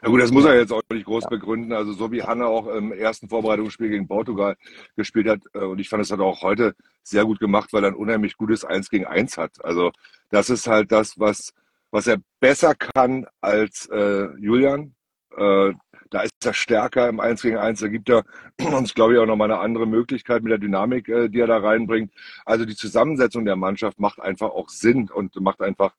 Ja 0.03 0.09
gut, 0.09 0.21
das 0.21 0.31
muss 0.31 0.43
er 0.43 0.55
jetzt 0.57 0.73
auch 0.73 0.81
nicht 0.91 1.05
groß 1.05 1.23
Ja. 1.23 1.29
begründen. 1.29 1.71
Also 1.71 1.93
so 1.93 2.11
wie 2.11 2.23
Hanna 2.23 2.45
auch 2.45 2.67
im 2.67 2.91
ersten 2.91 3.29
Vorbereitungsspiel 3.29 3.87
gegen 3.89 4.07
Portugal 4.07 4.57
gespielt 4.97 5.29
hat, 5.29 5.39
äh, 5.53 5.59
und 5.59 5.79
ich 5.79 5.87
fand, 5.87 6.03
es 6.03 6.11
hat 6.11 6.19
er 6.19 6.25
auch 6.25 6.41
heute 6.41 6.75
sehr 7.03 7.23
gut 7.23 7.39
gemacht, 7.39 7.71
weil 7.71 7.85
er 7.85 7.91
ein 7.91 7.95
unheimlich 7.95 8.35
gutes 8.37 8.65
Eins 8.65 8.89
gegen 8.89 9.05
Eins 9.05 9.37
hat. 9.37 9.63
Also 9.63 9.91
das 10.29 10.49
ist 10.49 10.67
halt 10.67 10.91
das, 10.91 11.19
was, 11.19 11.53
was 11.91 12.07
er 12.07 12.17
besser 12.41 12.75
kann 12.75 13.25
als 13.39 13.87
äh, 13.93 14.27
Julian. 14.39 14.93
Äh, 15.37 15.71
da 16.09 16.21
ist 16.21 16.33
er 16.45 16.53
stärker 16.53 17.07
im 17.07 17.19
Eins 17.21 17.41
gegen 17.41 17.57
Eins. 17.57 17.79
Da 17.79 17.87
gibt 17.87 18.09
er 18.09 18.23
uns, 18.61 18.93
glaube 18.93 19.13
ich, 19.13 19.19
auch 19.19 19.25
nochmal 19.25 19.49
eine 19.51 19.61
andere 19.61 19.87
Möglichkeit 19.87 20.43
mit 20.43 20.51
der 20.51 20.59
Dynamik, 20.59 21.07
äh, 21.07 21.29
die 21.29 21.39
er 21.39 21.47
da 21.47 21.59
reinbringt. 21.59 22.13
Also 22.45 22.65
die 22.65 22.75
Zusammensetzung 22.75 23.45
der 23.45 23.55
Mannschaft 23.55 23.99
macht 24.01 24.19
einfach 24.19 24.49
auch 24.49 24.67
Sinn 24.67 25.09
und 25.09 25.39
macht 25.39 25.61
einfach 25.61 25.95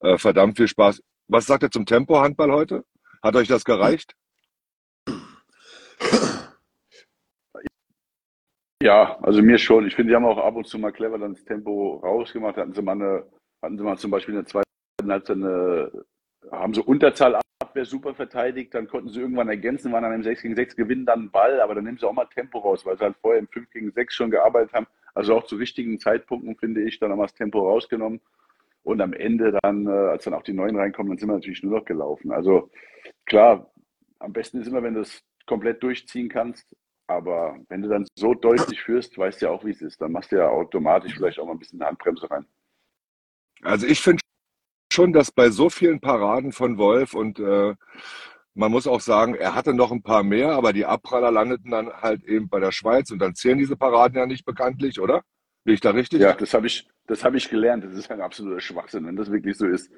äh, 0.00 0.18
verdammt 0.18 0.56
viel 0.56 0.66
Spaß. 0.68 1.02
Was 1.28 1.46
sagt 1.46 1.62
er 1.62 1.70
zum 1.70 1.86
Tempo-Handball 1.86 2.50
heute? 2.50 2.84
Hat 3.24 3.36
euch 3.36 3.48
das 3.48 3.64
gereicht? 3.64 4.14
Ja, 8.82 9.18
also 9.22 9.40
mir 9.40 9.56
schon. 9.56 9.86
Ich 9.86 9.94
finde, 9.94 10.10
die 10.10 10.16
haben 10.16 10.26
auch 10.26 10.36
ab 10.36 10.56
und 10.56 10.66
zu 10.66 10.78
mal 10.78 10.92
clever 10.92 11.16
dann 11.16 11.32
das 11.32 11.42
Tempo 11.42 12.02
rausgemacht. 12.02 12.58
Hatten 12.58 12.74
sie 12.74 12.82
mal 12.82 12.92
eine, 12.92 13.24
hatten 13.62 13.78
sie 13.78 13.82
mal 13.82 13.96
zum 13.96 14.10
Beispiel 14.10 14.34
in 14.34 14.42
der 14.42 14.46
zweiten 14.46 14.66
Halbzeit 15.10 15.38
eine, 15.38 15.90
haben 16.52 16.74
sie 16.74 16.82
Unterzahlabwehr 16.82 17.84
super 17.84 18.14
verteidigt, 18.14 18.74
dann 18.74 18.88
konnten 18.88 19.08
sie 19.08 19.20
irgendwann 19.20 19.48
ergänzen, 19.48 19.90
waren 19.90 20.02
dann 20.02 20.12
im 20.12 20.22
6 20.22 20.42
gegen 20.42 20.54
6, 20.54 20.76
gewinnen 20.76 21.06
dann 21.06 21.20
einen 21.20 21.30
Ball, 21.30 21.62
aber 21.62 21.74
dann 21.74 21.84
nehmen 21.84 21.96
sie 21.96 22.06
auch 22.06 22.12
mal 22.12 22.26
Tempo 22.26 22.58
raus, 22.58 22.84
weil 22.84 22.98
sie 22.98 23.04
halt 23.04 23.16
vorher 23.22 23.40
im 23.40 23.48
5 23.48 23.70
gegen 23.70 23.90
6 23.90 24.14
schon 24.14 24.30
gearbeitet 24.30 24.74
haben. 24.74 24.86
Also 25.14 25.34
auch 25.34 25.44
zu 25.44 25.56
richtigen 25.56 25.98
Zeitpunkten, 25.98 26.56
finde 26.56 26.82
ich, 26.82 26.98
dann 26.98 27.10
haben 27.10 27.20
wir 27.20 27.24
das 27.24 27.34
Tempo 27.34 27.60
rausgenommen. 27.60 28.20
Und 28.84 29.00
am 29.00 29.12
Ende 29.12 29.58
dann, 29.62 29.86
äh, 29.86 29.90
als 29.90 30.24
dann 30.24 30.34
auch 30.34 30.42
die 30.42 30.52
Neuen 30.52 30.76
reinkommen, 30.76 31.10
dann 31.10 31.18
sind 31.18 31.28
wir 31.28 31.34
natürlich 31.34 31.62
nur 31.62 31.78
noch 31.80 31.84
gelaufen. 31.84 32.30
Also 32.30 32.70
klar, 33.26 33.72
am 34.18 34.32
besten 34.32 34.60
ist 34.60 34.68
immer, 34.68 34.82
wenn 34.82 34.94
du 34.94 35.00
es 35.00 35.22
komplett 35.46 35.82
durchziehen 35.82 36.28
kannst. 36.28 36.66
Aber 37.06 37.58
wenn 37.68 37.82
du 37.82 37.88
dann 37.88 38.06
so 38.14 38.34
deutlich 38.34 38.80
führst, 38.80 39.18
weißt 39.18 39.42
du 39.42 39.46
ja 39.46 39.52
auch, 39.52 39.64
wie 39.64 39.70
es 39.70 39.82
ist. 39.82 40.00
Dann 40.00 40.12
machst 40.12 40.32
du 40.32 40.36
ja 40.36 40.48
automatisch 40.48 41.14
vielleicht 41.14 41.38
auch 41.38 41.46
mal 41.46 41.52
ein 41.52 41.58
bisschen 41.58 41.80
eine 41.80 41.88
Handbremse 41.88 42.30
rein. 42.30 42.46
Also 43.62 43.86
ich 43.86 44.00
finde 44.00 44.20
schon, 44.92 45.12
dass 45.12 45.30
bei 45.30 45.50
so 45.50 45.68
vielen 45.68 46.00
Paraden 46.00 46.52
von 46.52 46.78
Wolf 46.78 47.14
und 47.14 47.38
äh, 47.38 47.74
man 48.54 48.70
muss 48.70 48.86
auch 48.86 49.00
sagen, 49.00 49.34
er 49.34 49.54
hatte 49.54 49.74
noch 49.74 49.90
ein 49.90 50.02
paar 50.02 50.22
mehr, 50.22 50.52
aber 50.52 50.72
die 50.72 50.86
Abpraller 50.86 51.30
landeten 51.30 51.70
dann 51.70 51.92
halt 51.92 52.22
eben 52.24 52.48
bei 52.48 52.60
der 52.60 52.70
Schweiz 52.70 53.10
und 53.10 53.18
dann 53.18 53.34
zählen 53.34 53.58
diese 53.58 53.76
Paraden 53.76 54.16
ja 54.16 54.26
nicht 54.26 54.44
bekanntlich, 54.44 55.00
oder? 55.00 55.22
Bin 55.64 55.74
ich 55.74 55.80
da 55.80 55.90
richtig? 55.90 56.20
Ja, 56.20 56.34
das 56.34 56.54
habe 56.54 56.66
ich, 56.68 56.88
das 57.06 57.24
habe 57.24 57.36
ich 57.36 57.48
gelernt. 57.48 57.84
Das 57.84 57.94
ist 57.94 58.10
ein 58.10 58.20
absoluter 58.20 58.60
Schwachsinn, 58.60 59.06
wenn 59.06 59.16
das 59.16 59.30
wirklich 59.30 59.56
so 59.56 59.66
ist. 59.66 59.90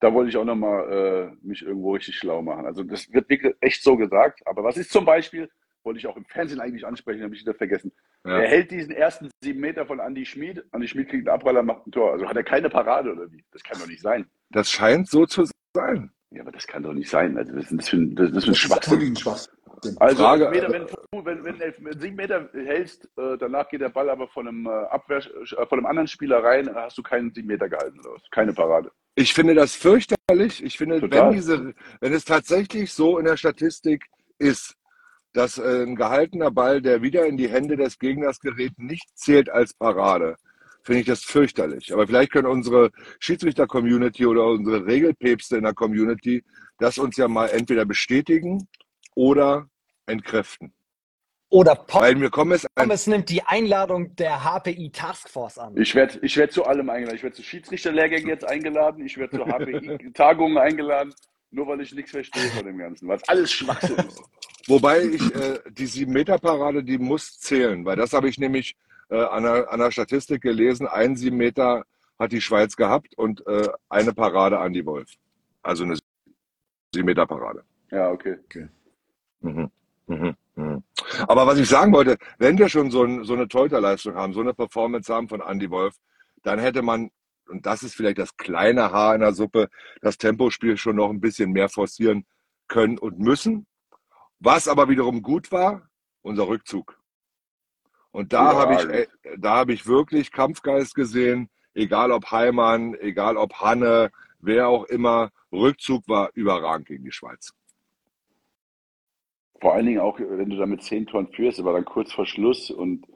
Da 0.00 0.12
wollte 0.12 0.30
ich 0.30 0.36
auch 0.36 0.44
nochmal 0.44 1.32
äh, 1.42 1.46
mich 1.46 1.62
irgendwo 1.62 1.92
richtig 1.94 2.16
schlau 2.16 2.40
machen. 2.42 2.66
Also 2.66 2.84
das 2.84 3.12
wird 3.12 3.28
wirklich 3.28 3.54
echt 3.60 3.82
so 3.82 3.96
gesagt. 3.96 4.46
Aber 4.46 4.62
was 4.62 4.76
ist 4.76 4.92
zum 4.92 5.04
Beispiel, 5.04 5.48
wollte 5.82 5.98
ich 5.98 6.06
auch 6.06 6.16
im 6.16 6.24
Fernsehen 6.24 6.60
eigentlich 6.60 6.86
ansprechen, 6.86 7.22
habe 7.22 7.34
ich 7.34 7.40
wieder 7.40 7.54
vergessen. 7.54 7.92
Ja. 8.24 8.38
Er 8.38 8.48
hält 8.48 8.70
diesen 8.70 8.92
ersten 8.92 9.28
sieben 9.42 9.60
Meter 9.60 9.86
von 9.86 9.98
Andy 9.98 10.24
Schmid. 10.24 10.64
Andy 10.72 10.86
Schmid 10.86 11.08
kriegt 11.08 11.26
einen 11.26 11.34
Abpraller, 11.34 11.62
macht 11.62 11.86
ein 11.86 11.90
Tor. 11.90 12.12
Also 12.12 12.28
hat 12.28 12.36
er 12.36 12.44
keine 12.44 12.70
Parade 12.70 13.12
oder 13.12 13.30
wie? 13.32 13.44
Das 13.52 13.62
kann 13.62 13.78
doch 13.78 13.88
nicht 13.88 14.02
sein. 14.02 14.26
Das 14.50 14.70
scheint 14.70 15.08
so 15.08 15.26
zu 15.26 15.46
sein. 15.74 16.12
Ja, 16.30 16.42
aber 16.42 16.52
das 16.52 16.66
kann 16.66 16.82
doch 16.82 16.92
nicht 16.92 17.08
sein. 17.08 17.36
Also 17.38 17.52
das 17.54 17.70
ist 17.70 17.78
das 17.78 17.88
für 17.88 17.96
ein, 17.96 18.14
das 18.14 18.26
ist 18.26 18.32
ein 18.32 18.34
Das 18.36 18.48
ist 18.48 18.56
Schwachsinn. 18.58 18.92
wirklich 18.92 19.10
ein 19.10 19.16
Schwachsinn. 19.16 19.54
Also 20.00 20.22
Frage, 20.24 20.50
Meter, 20.50 20.72
wenn, 20.72 20.86
du- 20.86 21.24
wenn, 21.24 21.44
wenn, 21.44 21.60
elf, 21.60 21.76
wenn 21.80 21.98
sieben 22.00 22.16
Meter 22.16 22.48
hältst, 22.52 23.04
äh, 23.16 23.38
danach 23.38 23.68
geht 23.68 23.80
der 23.80 23.88
Ball 23.90 24.10
aber 24.10 24.26
von 24.28 24.48
einem 24.48 24.66
äh, 24.66 24.70
Abwehr, 24.70 25.18
äh, 25.18 25.66
von 25.66 25.78
einem 25.78 25.86
anderen 25.86 26.08
Spieler 26.08 26.42
rein, 26.42 26.66
dann 26.66 26.74
hast 26.74 26.98
du 26.98 27.02
keinen 27.02 27.32
sieben 27.32 27.46
Meter 27.48 27.68
gehalten 27.68 28.00
oder. 28.00 28.16
Keine 28.32 28.52
Parade. 28.52 28.90
Ich 29.14 29.32
finde 29.34 29.54
das 29.54 29.74
fürchterlich. 29.74 30.62
Ich 30.62 30.76
finde, 30.76 31.00
Total. 31.00 31.26
wenn 31.28 31.32
diese, 31.32 31.74
wenn 32.00 32.12
es 32.12 32.24
tatsächlich 32.24 32.92
so 32.92 33.18
in 33.18 33.24
der 33.24 33.36
Statistik 33.36 34.04
ist, 34.38 34.74
dass 35.32 35.58
ein 35.60 35.94
gehaltener 35.94 36.50
Ball, 36.50 36.82
der 36.82 37.00
wieder 37.02 37.24
in 37.26 37.36
die 37.36 37.48
Hände 37.48 37.76
des 37.76 37.98
Gegners 37.98 38.40
gerät, 38.40 38.72
nicht 38.78 39.08
zählt 39.16 39.48
als 39.48 39.74
Parade, 39.74 40.36
finde 40.82 41.00
ich 41.00 41.06
das 41.06 41.22
fürchterlich. 41.22 41.92
Aber 41.92 42.06
vielleicht 42.06 42.32
können 42.32 42.46
unsere 42.46 42.90
Schiedsrichter-Community 43.20 44.26
oder 44.26 44.46
unsere 44.46 44.86
Regelpäpste 44.86 45.56
in 45.56 45.64
der 45.64 45.74
Community 45.74 46.44
das 46.78 46.98
uns 46.98 47.16
ja 47.16 47.28
mal 47.28 47.48
entweder 47.48 47.84
bestätigen 47.84 48.68
oder 49.14 49.68
entkräften. 50.06 50.72
Oder 51.50 51.86
Weil 51.88 52.14
mir 52.14 52.30
Pommes 52.30 52.66
nimmt 53.06 53.30
die 53.30 53.42
Einladung 53.42 54.14
der 54.16 54.44
HPI 54.44 54.90
Taskforce 54.90 55.58
an. 55.58 55.76
Ich 55.78 55.94
werde 55.94 56.18
ich 56.20 56.36
werd 56.36 56.52
zu 56.52 56.64
allem 56.64 56.90
eingeladen. 56.90 57.16
Ich 57.16 57.22
werde 57.22 57.36
zu 57.36 57.42
Schiedsrichterlehrgängen 57.42 58.28
jetzt 58.28 58.44
eingeladen. 58.44 59.04
Ich 59.04 59.16
werde 59.16 59.38
zu 59.38 59.44
HPI-Tagungen 59.46 60.58
eingeladen. 60.58 61.14
Nur 61.50 61.66
weil 61.66 61.80
ich 61.80 61.94
nichts 61.94 62.10
verstehe 62.10 62.50
von 62.50 62.66
dem 62.66 62.76
Ganzen. 62.76 63.08
Was 63.08 63.26
alles 63.26 63.50
Schwachsinn 63.50 63.96
ist. 63.96 64.22
wobei 64.66 65.02
ich 65.02 65.34
äh, 65.34 65.60
die 65.70 65.86
7-Meter-Parade, 65.86 66.84
die 66.84 66.98
muss 66.98 67.40
zählen, 67.40 67.82
weil 67.86 67.96
das 67.96 68.12
habe 68.12 68.28
ich 68.28 68.38
nämlich 68.38 68.76
äh, 69.10 69.22
an, 69.22 69.42
der, 69.42 69.72
an 69.72 69.80
der 69.80 69.90
Statistik 69.90 70.42
gelesen. 70.42 70.86
Ein 70.86 71.16
7 71.16 71.36
Meter 71.36 71.84
hat 72.18 72.32
die 72.32 72.40
Schweiz 72.40 72.76
gehabt 72.76 73.16
und 73.16 73.46
äh, 73.46 73.68
eine 73.88 74.12
Parade 74.12 74.56
Andy 74.56 74.84
Wolf. 74.84 75.14
Also 75.62 75.84
eine 75.84 75.98
7-Meter-Parade. 76.94 77.64
Ja, 77.90 78.10
okay. 78.10 78.38
Mhm. 79.40 79.70
Mhm. 80.06 80.34
Mhm. 80.56 80.82
Aber 81.28 81.46
was 81.46 81.58
ich 81.58 81.68
sagen 81.68 81.92
wollte, 81.92 82.16
wenn 82.38 82.58
wir 82.58 82.68
schon 82.68 82.90
so, 82.90 83.04
ein, 83.04 83.24
so 83.24 83.34
eine 83.34 83.48
Torhüterleistung 83.48 84.14
haben, 84.14 84.32
so 84.32 84.40
eine 84.40 84.54
Performance 84.54 85.12
haben 85.12 85.28
von 85.28 85.40
Andy 85.40 85.70
Wolf, 85.70 85.94
dann 86.42 86.58
hätte 86.58 86.82
man, 86.82 87.10
und 87.48 87.66
das 87.66 87.82
ist 87.82 87.94
vielleicht 87.94 88.18
das 88.18 88.36
kleine 88.36 88.90
Haar 88.90 89.14
in 89.14 89.20
der 89.20 89.32
Suppe, 89.32 89.68
das 90.00 90.18
Tempospiel 90.18 90.76
schon 90.76 90.96
noch 90.96 91.10
ein 91.10 91.20
bisschen 91.20 91.52
mehr 91.52 91.68
forcieren 91.68 92.26
können 92.66 92.98
und 92.98 93.18
müssen. 93.18 93.66
Was 94.40 94.68
aber 94.68 94.88
wiederum 94.88 95.22
gut 95.22 95.50
war, 95.52 95.88
unser 96.22 96.48
Rückzug. 96.48 96.97
Und 98.18 98.32
da 98.32 98.52
habe 98.52 98.74
ich, 98.74 98.84
äh, 98.88 99.06
da 99.38 99.58
habe 99.58 99.72
ich 99.72 99.86
wirklich 99.86 100.32
Kampfgeist 100.32 100.96
gesehen, 100.96 101.48
egal 101.72 102.10
ob 102.10 102.32
Heimann, 102.32 102.96
egal 102.98 103.36
ob 103.36 103.54
Hanne, 103.60 104.10
wer 104.40 104.66
auch 104.66 104.86
immer. 104.86 105.30
Rückzug 105.52 106.02
war 106.08 106.30
überragend 106.34 106.88
gegen 106.88 107.04
die 107.04 107.12
Schweiz. 107.12 107.52
Vor 109.60 109.72
allen 109.72 109.86
Dingen 109.86 110.00
auch, 110.00 110.18
wenn 110.18 110.50
du 110.50 110.56
da 110.56 110.66
mit 110.66 110.82
zehn 110.82 111.06
Toren 111.06 111.28
führst, 111.28 111.62
war 111.62 111.74
dann 111.74 111.84
kurz 111.84 112.12
vor 112.12 112.26
Schluss 112.26 112.72
und 112.72 113.06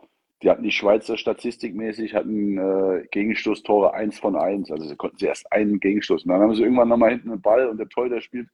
die 0.41 0.49
hatten 0.49 0.63
die 0.63 0.71
Schweizer 0.71 1.17
statistikmäßig, 1.17 2.15
hatten 2.15 2.57
äh, 2.59 3.05
Gegenstoßtore 3.11 3.95
eins 3.95 4.21
von 4.21 4.37
eins. 4.37 4.71
Also 4.71 4.87
sie 4.87 4.95
konnten 4.95 5.19
sie 5.19 5.27
erst 5.27 5.51
einen 5.51 5.81
Gegenstoß. 5.81 6.23
Und 6.23 6.31
dann 6.31 6.43
haben 6.43 6.55
sie 6.55 6.63
irgendwann 6.63 6.89
nochmal 6.89 7.11
hinten 7.11 7.33
einen 7.33 7.43
Ball 7.43 7.67
und 7.67 7.79
der 7.79 7.89
Torhüter 7.89 8.21
spielt 8.21 8.49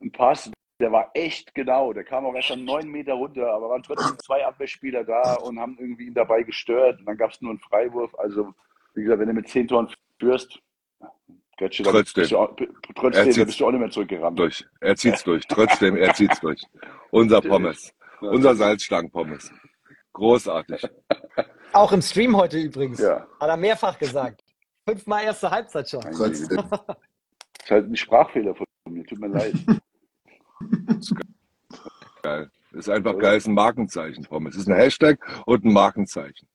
einen 0.00 0.10
Pass, 0.10 0.50
der 0.80 0.92
war 0.92 1.10
echt 1.14 1.54
genau. 1.54 1.92
Der 1.92 2.04
kam 2.04 2.26
auch 2.26 2.34
erst 2.34 2.50
an 2.50 2.64
neun 2.64 2.88
Meter 2.88 3.14
runter, 3.14 3.50
aber 3.52 3.70
waren 3.70 3.82
trotzdem 3.82 4.18
zwei 4.24 4.44
Abwehrspieler 4.44 5.04
da 5.04 5.34
und 5.34 5.58
haben 5.58 5.76
irgendwie 5.78 6.06
ihn 6.06 6.14
dabei 6.14 6.42
gestört. 6.42 6.98
Und 7.00 7.06
dann 7.06 7.16
gab 7.16 7.30
es 7.30 7.40
nur 7.40 7.50
einen 7.50 7.60
Freiwurf. 7.60 8.14
Also, 8.18 8.52
wie 8.94 9.02
gesagt, 9.02 9.20
wenn 9.20 9.28
du 9.28 9.34
mit 9.34 9.48
zehn 9.48 9.66
Toren 9.68 9.88
führst, 10.20 10.58
Götze, 11.58 11.82
dann 11.82 11.94
Trotzdem. 11.94 12.20
bist 12.22 12.32
du 12.32 12.38
auch, 12.38 12.54
Er 12.58 12.66
trotzdem, 12.94 13.24
da 13.26 13.30
zieht's 13.30 13.46
bist 13.46 13.60
du 13.60 13.66
auch 13.66 13.70
nicht 13.70 13.80
mehr 13.80 13.90
zurückgerannt. 13.90 14.38
durch. 14.38 14.66
Er 14.80 14.94
zieht's 14.96 15.24
durch. 15.24 15.46
Trotzdem, 15.46 15.96
er 15.96 16.12
zieht's 16.12 16.38
durch. 16.40 16.62
Unser 17.10 17.40
Pommes. 17.40 17.94
Unser 18.20 18.54
Salzstangenpommes. 18.54 19.50
Großartig. 20.12 20.86
Auch 21.72 21.92
im 21.92 22.02
Stream 22.02 22.36
heute 22.36 22.58
übrigens. 22.58 22.98
Ja. 23.00 23.26
Hat 23.40 23.48
er 23.48 23.56
mehrfach 23.56 23.98
gesagt. 23.98 24.42
Fünfmal 24.86 25.24
erste 25.24 25.50
Halbzeit 25.50 25.88
schon. 25.88 26.02
Das 26.02 26.20
ist 26.20 26.50
halt 27.70 27.90
ein 27.90 27.96
Sprachfehler 27.96 28.54
von 28.54 28.66
mir, 28.88 29.04
tut 29.04 29.18
mir 29.18 29.28
leid. 29.28 29.54
Geil. 32.22 32.50
Ist 32.72 32.90
einfach 32.90 33.18
geil. 33.18 33.36
Ist 33.36 33.46
ein 33.46 33.54
Markenzeichen, 33.54 34.24
Pommes. 34.24 34.56
Ist 34.56 34.68
ein 34.68 34.74
Hashtag 34.74 35.18
und 35.46 35.64
ein 35.64 35.72
Markenzeichen. 35.72 36.48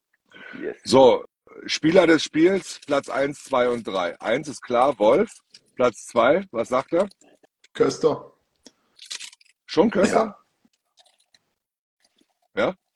Yes. 0.60 0.78
So, 0.84 1.26
Spieler 1.66 2.08
des 2.08 2.24
Spiels, 2.24 2.80
Platz 2.86 3.10
1, 3.10 3.44
2 3.46 3.70
und 3.70 3.88
3. 3.88 4.20
Eins 4.20 4.48
ist 4.48 4.62
klar, 4.62 4.98
Wolf. 5.00 5.32
Platz 5.76 6.06
2, 6.08 6.46
was 6.52 6.70
sagt 6.70 6.94
er? 6.94 7.10
Köster. 7.74 8.34
Schon 9.66 9.90
Köster? 9.90 10.38
Ja? 12.56 12.66
Kannst 12.66 12.91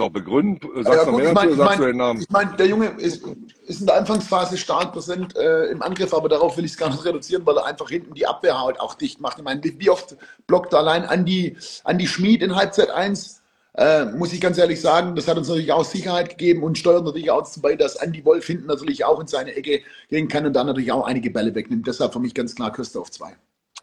auch 0.00 0.10
begründen? 0.10 0.60
Sagst 0.84 1.04
Ja, 1.04 1.04
du 1.06 1.12
gut, 1.12 1.22
mehr 1.22 1.28
ich 1.28 1.34
dazu 1.34 1.34
meine, 1.34 1.52
oder 1.52 1.66
ich 1.66 1.72
sagst 1.72 1.78
du 1.78 1.82
den 1.84 1.96
mein, 1.96 1.96
Namen? 1.96 2.20
ich 2.20 2.30
mein, 2.30 2.56
der 2.56 2.66
Junge 2.66 2.86
ist, 2.98 3.22
ist 3.66 3.80
in 3.80 3.86
der 3.86 3.96
Anfangsphase 3.96 4.56
stark 4.58 4.92
präsent 4.92 5.36
äh, 5.36 5.66
im 5.66 5.82
Angriff, 5.82 6.14
aber 6.14 6.28
darauf 6.28 6.56
will 6.56 6.64
ich 6.64 6.72
es 6.72 6.76
gar 6.78 6.90
nicht 6.90 7.04
reduzieren, 7.04 7.44
weil 7.46 7.56
er 7.58 7.66
einfach 7.66 7.88
hinten 7.90 8.14
die 8.14 8.26
Abwehr 8.26 8.60
halt 8.60 8.80
auch 8.80 8.94
dicht 8.94 9.20
macht. 9.20 9.38
Ich 9.38 9.44
meine, 9.44 9.62
wie 9.62 9.90
oft 9.90 10.16
blockt 10.46 10.72
er 10.72 10.80
allein 10.80 11.04
Andi, 11.04 11.56
Andi 11.84 12.06
Schmid 12.06 12.42
in 12.42 12.54
Halbzeit 12.56 12.90
1? 12.90 13.40
Äh, 13.74 14.04
muss 14.06 14.32
ich 14.34 14.40
ganz 14.40 14.58
ehrlich 14.58 14.80
sagen, 14.82 15.16
das 15.16 15.28
hat 15.28 15.38
uns 15.38 15.48
natürlich 15.48 15.72
auch 15.72 15.84
Sicherheit 15.84 16.28
gegeben 16.28 16.62
und 16.62 16.76
steuert 16.76 17.04
natürlich 17.04 17.30
auch 17.30 17.38
dazu 17.42 17.62
bei, 17.62 17.74
dass 17.74 17.96
Andi 17.96 18.22
Wolf 18.24 18.46
hinten 18.46 18.66
natürlich 18.66 19.04
auch 19.06 19.18
in 19.18 19.26
seine 19.26 19.54
Ecke 19.54 19.80
gehen 20.10 20.28
kann 20.28 20.44
und 20.44 20.52
dann 20.52 20.66
natürlich 20.66 20.92
auch 20.92 21.06
einige 21.06 21.30
Bälle 21.30 21.54
wegnimmt. 21.54 21.86
Deshalb 21.86 22.12
für 22.12 22.20
mich 22.20 22.34
ganz 22.34 22.54
klar 22.54 22.70
Köster 22.70 23.00
auf 23.00 23.10
zwei. 23.10 23.34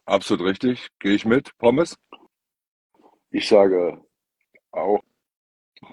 Absolut 0.06 0.46
richtig. 0.46 0.90
Gehe 1.00 1.14
ich 1.16 1.26
mit. 1.26 1.58
Pommes? 1.58 1.96
Ich 3.32 3.48
sage 3.48 4.00
auch, 4.72 5.02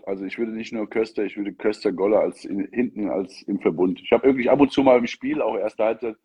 also 0.04 0.24
ich 0.24 0.38
würde 0.38 0.52
nicht 0.52 0.72
nur 0.72 0.88
Köster, 0.88 1.24
ich 1.24 1.36
würde 1.36 1.52
Köster 1.52 1.92
Goller 1.92 2.20
als 2.20 2.44
in, 2.44 2.68
hinten 2.72 3.08
als 3.10 3.42
im 3.42 3.60
Verbund. 3.60 4.00
Ich 4.02 4.12
habe 4.12 4.24
wirklich 4.24 4.50
ab 4.50 4.60
und 4.60 4.72
zu 4.72 4.82
mal 4.82 4.98
im 4.98 5.06
Spiel, 5.06 5.40
auch 5.42 5.56
erste 5.56 5.84
Halbzeit, 5.84 6.16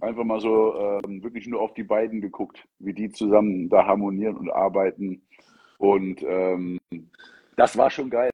einfach 0.00 0.24
mal 0.24 0.40
so 0.40 0.74
ähm, 1.04 1.22
wirklich 1.22 1.46
nur 1.46 1.60
auf 1.60 1.74
die 1.74 1.82
beiden 1.82 2.20
geguckt, 2.20 2.64
wie 2.78 2.94
die 2.94 3.10
zusammen 3.10 3.68
da 3.68 3.86
harmonieren 3.86 4.36
und 4.36 4.50
arbeiten. 4.50 5.22
Und 5.78 6.22
ähm, 6.26 6.78
das 7.56 7.76
war 7.76 7.90
schon 7.90 8.10
geil. 8.10 8.30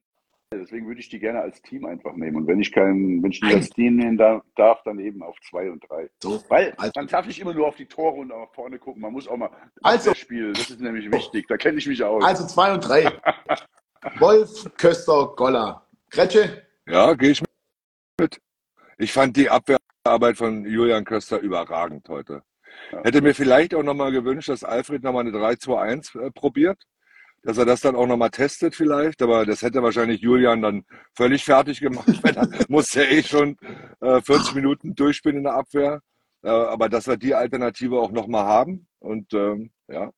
Deswegen 0.53 0.87
würde 0.87 1.01
ich 1.01 1.09
die 1.09 1.19
gerne 1.19 1.41
als 1.41 1.61
Team 1.63 1.85
einfach 1.85 2.15
nehmen. 2.15 2.37
Und 2.37 2.47
wenn 2.47 2.61
ich 2.61 2.71
keinen, 2.71 3.23
wenn 3.23 3.33
ich 3.33 3.43
nicht 3.43 3.55
als 3.55 3.71
Team 3.71 3.97
nehmen 3.97 4.17
darf, 4.17 4.43
darf, 4.55 4.83
dann 4.85 5.01
eben 5.01 5.23
auf 5.23 5.37
zwei 5.41 5.69
und 5.71 5.85
drei. 5.89 6.09
So, 6.23 6.41
Weil 6.49 6.73
also- 6.77 6.93
man 6.95 7.07
darf 7.09 7.27
nicht 7.27 7.41
immer 7.41 7.53
nur 7.53 7.67
auf 7.67 7.75
die 7.77 7.87
Tore 7.87 8.21
und 8.21 8.29
nach 8.29 8.53
vorne 8.55 8.79
gucken. 8.79 9.03
Man 9.03 9.13
muss 9.13 9.27
auch 9.27 9.37
mal 9.37 9.51
Also- 9.83 10.11
das 10.11 10.19
Spiel. 10.19 10.53
Das 10.53 10.71
ist 10.71 10.81
nämlich 10.81 11.11
wichtig. 11.11 11.47
Da 11.49 11.57
kenne 11.57 11.79
ich 11.79 11.87
mich 11.87 12.03
aus. 12.05 12.23
Also 12.25 12.47
zwei 12.47 12.73
und 12.73 12.81
drei. 12.87 13.05
Wolf, 14.19 14.71
Köster, 14.77 15.33
Goller. 15.37 15.87
Gretsche? 16.11 16.67
Ja, 16.87 17.15
gehe 17.15 17.31
ich 17.31 17.43
mit. 18.21 18.41
Ich 18.99 19.13
fand 19.13 19.37
die 19.37 19.51
Abwehrarbeit 19.51 20.37
von 20.37 20.65
Julian 20.65 21.05
Köster 21.05 21.39
überragend 21.39 22.09
heute. 22.09 22.43
Hätte 23.03 23.23
mir 23.23 23.35
vielleicht 23.35 23.75
auch 23.75 23.83
nochmal 23.83 24.13
gewünscht, 24.13 24.49
dass 24.49 24.65
Alfred 24.65 25.03
nochmal 25.03 25.27
eine 25.27 25.37
3-2-1 25.37 26.21
äh, 26.21 26.31
probiert, 26.31 26.83
dass 27.43 27.59
er 27.59 27.65
das 27.65 27.81
dann 27.81 27.97
auch 27.97 28.07
nochmal 28.07 28.31
testet 28.31 28.75
vielleicht, 28.75 29.23
aber 29.23 29.47
das 29.47 29.63
hätte 29.63 29.83
wahrscheinlich 29.83 30.21
Julian 30.21 30.63
dann 30.63 30.85
völlig 31.15 31.45
fertig 31.45 31.81
gemacht, 31.81 32.07
weil 32.23 32.37
er 32.37 32.49
muss 32.69 32.95
ja 32.95 33.03
eh 33.03 33.23
schon 33.23 33.57
äh, 34.01 34.21
40 34.21 34.55
Minuten 34.55 34.95
durchspielen 34.95 35.39
in 35.39 35.45
der 35.45 35.55
Abwehr. 35.55 36.01
Äh, 36.43 36.51
aber 36.51 36.89
dass 36.89 37.07
wir 37.07 37.17
die 37.17 37.35
Alternative 37.35 37.99
auch 37.99 38.13
nochmal 38.13 38.45
haben 38.45 38.87
und 38.99 39.33
ähm, 39.33 39.71
ja, 39.89 40.11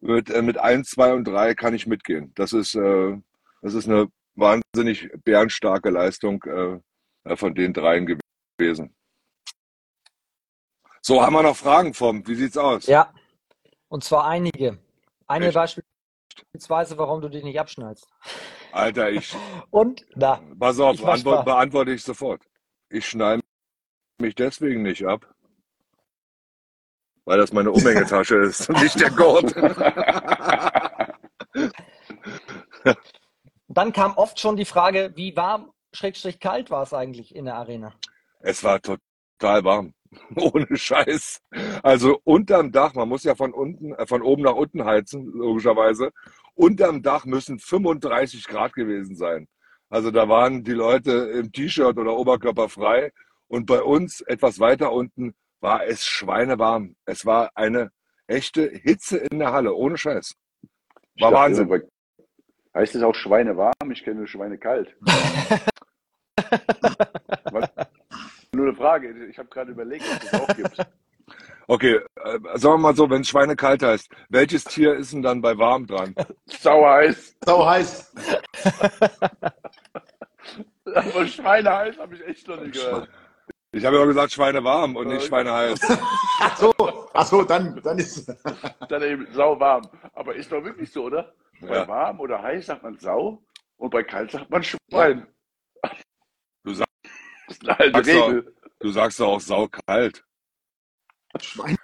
mit, 0.00 0.30
äh, 0.30 0.42
mit 0.42 0.58
1, 0.58 0.90
2 0.90 1.14
und 1.14 1.24
3 1.24 1.54
kann 1.54 1.74
ich 1.74 1.86
mitgehen. 1.86 2.32
Das 2.34 2.52
ist, 2.52 2.74
äh, 2.74 3.16
das 3.62 3.74
ist 3.74 3.88
eine 3.88 4.08
wahnsinnig 4.34 5.10
bärenstarke 5.24 5.90
Leistung 5.90 6.42
äh, 6.44 7.36
von 7.36 7.54
den 7.54 7.72
dreien 7.72 8.18
gewesen. 8.58 8.94
So, 11.02 11.22
haben 11.22 11.32
wir 11.32 11.42
noch 11.42 11.56
Fragen 11.56 11.94
vom? 11.94 12.26
Wie 12.26 12.34
sieht's 12.34 12.56
aus? 12.56 12.86
Ja, 12.86 13.12
und 13.88 14.04
zwar 14.04 14.26
einige. 14.26 14.78
Eine 15.26 15.46
Echt? 15.46 15.54
beispielsweise, 15.54 16.98
warum 16.98 17.20
du 17.20 17.28
dich 17.28 17.42
nicht 17.42 17.58
abschneidest. 17.58 18.06
Alter, 18.72 19.10
ich, 19.10 19.34
Und, 19.70 20.04
na, 20.14 20.40
pass 20.58 20.78
auf, 20.78 20.94
Ich 20.94 21.24
beantworte 21.24 21.92
ich 21.92 22.02
sofort. 22.02 22.42
Ich 22.88 23.06
schneide 23.06 23.42
mich 24.20 24.34
deswegen 24.34 24.82
nicht 24.82 25.06
ab, 25.06 25.26
weil 27.30 27.38
das 27.38 27.52
meine 27.52 27.70
Umhängetasche 27.70 28.38
ist 28.38 28.68
und 28.68 28.82
nicht 28.82 29.00
der 29.00 29.10
Gurt. 29.10 29.54
dann 33.68 33.92
kam 33.92 34.14
oft 34.16 34.40
schon 34.40 34.56
die 34.56 34.64
Frage, 34.64 35.12
wie 35.14 35.36
warm, 35.36 35.70
schrägstrich 35.92 36.40
kalt 36.40 36.72
war 36.72 36.82
es 36.82 36.92
eigentlich 36.92 37.36
in 37.36 37.44
der 37.44 37.54
Arena? 37.54 37.94
Es 38.40 38.64
war 38.64 38.80
total 38.82 39.62
warm. 39.62 39.94
Ohne 40.34 40.76
Scheiß. 40.76 41.40
Also 41.84 42.18
unterm 42.24 42.72
Dach, 42.72 42.94
man 42.94 43.08
muss 43.08 43.22
ja 43.22 43.36
von 43.36 43.54
unten, 43.54 43.94
äh, 43.94 44.08
von 44.08 44.22
oben 44.22 44.42
nach 44.42 44.56
unten 44.56 44.84
heizen, 44.84 45.30
logischerweise. 45.32 46.10
Unterm 46.56 47.00
Dach 47.00 47.26
müssen 47.26 47.60
35 47.60 48.48
Grad 48.48 48.74
gewesen 48.74 49.14
sein. 49.14 49.46
Also 49.88 50.10
da 50.10 50.28
waren 50.28 50.64
die 50.64 50.72
Leute 50.72 51.12
im 51.12 51.52
T-Shirt 51.52 51.96
oder 51.96 52.16
Oberkörper 52.16 52.68
frei. 52.68 53.12
Und 53.46 53.66
bei 53.66 53.84
uns 53.84 54.20
etwas 54.20 54.58
weiter 54.58 54.90
unten 54.90 55.36
war 55.60 55.84
es 55.86 56.06
schweinewarm. 56.06 56.96
Es 57.04 57.26
war 57.26 57.50
eine 57.54 57.90
echte 58.26 58.68
Hitze 58.68 59.18
in 59.18 59.38
der 59.38 59.52
Halle, 59.52 59.74
ohne 59.74 59.98
Scheiß. 59.98 60.34
War 61.18 61.30
dachte 61.30 61.42
Wahnsinn. 61.42 61.68
immer, 61.68 61.80
Heißt 62.74 62.94
es 62.94 63.02
auch 63.02 63.14
Schweine 63.14 63.56
warm? 63.56 63.90
Ich 63.90 64.04
kenne 64.04 64.18
nur 64.18 64.28
Schweine 64.28 64.56
kalt. 64.56 64.94
Was? 67.50 67.68
Nur 68.52 68.68
eine 68.68 68.76
Frage. 68.76 69.26
Ich 69.26 69.38
habe 69.38 69.48
gerade 69.48 69.72
überlegt, 69.72 70.04
ob 70.04 70.22
es 70.22 70.30
das 70.30 70.40
auch 70.40 70.56
gibt. 70.56 70.76
Okay, 71.66 72.00
äh, 72.24 72.38
sagen 72.54 72.74
wir 72.74 72.78
mal 72.78 72.96
so, 72.96 73.08
wenn 73.10 73.22
es 73.22 73.28
Schweine 73.28 73.56
kalt 73.56 73.82
heißt, 73.82 74.08
welches 74.28 74.64
Tier 74.64 74.94
ist 74.94 75.12
denn 75.12 75.22
dann 75.22 75.40
bei 75.40 75.56
warm 75.56 75.86
dran? 75.86 76.14
Sauer 76.46 76.94
heiß. 76.94 77.36
Sau 77.44 77.66
heiß. 77.66 78.12
Aber 80.94 81.26
Schweine 81.26 81.76
heiß 81.76 81.98
habe 81.98 82.16
ich 82.16 82.26
echt 82.26 82.48
noch 82.48 82.60
nicht 82.60 82.74
gehört. 82.74 83.08
Ich 83.72 83.84
habe 83.84 83.98
ja 83.98 84.04
gesagt 84.04 84.32
Schweinewarm 84.32 84.96
und 84.96 85.08
nicht 85.08 85.26
Schweineheiß. 85.26 85.80
Ach 86.40 86.56
so, 86.56 86.72
ach 87.12 87.26
so 87.26 87.42
dann, 87.44 87.80
dann 87.82 87.98
ist 87.98 88.26
Dann 88.88 89.02
eben 89.02 89.32
sauwarm. 89.32 89.88
Aber 90.14 90.34
ist 90.34 90.50
doch 90.50 90.64
wirklich 90.64 90.90
so, 90.90 91.04
oder? 91.04 91.34
Bei 91.60 91.76
Ja. 91.76 91.88
warm 91.88 92.18
oder 92.20 92.42
heiß 92.42 92.66
sagt 92.66 92.82
man 92.82 92.98
Sau 92.98 93.44
und 93.76 93.90
bei 93.90 94.02
kalt 94.02 94.30
sagt 94.30 94.50
man 94.50 94.62
Schwein. 94.64 95.26
Du 96.64 96.74
sagst, 96.74 96.92
Das 97.46 97.56
ist 97.56 97.68
eine 97.68 97.78
alte 97.80 98.06
Regel. 98.06 98.54
du 98.80 98.90
sagst 98.90 99.18
doch 99.20 99.28
auch 99.28 99.40
saukalt. 99.40 100.24
Schwein. 101.40 101.76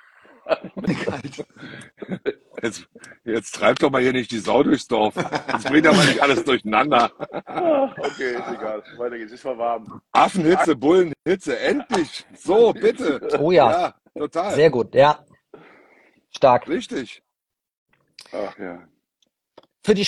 Jetzt, 2.62 2.88
jetzt 3.24 3.55
treib 3.55 3.78
doch 3.78 3.90
mal 3.90 4.01
hier 4.01 4.12
nicht 4.12 4.30
die 4.30 4.38
Sau 4.38 4.62
durchs 4.62 4.86
Dorf. 4.88 5.14
Jetzt 5.16 5.68
bringt 5.68 5.86
aber 5.86 6.05
nicht 6.05 6.22
alles 6.22 6.44
durcheinander. 6.44 7.11
Okay, 7.18 8.34
ist 8.34 8.49
egal. 8.49 8.82
Weiter 8.97 9.18
geht's. 9.18 9.32
Es 9.32 9.44
war 9.44 9.59
warm. 9.59 10.01
Affenhitze, 10.12 10.74
Bullenhitze, 10.74 11.59
endlich. 11.59 12.24
So, 12.34 12.72
bitte. 12.72 13.38
Oh 13.40 13.51
ja. 13.51 13.70
Ja, 13.70 13.94
total. 14.16 14.55
Sehr 14.55 14.70
gut, 14.70 14.94
ja. 14.94 15.24
Stark. 16.30 16.68
Richtig. 16.68 17.22
Ach 18.32 18.59
ja. 18.59 18.86
Für 19.84 19.94
die 19.94 20.07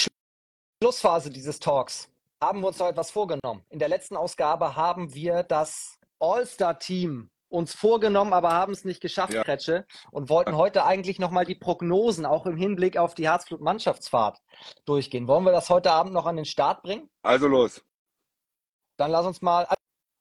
Schlussphase 0.82 1.30
dieses 1.30 1.58
Talks 1.58 2.10
haben 2.42 2.60
wir 2.60 2.68
uns 2.68 2.78
noch 2.78 2.88
etwas 2.88 3.10
vorgenommen. 3.10 3.64
In 3.68 3.78
der 3.78 3.88
letzten 3.88 4.16
Ausgabe 4.16 4.76
haben 4.76 5.14
wir 5.14 5.42
das 5.42 5.98
All-Star-Team 6.18 7.30
uns 7.48 7.74
vorgenommen, 7.74 8.32
aber 8.32 8.52
haben 8.52 8.72
es 8.72 8.84
nicht 8.84 9.00
geschafft, 9.00 9.32
Ja. 9.32 9.42
Kretsche, 9.42 9.86
und 10.10 10.28
wollten 10.28 10.56
heute 10.56 10.84
eigentlich 10.84 11.18
nochmal 11.18 11.44
die 11.44 11.54
Prognosen, 11.54 12.26
auch 12.26 12.46
im 12.46 12.56
Hinblick 12.56 12.96
auf 12.96 13.14
die 13.14 13.28
Herzblut-Mannschaftsfahrt, 13.28 14.40
durchgehen. 14.84 15.26
Wollen 15.28 15.44
wir 15.44 15.52
das 15.52 15.70
heute 15.70 15.92
Abend 15.92 16.12
noch 16.12 16.26
an 16.26 16.36
den 16.36 16.44
Start 16.44 16.82
bringen? 16.82 17.08
Also 17.22 17.48
los. 17.48 17.82
Dann 18.98 19.10
lass 19.10 19.26
uns 19.26 19.42
mal. 19.42 19.66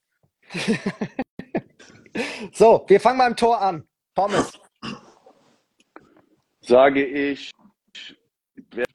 So, 2.54 2.84
wir 2.88 3.00
fangen 3.00 3.20
beim 3.20 3.36
Tor 3.36 3.62
an. 3.62 3.88
Pommes. 4.22 4.52
Sage 6.60 7.04
ich, 7.04 7.50
wer, 8.70 8.86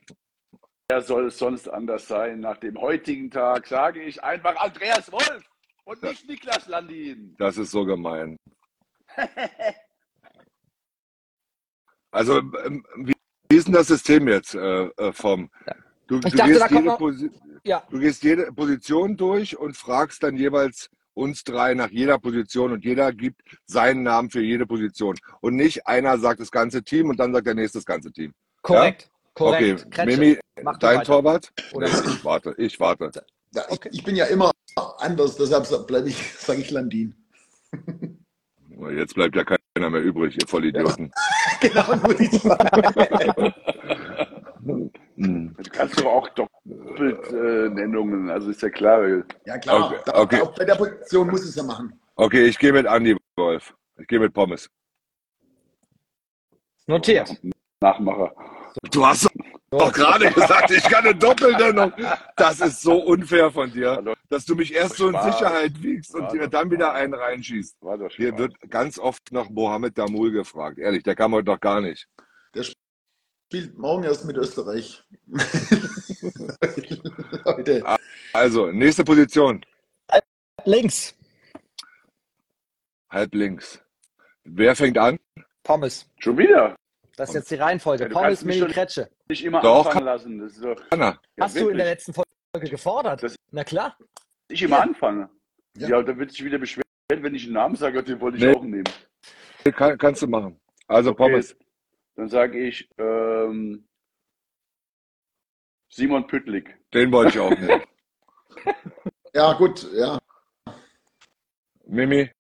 wer 0.89 1.01
soll 1.03 1.27
es 1.27 1.39
sonst 1.39 1.69
anders 1.69 2.07
sein? 2.07 2.39
Nach 2.39 2.59
dem 2.59 2.81
heutigen 2.81 3.29
Tag 3.29 3.67
sage 3.67 4.05
ich 4.05 4.23
einfach 4.23 4.55
Andreas 4.55 5.11
Wolf 5.11 5.43
und 5.85 6.01
nicht 6.05 6.29
Niklas 6.29 6.69
Landin. 6.69 7.35
Das 7.41 7.57
ist 7.59 7.73
so 7.73 7.85
gemein. 7.85 8.37
Also, 12.13 12.39
ähm, 12.39 12.83
wie 13.05 13.57
ist 13.57 13.67
denn 13.67 13.75
das 13.75 13.89
System 13.89 14.27
jetzt 14.27 14.55
äh, 14.55 14.85
äh, 14.87 15.13
vom? 15.13 15.51
Du, 16.07 16.19
du, 16.19 16.31
dachte, 16.31 16.51
gehst 16.51 16.71
noch- 16.71 17.01
Ja. 17.63 17.83
du 17.91 17.99
gehst 17.99 18.23
jede 18.23 18.51
Position 18.55 19.19
durch 19.19 19.59
und 19.59 19.77
fragst 19.77 20.23
dann 20.23 20.35
jeweils 20.35 20.89
uns 21.17 21.45
drei 21.45 21.75
nach 21.75 21.91
jeder 21.91 22.19
Position 22.19 22.73
und 22.73 22.85
jeder 22.85 23.13
gibt 23.13 23.41
seinen 23.65 24.03
Namen 24.03 24.31
für 24.31 24.43
jede 24.43 24.67
Position. 24.67 25.17
Und 25.41 25.57
nicht 25.57 25.87
einer 25.87 26.19
sagt 26.19 26.41
das 26.41 26.51
ganze 26.51 26.83
Team 26.83 27.09
und 27.09 27.19
dann 27.19 27.33
sagt 27.33 27.47
der 27.47 27.55
nächste 27.55 27.79
das 27.79 27.87
ganze 27.87 28.13
Team. 28.13 28.33
Korrekt. 28.63 29.11
Korrekt. 29.35 29.81
Okay, 29.83 29.91
Kretsche, 29.91 30.19
Mimi, 30.21 30.39
mach 30.63 30.79
dein 30.79 30.99
weiter. 30.99 31.05
Torwart? 31.07 31.53
Oder- 31.73 31.89
ich 31.89 32.25
warte, 32.25 32.55
ich 32.59 32.79
warte. 32.81 33.11
Ja, 33.55 33.65
ich, 33.71 33.81
ich 33.93 34.05
bin 34.05 34.17
ja 34.17 34.27
immer 34.27 34.51
anders, 34.99 35.37
deshalb 35.37 35.87
bleibe 35.87 36.09
ich, 36.09 36.33
sage 36.39 36.61
ich 36.61 36.71
Landin. 36.71 37.15
Jetzt 38.95 39.15
bleibt 39.15 39.37
ja 39.37 39.45
keiner 39.45 39.91
mehr 39.91 40.03
übrig, 40.03 40.37
ihr 40.41 40.47
Vollidioten. 40.47 41.11
Genau, 41.61 41.97
muss 41.97 42.21
ich 42.21 42.31
sagen. 42.33 43.55
Hm. 45.17 45.55
Du 45.57 45.71
kannst 45.71 45.99
doch 45.99 46.07
auch 46.07 46.29
doppelt 46.31 47.33
äh, 47.33 47.69
Nennungen, 47.71 48.31
also 48.31 48.51
ist 48.51 48.63
ja 48.63 48.69
klar. 48.71 49.07
Ja 49.45 49.59
klar, 49.59 49.87
Okay, 49.87 49.99
da, 50.05 50.15
okay. 50.15 50.41
auch 50.43 50.55
bei 50.55 50.65
der 50.65 50.75
Position 50.75 51.29
muss 51.29 51.45
es 51.45 51.55
ja 51.57 51.63
machen. 51.63 51.99
Okay, 52.17 52.47
ich 52.47 52.59
gehe 52.59 52.73
mit 52.73 52.87
Andy 52.87 53.17
Wolf. 53.37 53.75
Ich 53.99 54.07
gehe 54.07 54.21
mit 54.21 54.33
Pommes. 54.33 54.69
Notiert. 56.87 57.35
Nachmacher. 57.81 58.35
Du 58.91 59.07
hast 59.07 59.29
doch 59.71 59.93
gerade 59.93 60.31
gesagt, 60.31 60.71
ich 60.71 60.83
kann 60.85 61.05
eine 61.05 61.15
Doppeldennung. 61.15 61.93
Das 62.37 62.61
ist 62.61 62.83
so 62.83 63.03
unfair 63.03 63.51
von 63.51 63.71
dir, 63.71 64.03
dass 64.29 64.45
du 64.45 64.55
mich 64.55 64.73
erst 64.75 64.97
so 64.97 65.09
in. 65.09 65.21
Sicherheit 65.21 65.83
wiegst 65.83 66.15
und 66.15 66.31
dir 66.33 66.47
dann 66.47 66.71
wieder 66.71 66.93
einen 66.93 67.15
reinschießt. 67.15 67.77
Hier 68.17 68.39
wird 68.39 68.55
ganz 68.71 68.99
oft 68.99 69.33
nach 69.33 69.49
Mohammed 69.51 69.99
Damul 69.99 70.31
gefragt. 70.31 70.79
Ehrlich, 70.79 71.03
der 71.03 71.17
kam 71.17 71.33
heute 71.33 71.51
noch 71.51 71.61
gar 71.61 71.81
nicht. 71.81 72.07
Spielt 73.49 73.79
morgen 73.79 74.03
erst 74.03 74.25
mit 74.25 74.37
Österreich. 74.37 75.05
Leute, 77.45 77.85
Also, 78.33 78.73
nächste 78.73 79.05
Position. 79.05 79.65
Links. 80.65 81.15
Halb 83.09 83.33
links. 83.35 83.81
Wer 84.43 84.75
fängt 84.75 84.99
an? 84.99 85.21
Pommes. 85.63 86.11
Schon 86.19 86.37
wieder. 86.39 86.75
Das 87.17 87.29
ist 87.29 87.35
jetzt 87.37 87.51
die 87.53 87.55
Reihenfolge. 87.55 88.03
Ja, 88.05 88.11
Pommes, 88.11 88.41
doch- 88.45 88.69
Kretsche. 88.69 89.09
Nicht 89.29 89.45
immer 89.45 89.61
Doch, 89.61 89.87
anfangen 89.87 90.07
lassen. 90.07 90.39
Das 90.41 90.57
ist 90.57 90.65
Anna. 90.91 91.21
ja, 91.37 91.45
Hast 91.45 91.55
du 91.55 91.61
in 91.69 91.77
der 91.79 91.87
wirklich. 91.87 92.07
letzten 92.07 92.15
Folge 92.15 92.71
gefordert? 92.71 93.23
Das- 93.23 93.37
Na 93.53 93.63
klar. 93.63 93.97
Ich 94.49 94.61
immer 94.63 94.81
anfange. 94.81 95.31
Ja. 95.77 95.89
Ja, 95.89 96.03
da 96.03 96.17
wird 96.19 96.33
sich 96.33 96.45
wieder 96.45 96.59
beschweren, 96.59 96.83
wenn 97.11 97.35
ich 97.35 97.45
einen 97.45 97.53
Namen 97.55 97.77
sage, 97.77 98.03
den 98.03 98.21
wollte 98.21 98.39
ich 98.39 98.45
Nee. 98.45 98.55
auch 98.57 98.63
nehmen. 98.63 98.85
Kann, 99.65 99.97
kannst 99.99 100.23
du 100.23 100.27
machen. 100.27 100.59
Also 100.89 101.11
Okay. 101.11 101.17
Pommes. 101.19 101.57
Dann 102.17 102.29
sage 102.31 102.59
ich 102.59 102.89
ähm, 102.99 103.87
Simon 105.93 106.27
Püttlik. 106.27 106.77
Den 106.93 107.13
wollte 107.13 107.31
ich 107.31 107.41
auch 107.41 107.51
nehmen. 107.51 107.83
ja 109.35 109.53
gut, 109.53 109.87
ja. 109.93 110.19
Mimi. 111.87 112.31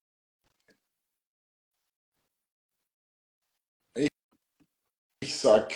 Ich 5.20 5.38
sag, 5.38 5.72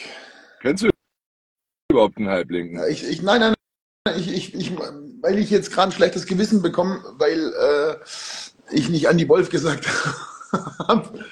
Kennst 0.60 0.84
du 0.84 0.90
überhaupt 1.90 2.16
einen 2.18 2.28
Halblinken? 2.28 2.82
ich, 2.88 3.04
ich, 3.04 3.22
nein, 3.22 3.40
nein, 3.40 3.54
nein, 4.06 4.18
ich, 4.18 4.32
ich, 4.32 4.54
ich, 4.54 4.78
weil 4.78 5.38
ich 5.38 5.50
jetzt 5.50 5.72
gerade 5.72 5.88
ein 5.90 5.92
schlechtes 5.92 6.26
Gewissen 6.26 6.62
bekomme, 6.62 7.02
weil 7.18 7.52
äh, 7.54 8.74
ich 8.74 8.88
nicht 8.88 9.08
Andi 9.08 9.28
Wolf 9.28 9.48
gesagt 9.50 9.86
habe. 10.88 11.24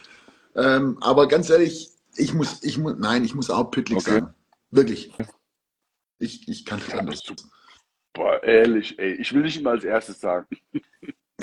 ähm, 0.56 0.98
aber 1.00 1.28
ganz 1.28 1.50
ehrlich, 1.50 1.90
ich 2.18 2.34
muss, 2.34 2.62
ich 2.62 2.78
muss, 2.78 2.94
nein, 2.98 3.24
ich 3.24 3.34
muss 3.34 3.50
auch 3.50 3.70
Püttlik 3.70 3.98
Okay. 3.98 4.10
sagen. 4.20 4.34
Wirklich. 4.70 5.12
Ich, 6.18 6.48
ich 6.48 6.64
kann 6.64 6.78
nicht 6.80 6.94
anders. 6.94 7.22
Boah, 8.12 8.42
ehrlich, 8.42 8.98
ey. 8.98 9.12
Ich 9.14 9.32
will 9.32 9.42
nicht 9.42 9.58
immer 9.60 9.70
als 9.70 9.84
erstes 9.84 10.20
sagen. 10.20 10.46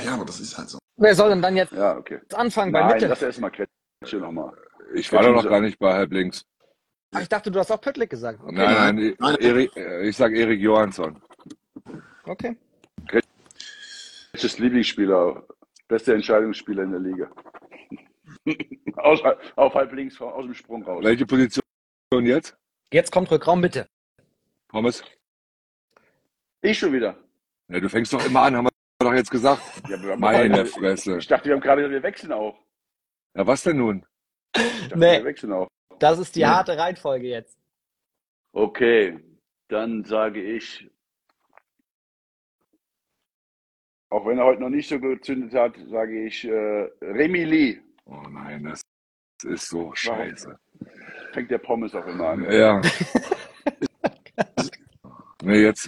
Ja, 0.04 0.16
aber 0.16 0.26
das 0.26 0.42
ist 0.42 0.58
halt 0.58 0.68
so. 0.68 0.78
Wer 0.98 1.16
soll 1.16 1.30
denn 1.30 1.42
dann 1.42 1.56
jetzt 1.56 1.72
Ja, 1.72 1.96
okay. 1.98 2.20
anfangen 2.34 2.74
bei 2.74 2.82
Nein, 2.82 2.96
Mitte? 2.96 3.08
lass 3.08 3.22
erst 3.22 3.40
mal 3.40 3.50
Kretsche 3.50 4.18
nochmal. 4.18 4.52
Ich 4.94 5.10
war 5.14 5.24
doch 5.24 5.34
noch 5.42 5.50
gar 5.50 5.62
nicht 5.62 5.80
bei 5.80 5.94
halblinks. 5.94 6.44
Ach, 7.14 7.22
ich 7.22 7.30
dachte, 7.30 7.50
du 7.50 7.58
hast 7.60 7.72
auch 7.72 7.80
Püttlik 7.80 8.10
gesagt. 8.10 8.42
Okay. 8.44 8.54
Nein, 8.56 8.96
nein, 8.98 9.16
Nein. 9.18 9.36
Erik, 9.40 9.72
ich 10.04 10.18
sag 10.18 10.34
Erik 10.34 10.60
Johansson. 10.60 11.22
okay. 12.26 12.58
Kretsches 14.34 14.60
Lieblingsspieler. 14.60 15.48
Bester 15.88 16.14
Entscheidungsspieler 16.14 16.84
in 16.84 16.92
der 16.92 17.00
Liga. 17.00 17.32
aus, 18.98 19.22
auf 19.56 19.74
halb 19.76 19.92
links 19.94 20.20
aus 20.22 20.44
dem 20.46 20.54
Sprung 20.54 20.84
raus. 20.84 21.04
Welche 21.04 21.26
Position 21.26 21.64
jetzt? 22.12 22.56
Jetzt 22.92 23.12
kommt 23.12 23.30
Rückraum 23.32 23.62
Mitte. 23.62 23.88
Pommes? 24.68 25.04
Ich 26.62 26.80
schon 26.80 26.94
wieder. 26.94 27.18
Ja, 27.68 27.80
du 27.80 27.90
fängst 27.90 28.14
doch 28.14 28.26
immer 28.26 28.42
an, 28.44 28.56
haben 28.56 28.66
wir 28.66 28.72
doch 29.00 29.14
jetzt 29.14 29.32
gesagt. 29.32 29.62
Ja, 29.90 30.16
Meine 30.18 30.66
Fresse. 30.66 31.18
Ich 31.18 31.28
dachte, 31.28 31.46
wir 31.46 31.54
haben 31.54 31.62
gerade 31.62 31.82
gesagt, 31.82 31.94
wir 31.94 32.04
wechseln 32.04 32.32
auch. 32.32 32.58
Ja, 33.36 33.46
was 33.46 33.64
denn 33.64 33.78
nun? 33.78 34.06
Ich 34.56 34.64
dachte, 34.84 34.98
Nee. 34.98 35.18
wir 35.18 35.26
wechseln 35.26 35.54
auch. 35.54 35.68
Das 36.00 36.20
ist 36.20 36.36
die 36.36 36.42
Ja. 36.42 36.56
harte 36.56 36.78
Reihenfolge 36.78 37.28
jetzt. 37.28 37.58
Okay, 38.54 39.20
dann 39.68 40.04
sage 40.06 40.42
ich, 40.42 40.90
auch 44.10 44.26
wenn 44.26 44.38
er 44.38 44.46
heute 44.46 44.62
noch 44.62 44.70
nicht 44.70 44.88
so 44.88 45.00
gezündet 45.00 45.54
hat, 45.54 45.76
sage 45.90 46.26
ich 46.26 46.46
äh, 46.46 46.90
Remy 47.02 47.44
Lee. 47.44 47.82
Oh 48.06 48.22
nein, 48.30 48.64
das 48.64 48.82
ist 49.44 49.70
so 49.70 49.94
scheiße. 49.94 50.58
Fängt 51.34 51.52
der 51.52 51.58
Pommes 51.58 51.94
auch 51.94 52.06
immer 52.06 52.30
an. 52.30 52.52
Ja. 52.52 52.82
Nee, 55.46 55.62
jetzt, 55.62 55.88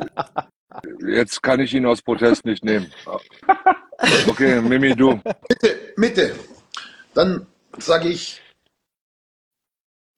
jetzt 1.00 1.42
kann 1.42 1.60
ich 1.60 1.74
ihn 1.74 1.88
aus 1.88 2.04
Protest 2.04 2.46
nicht 2.46 2.64
nehmen. 2.64 2.92
Okay, 4.28 4.62
Mimi, 4.62 4.96
du. 4.96 5.20
Mitte, 5.50 5.94
Mitte. 5.96 6.36
Dann 7.16 7.48
sage 7.80 8.10
ich, 8.10 8.40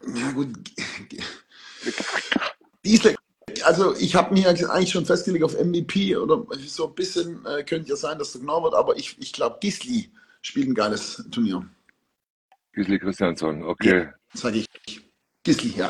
ja 0.06 0.32
gut, 0.32 0.50
Diesel. 2.84 3.16
Also 3.64 3.96
ich 3.96 4.16
habe 4.16 4.34
mich 4.34 4.46
eigentlich 4.46 4.92
schon 4.92 5.06
festgelegt 5.06 5.46
auf 5.46 5.58
MVP 5.58 6.18
oder 6.18 6.46
so 6.58 6.90
ein 6.90 6.96
bisschen 6.96 7.46
äh, 7.46 7.64
könnte 7.64 7.90
ja 7.90 7.96
sein, 7.96 8.20
dass 8.20 8.34
der 8.34 8.42
genau 8.42 8.64
wird, 8.64 8.74
aber 8.74 8.98
ich, 8.98 9.18
ich 9.20 9.32
glaube, 9.32 9.60
Gisli 9.62 10.12
spielt 10.42 10.68
ein 10.68 10.76
geiles 10.76 11.24
Turnier. 11.32 11.66
Gisli 12.74 13.00
Christiansson, 13.00 13.64
okay. 13.64 14.10
Sag 14.34 14.56
ich. 14.56 14.68
Gisli, 15.44 15.74
ja. 15.78 15.90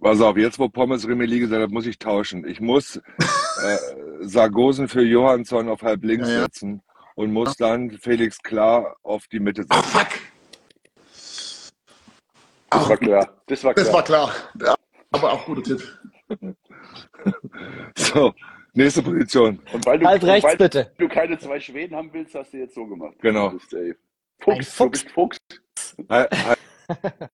Pass 0.00 0.20
auf, 0.20 0.36
jetzt 0.36 0.58
wo 0.58 0.68
Pommes 0.68 1.06
Remeli 1.08 1.38
gesagt 1.38 1.62
hat, 1.62 1.70
muss 1.70 1.86
ich 1.86 1.98
tauschen. 1.98 2.46
Ich 2.46 2.60
muss 2.60 2.96
äh, 3.62 3.78
Sargosen 4.20 4.88
für 4.88 5.02
Johansson 5.02 5.68
auf 5.68 5.82
halb 5.82 6.04
links 6.04 6.28
Ja, 6.28 6.34
ja. 6.34 6.40
setzen 6.42 6.82
und 7.14 7.32
muss 7.32 7.56
dann 7.56 7.90
Felix 7.92 8.42
Klar 8.42 8.96
auf 9.02 9.26
die 9.28 9.40
Mitte 9.40 9.62
setzen. 9.62 9.82
fuck. 9.84 10.08
Das 12.70 12.88
war 12.88 12.96
klar. 12.96 13.42
Das 13.46 13.62
war 13.64 13.72
klar. 13.74 13.84
Das 13.84 13.94
war 13.94 14.04
klar. 14.04 14.34
Ja, 14.60 14.74
aber 15.12 15.32
auch 15.32 15.46
guter 15.46 15.62
Tipp. 15.62 15.82
So, 17.96 18.34
nächste 18.74 19.02
Position. 19.02 19.60
Und 19.72 19.86
weil 19.86 19.98
du, 19.98 20.06
und 20.06 20.24
rechts, 20.24 20.44
weil 20.44 20.56
bitte. 20.56 20.92
du 20.98 21.08
keine 21.08 21.38
zwei 21.38 21.58
Schweden 21.60 21.96
haben 21.96 22.10
willst, 22.12 22.34
hast 22.34 22.52
du 22.52 22.58
jetzt 22.58 22.74
so 22.74 22.86
gemacht. 22.86 23.14
Genau. 23.20 23.54
Du 24.40 24.56
bist, 24.56 24.80
ey, 24.80 24.86
Ein 24.86 24.92
Fuchs, 24.92 25.02
Fuchs. 25.02 25.04
Du 25.04 25.10
bist 25.10 25.10
Fuchs. 25.10 25.38
Halb, 26.08 26.34
halb, 26.34 26.58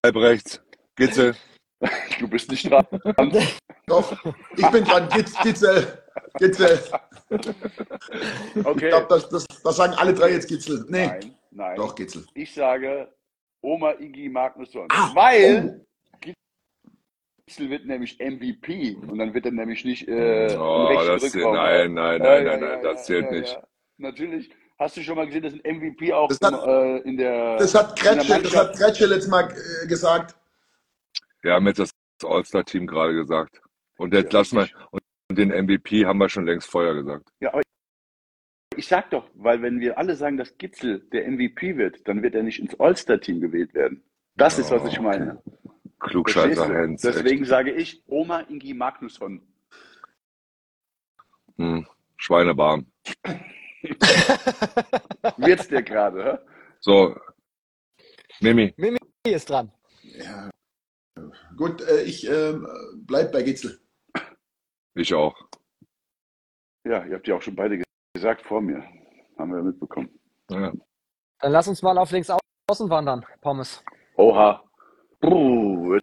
halb 0.04 0.16
rechts. 0.16 0.62
Gitzel. 0.96 1.34
Du 2.18 2.28
bist 2.28 2.50
nicht 2.50 2.70
dran. 2.70 2.84
Doch, 3.86 4.12
ich 4.54 4.66
bin 4.70 4.84
dran. 4.84 5.08
Gitz, 5.08 5.34
Gitzel. 5.42 6.04
Gitzel. 6.38 6.78
Ich 7.30 8.66
Okay. 8.66 8.88
glaube, 8.90 9.06
das, 9.08 9.26
das, 9.30 9.46
das 9.64 9.76
sagen 9.76 9.94
alle 9.94 10.12
drei 10.12 10.32
jetzt 10.32 10.46
Gitzel. 10.46 10.84
Nee, 10.90 11.06
Nein, 11.06 11.34
nein. 11.50 11.76
doch 11.76 11.94
Gitzel. 11.94 12.26
Ich 12.34 12.52
sage 12.52 13.10
Oma 13.62 13.92
Iggy 13.98 14.28
Magnusson. 14.28 14.88
Ah, 14.90 15.10
weil 15.14 15.86
Gitzel 16.20 17.70
wird 17.70 17.86
nämlich 17.86 18.18
MVP 18.20 18.96
und 18.96 19.16
dann 19.16 19.32
wird 19.32 19.46
er 19.46 19.52
nämlich 19.52 19.82
nicht 19.86 20.06
äh, 20.06 20.54
Oh, 20.58 20.92
das, 21.06 21.22
Rückraum. 21.34 21.54
nein, 21.54 21.94
nein, 21.94 22.20
nein, 22.20 22.44
nein, 22.44 22.60
nein, 22.60 22.82
das 22.82 23.06
zählt 23.06 23.24
ja, 23.24 23.30
nicht. 23.40 23.52
ja. 23.54 23.66
Natürlich. 23.96 24.50
Hast 24.80 24.96
du 24.96 25.02
schon 25.02 25.16
mal 25.16 25.26
gesehen, 25.26 25.42
dass 25.42 25.52
ein 25.52 25.60
MVP 25.62 26.10
auch 26.14 26.28
Das 26.28 26.40
hat- 26.40 26.66
äh, 26.66 26.98
in 27.00 27.18
der 27.18 27.58
Das 27.58 27.74
hat 27.74 27.98
Kretsche, 27.98 28.42
das 28.42 28.56
hat 28.56 28.76
Kretsche 28.78 29.04
letztes 29.04 29.28
Mal 29.30 29.52
äh, 29.52 29.86
gesagt. 29.86 30.34
Wir 31.42 31.52
haben 31.52 31.66
jetzt 31.66 31.80
das 31.80 31.90
All-Star-Team 32.24 32.86
gerade 32.86 33.12
gesagt. 33.12 33.60
Und 33.98 34.14
jetzt 34.14 34.32
Ja, 34.32 34.38
lass 34.38 34.52
mal, 34.52 34.70
und 34.90 35.02
den 35.38 35.50
MVP 35.50 36.06
haben 36.06 36.18
wir 36.18 36.30
schon 36.30 36.46
längst 36.46 36.70
vorher 36.70 36.94
gesagt. 36.94 37.28
Ja, 37.40 37.52
aber 37.52 37.60
ich 38.74 38.88
sag 38.88 39.10
doch, 39.10 39.28
weil 39.34 39.60
wenn 39.60 39.80
wir 39.80 39.98
alle 39.98 40.16
sagen, 40.16 40.38
dass 40.38 40.56
Gitzel 40.56 41.00
der 41.12 41.30
MVP 41.30 41.76
wird, 41.76 42.08
dann 42.08 42.22
wird 42.22 42.34
er 42.34 42.42
nicht 42.42 42.58
ins 42.58 42.78
All-Star-Team 42.80 43.42
gewählt 43.42 43.74
werden. 43.74 44.02
Das 44.36 44.58
ist, 44.58 44.70
was 44.70 44.86
ich 44.86 44.98
meine. 44.98 45.42
Klugscheißer? 45.98 46.72
Hens. 46.72 47.02
Deswegen 47.02 47.44
sage 47.44 47.72
ich 47.72 48.02
Oma 48.06 48.40
Ingi 48.48 48.72
Magnusson. 48.72 49.42
Hm, 51.58 51.86
Schweinebarm. 52.16 52.86
Wird's 55.36 55.68
dir 55.68 55.82
gerade? 55.82 56.44
So, 56.80 57.16
Mimi. 58.40 58.72
Mimi 58.76 58.98
ist 59.24 59.48
dran. 59.50 59.72
Ja. 60.02 60.50
Gut, 61.56 61.82
äh, 61.82 62.02
ich 62.02 62.26
ähm, 62.28 62.66
bleib 63.06 63.32
bei 63.32 63.42
Gitzel. 63.42 63.80
Ich 64.94 65.12
auch. 65.14 65.34
Ja, 66.84 67.04
ihr 67.04 67.14
habt 67.16 67.28
ja 67.28 67.36
auch 67.36 67.42
schon 67.42 67.54
beide 67.54 67.82
gesagt 68.14 68.42
vor 68.42 68.60
mir. 68.60 68.82
Haben 69.38 69.52
wir 69.54 69.62
mitbekommen. 69.62 70.08
Ja. 70.50 70.72
Dann 71.40 71.52
lass 71.52 71.68
uns 71.68 71.82
mal 71.82 71.96
auf 71.98 72.10
links 72.10 72.30
au- 72.30 72.38
außen 72.70 72.88
wandern, 72.90 73.24
Pommes. 73.40 73.82
Oha. 74.16 74.64
Puh, 75.20 75.94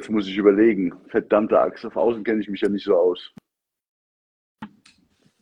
jetzt 0.00 0.10
muss 0.10 0.26
ich 0.26 0.36
überlegen. 0.36 0.92
Verdammte 1.08 1.58
Axt, 1.58 1.84
auf 1.86 1.96
Außen 1.96 2.24
kenne 2.24 2.40
ich 2.40 2.48
mich 2.48 2.60
ja 2.60 2.68
nicht 2.68 2.84
so 2.84 2.96
aus. 2.96 3.32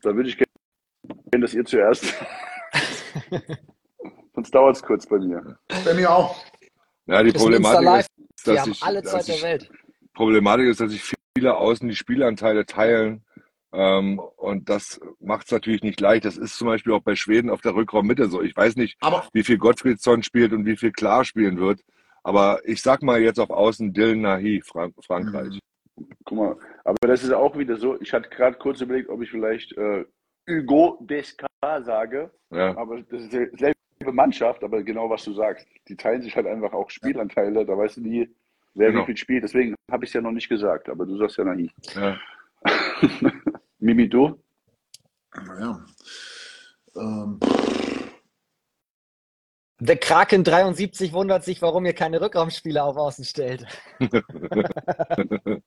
Da 0.03 0.14
würde 0.14 0.28
ich 0.28 0.37
gerne, 0.37 0.43
dass 1.41 1.55
ihr 1.55 1.64
zuerst. 1.64 2.14
Sonst 4.35 4.55
dauert 4.55 4.76
es 4.76 4.82
kurz 4.82 5.07
bei 5.07 5.18
mir. 5.18 5.59
Bei 5.85 5.95
mir 5.95 6.11
auch. 6.11 6.37
Ja, 7.07 7.22
die 7.22 7.32
Problematik 7.32 8.01
ist, 8.01 8.49
dass 8.49 8.61
haben 8.61 8.72
ich, 8.72 8.82
alle 8.82 9.03
dass 9.03 9.12
Zeit 9.12 9.28
der 9.28 9.43
Welt. 9.43 9.70
Problematik 10.14 10.66
ist, 10.66 10.80
dass 10.80 10.91
sich 10.91 11.14
viele 11.37 11.57
außen 11.57 11.89
die 11.89 11.97
Spielanteile 11.97 12.66
teilen. 12.66 13.24
Ähm, 13.72 14.20
und 14.37 14.68
das 14.68 15.01
macht 15.20 15.47
es 15.47 15.53
natürlich 15.53 15.82
nicht 15.82 16.01
leicht. 16.01 16.24
Das 16.24 16.37
ist 16.37 16.57
zum 16.57 16.68
Beispiel 16.68 16.93
auch 16.93 17.03
bei 17.03 17.16
Schweden 17.16 17.51
auf 17.51 17.61
der 17.61 17.74
Rückraummitte 17.74 18.28
so. 18.28 18.41
Ich 18.41 18.57
weiß 18.57 18.76
nicht, 18.76 18.97
Aber 19.01 19.26
wie 19.32 19.43
viel 19.43 19.59
Gottfriedsson 19.59 20.22
spielt 20.22 20.53
und 20.53 20.64
wie 20.64 20.76
viel 20.76 20.93
Klar 20.93 21.24
spielen 21.24 21.59
wird. 21.59 21.80
Aber 22.22 22.61
ich 22.64 22.80
sag 22.82 23.03
mal 23.03 23.20
jetzt 23.20 23.41
auf 23.41 23.51
Außen 23.51 23.93
Dylan 23.93 24.22
Nahi, 24.22 24.62
Frank 24.64 24.95
Frankreich. 25.05 25.59
Guck 26.24 26.39
mal, 26.39 26.57
aber 26.85 26.97
das 27.03 27.22
ist 27.22 27.32
auch 27.32 27.57
wieder 27.59 27.76
so. 27.76 28.01
Ich 28.01 28.12
hatte 28.12 28.28
gerade 28.30 28.57
kurz 28.59 28.80
überlegt, 28.80 29.11
ob 29.11 29.22
ich 29.22 29.30
vielleicht 29.30 29.76
äh, 29.76 30.05
Hugo 30.49 30.99
Desca 31.03 31.47
sage. 31.82 32.30
Ja, 32.51 32.76
Aber 32.76 33.01
das 33.03 33.22
ist 33.22 33.32
dieselbe 33.32 33.74
Mannschaft, 34.12 34.62
aber 34.62 34.82
genau 34.82 35.09
was 35.11 35.24
du 35.24 35.32
sagst. 35.34 35.66
Die 35.88 35.97
teilen 35.97 36.22
sich 36.22 36.36
halt 36.36 36.47
einfach 36.47 36.72
auch 36.72 36.90
Spielanteile, 36.90 37.64
da 37.64 37.76
weißt 37.76 37.97
du 37.97 38.01
nie, 38.03 38.28
wer 38.74 38.90
Genau. 38.90 39.03
wie 39.03 39.07
viel 39.07 39.16
spielt. 39.16 39.45
Deswegen 39.45 39.74
habe 39.90 40.05
ich 40.05 40.11
es 40.11 40.14
ja 40.14 40.20
noch 40.20 40.30
nicht 40.32 40.49
gesagt, 40.49 40.88
aber 40.88 41.07
du 41.07 41.16
sagst 41.16 41.38
ja 41.38 41.45
Nahi. 41.45 41.70
ja. 41.95 42.18
Mimi, 43.78 44.09
du? 44.09 44.40
ja. 45.34 45.84
Ähm, 46.97 47.38
Der 49.80 49.97
Kraken 49.99 50.45
73 50.45 51.12
wundert 51.12 51.45
sich, 51.45 51.61
warum 51.61 51.84
ihr 51.84 51.92
keine 51.92 52.20
Rückraumspieler 52.20 52.84
auf 52.84 52.97
Außen 52.97 53.24
stellt. 53.24 53.66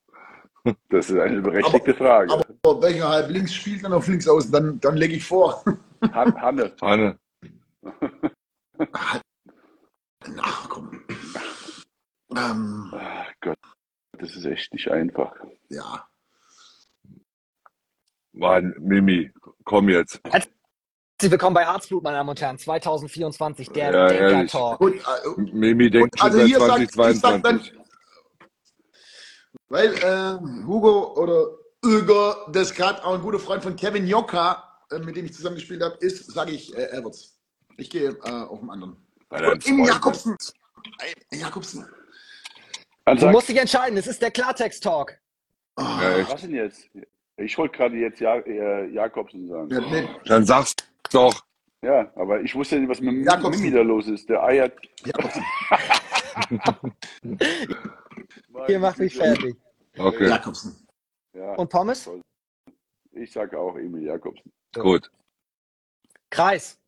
Das 0.90 1.10
ist 1.10 1.18
eine 1.18 1.42
berechtigte 1.42 1.94
Frage. 1.94 2.34
aber 2.34 2.82
welcher 2.82 3.08
halb 3.10 3.30
links 3.30 3.54
spielt 3.54 3.84
dann 3.84 3.94
auf 3.94 4.08
links 4.08 4.28
außen? 4.28 4.52
Dann, 4.52 4.80
dann 4.80 4.98
lege 4.98 5.16
ich 5.16 5.24
vor. 5.26 5.64
Han 6.14 6.42
Hanne. 6.42 6.74
Hanne. 6.82 7.18
Ach 10.42 10.70
komm. 10.70 11.02
Ähm, 12.36 12.94
Ach 12.94 13.32
Gott, 13.42 13.58
das 14.20 14.36
ist 14.36 14.46
echt 14.46 14.74
nicht 14.74 14.90
einfach. 14.92 15.34
ja. 15.70 16.06
Mann, 18.34 18.76
Mimi, 18.80 19.32
komm 19.64 19.90
jetzt. 19.90 20.22
Herzlich 20.24 20.52
willkommen 21.32 21.56
bei 21.56 21.66
Harzblut, 21.66 22.04
meine 22.04 22.18
Damen 22.18 22.30
und 22.30 22.40
Herren. 22.40 22.60
2024, 22.60 23.70
der 23.72 23.92
Ja, 23.92 24.08
Denker 24.08 24.30
ehrlich. 24.32 24.52
Talk. 24.52 24.78
Gut, 24.78 24.94
äh, 24.94 25.42
Mimi 25.42 25.90
denkt 25.90 26.14
Und 26.14 26.22
also 26.22 26.38
schon 26.40 26.48
hier 26.48 26.60
seit 26.60 26.68
sagt- 26.68 26.82
ich 26.82 26.92
sag 27.20 27.42
dann- 27.42 27.62
2022. 27.62 27.87
weil 29.70 29.94
äh, 29.96 30.66
Hugo 30.66 31.14
oder 31.16 31.48
Hugo 31.84 32.52
Descartes, 32.52 33.04
auch 33.04 33.16
ein 33.16 33.22
guter 33.22 33.40
Freund 33.40 33.64
von 33.64 33.76
Kevin 33.76 34.08
Jokka, 34.08 34.64
äh, 34.92 35.00
mit 35.00 35.16
dem 35.16 35.26
ich 35.26 35.34
zusammen 35.34 35.56
gespielt 35.56 35.82
habe, 35.82 35.96
ist, 36.00 36.32
sage 36.32 36.52
ich, 36.52 36.76
äh, 36.76 36.92
Everts. 36.92 37.38
Ich 37.78 37.90
gehe 37.90 38.10
äh, 38.10 38.30
auf 38.30 38.60
den 38.60 38.70
anderen. 38.70 38.98
Und 39.30 39.68
im. 39.68 39.84
Jakobsen. 39.86 40.36
Äh, 41.32 41.38
Jakobsen. 41.38 41.86
Dann 43.06 43.18
Du 43.18 43.28
musst 43.28 43.50
dich 43.50 43.58
entscheiden, 43.58 43.98
es 43.98 44.08
ist 44.08 44.22
der 44.22 44.32
Klartext-Talk. 44.32 45.18
Ja, 45.80 46.18
echt. 46.18 46.32
was 46.32 46.42
denn 46.42 46.56
jetzt? 46.56 46.90
Ich 47.38 47.58
wollte 47.58 47.78
gerade 47.78 47.96
jetzt 47.96 48.20
ja 48.20 48.36
äh, 48.38 48.88
Jakobsen 48.90 49.48
sagen. 49.48 49.70
ja, 49.70 49.80
nee, 49.80 50.10
Dann 50.26 50.46
sag's 50.46 50.76
doch. 51.12 51.44
Ja, 51.84 52.12
aber 52.16 52.42
ich 52.42 52.56
wusste 52.56 52.80
nicht, 52.80 52.90
was 52.90 53.00
mit 53.00 53.26
Jakobsen. 53.26 53.62
Mimi 53.62 53.76
da 53.76 53.82
los 53.84 54.08
ist. 54.08 54.28
Der 54.28 54.44
eiert. 54.44 54.74
Ihr 58.68 58.80
macht 58.80 59.00
mich 59.00 59.16
fertig. 59.16 59.56
Okay, 59.98 60.28
Jakobsen. 60.30 60.88
Ja, 61.34 61.54
Und 61.56 61.70
Pommes? 61.70 62.10
ich 63.12 63.32
sage 63.32 63.58
auch 63.60 63.76
Emil 63.78 64.04
Jakobsen. 64.04 64.52
gut. 64.74 65.10
Kreis. 66.30 66.80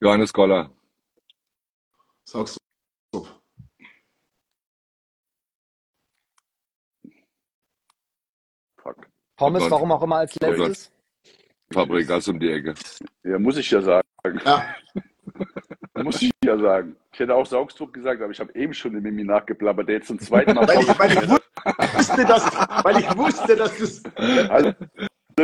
Johannes 0.00 0.32
Koller. 0.32 0.70
Sagst 2.24 2.58
du. 3.12 3.26
Fuck. 8.82 9.08
Pommes, 9.36 9.62
Oh 9.64 9.70
warum 9.70 9.92
auch 9.92 10.02
immer 10.02 10.16
als 10.16 10.36
Oh 10.40 10.46
letztes. 10.46 10.92
Fabregas 11.72 12.28
um 12.28 12.40
die 12.40 12.50
Ecke. 12.50 12.74
Ja, 13.24 13.38
muss 13.38 13.56
ich 13.58 13.70
ja 13.70 13.82
sagen. 13.82 14.08
Ja, 14.44 14.74
Muss 16.02 16.22
ich 16.22 16.30
ja 16.48 16.58
sagen. 16.58 16.96
Ich 17.12 17.20
hätte 17.20 17.34
auch 17.34 17.46
Saugstrupp 17.46 17.92
gesagt, 17.92 18.20
aber 18.22 18.30
ich 18.30 18.40
habe 18.40 18.54
eben 18.54 18.74
schon 18.74 18.92
den 18.92 19.02
Mimi 19.02 19.24
nachgeplappert, 19.24 19.88
der 19.88 19.96
jetzt 19.96 20.08
zum 20.08 20.18
zweiten 20.18 20.54
Mal 20.54 20.66
weil, 20.68 20.80
ich, 20.80 20.98
weil, 20.98 21.12
ich 21.12 21.28
wusste, 21.28 22.24
dass, 22.24 22.84
weil 22.84 22.98
ich 22.98 23.16
wusste, 23.16 23.56
dass 23.56 23.78
das. 23.78 24.02
hat. 24.04 24.50
Also, 24.50 24.72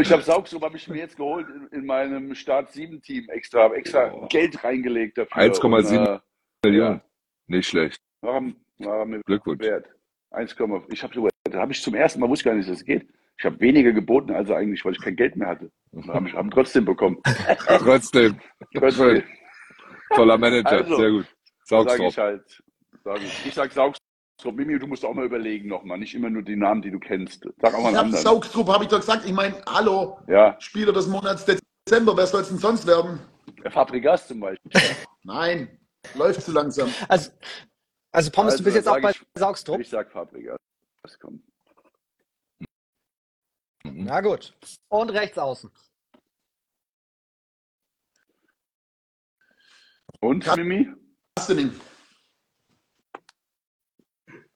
ich 0.00 0.12
habe 0.12 0.22
Saugstrupp 0.22 0.62
habe 0.62 0.76
ich 0.76 0.88
mir 0.88 0.98
jetzt 0.98 1.16
geholt 1.16 1.46
in, 1.48 1.78
in 1.78 1.86
meinem 1.86 2.34
Start 2.34 2.72
7 2.72 3.00
Team 3.00 3.28
extra, 3.28 3.62
habe 3.62 3.76
extra 3.76 4.12
Oh. 4.12 4.26
Geld 4.28 4.62
reingelegt 4.64 5.18
dafür. 5.18 5.36
1,7 5.36 5.98
Und, 5.98 6.06
äh, 6.06 6.18
Millionen. 6.64 7.00
Nicht 7.46 7.68
schlecht. 7.68 8.00
war, 8.20 8.42
war 8.78 9.04
mir 9.04 9.20
Glückwunsch. 9.24 9.60
wert. 9.62 9.86
1, 10.30 10.52
ich 10.90 11.02
habe 11.02 11.14
sogar, 11.14 11.30
da 11.44 11.60
habe 11.60 11.72
ich 11.72 11.80
zum 11.80 11.94
ersten 11.94 12.20
Mal 12.20 12.28
wusste 12.28 12.46
gar 12.46 12.54
nicht, 12.54 12.68
dass 12.68 12.78
es 12.78 12.84
geht. 12.84 13.06
Ich 13.38 13.44
habe 13.44 13.60
weniger 13.60 13.92
geboten 13.92 14.32
als 14.32 14.50
eigentlich, 14.50 14.84
weil 14.84 14.92
ich 14.92 15.00
kein 15.00 15.16
Geld 15.16 15.36
mehr 15.36 15.48
hatte. 15.48 15.70
Habe 16.08 16.28
ich 16.28 16.34
hab 16.34 16.50
trotzdem 16.50 16.84
bekommen. 16.84 17.20
Trotzdem. 17.66 18.38
Trotzdem. 18.74 19.22
Toller 20.14 20.38
Manager. 20.38 20.70
Also, 20.70 20.96
Sehr 20.96 21.10
gut. 21.10 21.26
Sag 21.64 21.88
Saugstrop. 21.88 22.08
ich 22.10 22.18
halt. 22.18 22.62
Sag 23.04 23.22
ich. 23.22 23.46
ich 23.46 23.54
sag 23.54 23.72
Saugstrupp. 23.72 24.02
Mimi, 24.54 24.78
du 24.78 24.86
musst 24.86 25.04
auch 25.04 25.14
mal 25.14 25.24
überlegen 25.24 25.68
nochmal. 25.68 25.98
Nicht 25.98 26.14
immer 26.14 26.28
nur 26.30 26.42
die 26.42 26.56
Namen, 26.56 26.82
die 26.82 26.90
du 26.90 26.98
kennst. 26.98 27.44
Sag 27.60 27.74
auch 27.74 27.80
mal 27.80 27.88
einen 27.88 27.96
anderen. 27.96 28.22
Saugstrupp, 28.22 28.68
habe 28.68 28.84
ich 28.84 28.90
doch 28.90 29.00
gesagt. 29.00 29.24
Ich 29.24 29.32
meine, 29.32 29.62
hallo, 29.66 30.18
Ja, 30.28 30.56
Spieler 30.60 30.92
des 30.92 31.06
Monats 31.06 31.44
Dezember, 31.46 32.16
wer 32.16 32.26
soll 32.26 32.42
es 32.42 32.48
denn 32.48 32.58
sonst 32.58 32.86
werden? 32.86 33.20
der 33.62 33.70
Fabregas 33.70 34.28
zum 34.28 34.40
Beispiel. 34.40 34.70
Nein. 35.22 35.78
Läuft 36.14 36.42
zu 36.42 36.52
langsam. 36.52 36.92
Also, 37.08 37.30
also 38.12 38.30
Pommes, 38.30 38.56
du 38.56 38.64
bist 38.64 38.76
jetzt 38.76 38.86
auch 38.88 39.00
bei 39.00 39.12
sag 39.12 39.16
ich- 39.22 39.26
Saugstrup? 39.40 39.80
Ich 39.80 39.88
sag 39.88 40.10
Fabregas. 40.10 40.58
Das 41.02 41.18
kommt. 41.18 41.42
Na 43.84 44.20
gut. 44.20 44.54
Und 44.88 45.10
rechts 45.10 45.38
außen. 45.38 45.70
Und, 50.24 50.46
Ja. 50.46 50.56
Mimi? 50.56 50.88
Was 51.36 51.48
denn? 51.48 51.78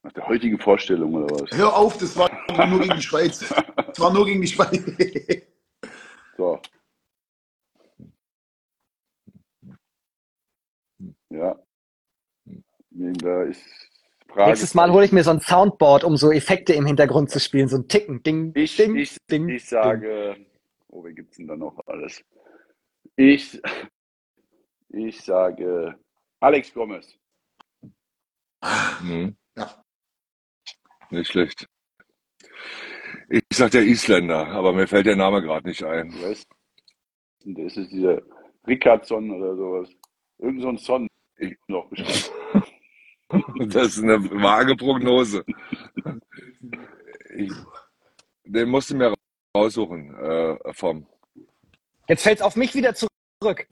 Nach 0.02 0.12
der 0.12 0.26
heutigen 0.26 0.58
Vorstellung 0.58 1.14
oder 1.14 1.40
was? 1.40 1.50
Hör 1.58 1.76
auf, 1.76 1.98
das 1.98 2.16
war 2.16 2.30
nur 2.66 2.80
gegen 2.80 2.94
die 2.94 3.02
Schweiz. 3.02 3.40
Das 3.76 4.00
war 4.00 4.12
nur 4.12 4.24
gegen 4.24 4.40
die 4.40 4.46
Schweiz. 4.46 4.82
So. 6.38 6.58
Ja. 11.30 11.58
Da 12.90 13.42
ist 13.42 13.62
Frage. 14.28 14.48
Nächstes 14.50 14.74
Mal 14.74 14.90
hole 14.90 15.04
ich 15.04 15.12
mir 15.12 15.22
so 15.24 15.30
ein 15.32 15.40
Soundboard, 15.40 16.04
um 16.04 16.16
so 16.16 16.32
Effekte 16.32 16.72
im 16.72 16.86
Hintergrund 16.86 17.30
zu 17.30 17.40
spielen. 17.40 17.68
So 17.68 17.76
ein 17.76 17.88
Ticken, 17.88 18.22
Ding, 18.22 18.52
Ich, 18.54 18.76
Ding, 18.76 18.96
ich, 18.96 19.18
Ding. 19.30 19.48
ich 19.48 19.66
sage, 19.68 20.36
oh, 20.88 21.04
wer 21.04 21.12
gibt's 21.12 21.36
denn 21.36 21.46
da 21.46 21.56
noch 21.56 21.78
alles? 21.86 22.24
Ich, 23.16 23.60
ich 24.88 25.20
sage 25.20 25.98
Alex 26.40 26.72
Gomez. 26.72 27.18
Mhm. 29.02 29.36
Ja. 29.56 29.84
Nicht 31.10 31.30
schlecht. 31.30 31.66
Ich 33.28 33.42
sag 33.52 33.70
der 33.70 33.82
Isländer, 33.82 34.46
aber 34.48 34.72
mir 34.72 34.86
fällt 34.86 35.06
der 35.06 35.16
Name 35.16 35.42
gerade 35.42 35.68
nicht 35.68 35.82
ein. 35.82 36.10
Du 36.10 36.22
weißt, 36.22 36.46
das 37.44 37.76
ist 37.76 37.92
dieser 37.92 38.20
Rickardsson 38.66 39.30
oder 39.30 39.56
sowas. 39.56 39.90
Irgend 40.38 40.62
so 40.62 40.68
ein 40.68 40.78
Son 40.78 41.08
noch 41.68 41.88
bestimmt. 41.88 42.32
Das 43.66 43.98
ist 43.98 44.02
eine 44.02 44.18
vage 44.42 44.74
Prognose. 44.74 45.44
Ich, 47.36 47.52
den 48.44 48.70
musst 48.70 48.88
du 48.88 48.96
mir 48.96 49.14
raussuchen, 49.54 50.14
äh, 50.14 50.72
vom. 50.72 51.06
Jetzt 52.08 52.22
fällt 52.22 52.38
es 52.38 52.42
auf 52.42 52.56
mich 52.56 52.74
wieder 52.74 52.94
zurück. 52.94 53.68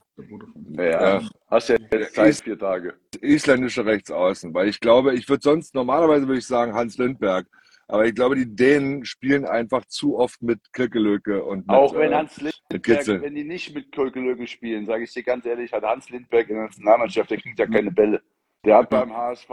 Ja, 0.76 1.18
Ja. 1.18 1.28
hast 1.48 1.68
ja 1.68 1.76
jetzt 1.90 2.14
Zeit, 2.14 2.36
vier 2.36 2.58
Tage. 2.58 2.94
isländische 3.20 3.84
Rechtsaußen, 3.84 4.52
weil 4.54 4.68
ich 4.68 4.80
glaube, 4.80 5.14
ich 5.14 5.28
würde 5.28 5.42
sonst 5.42 5.74
normalerweise 5.74 6.26
würde 6.26 6.38
ich 6.38 6.46
sagen 6.46 6.74
Hans 6.74 6.96
Lindberg, 6.98 7.46
aber 7.88 8.06
ich 8.06 8.14
glaube, 8.14 8.34
die 8.34 8.46
Dänen 8.46 9.04
spielen 9.04 9.44
einfach 9.44 9.84
zu 9.86 10.18
oft 10.18 10.42
mit 10.42 10.72
Kirkelöke 10.72 11.44
und 11.44 11.66
mit, 11.66 11.76
Auch 11.76 11.94
wenn 11.94 12.12
äh, 12.12 12.16
Hans 12.16 12.40
Lindberg, 12.40 13.22
wenn 13.22 13.34
die 13.34 13.44
nicht 13.44 13.74
mit 13.74 13.92
Kölkelöke 13.92 14.46
spielen, 14.46 14.86
sage 14.86 15.04
ich 15.04 15.12
dir 15.12 15.22
ganz 15.22 15.44
ehrlich, 15.46 15.72
hat 15.72 15.84
Hans 15.84 16.08
Lindberg 16.10 16.48
in 16.48 16.56
der 16.56 16.64
Nationalmannschaft, 16.64 17.30
der 17.30 17.38
kriegt 17.38 17.58
ja 17.58 17.66
keine 17.66 17.90
Bälle. 17.90 18.22
Der 18.64 18.78
hat 18.78 18.90
beim 18.90 19.14
HSV, 19.14 19.50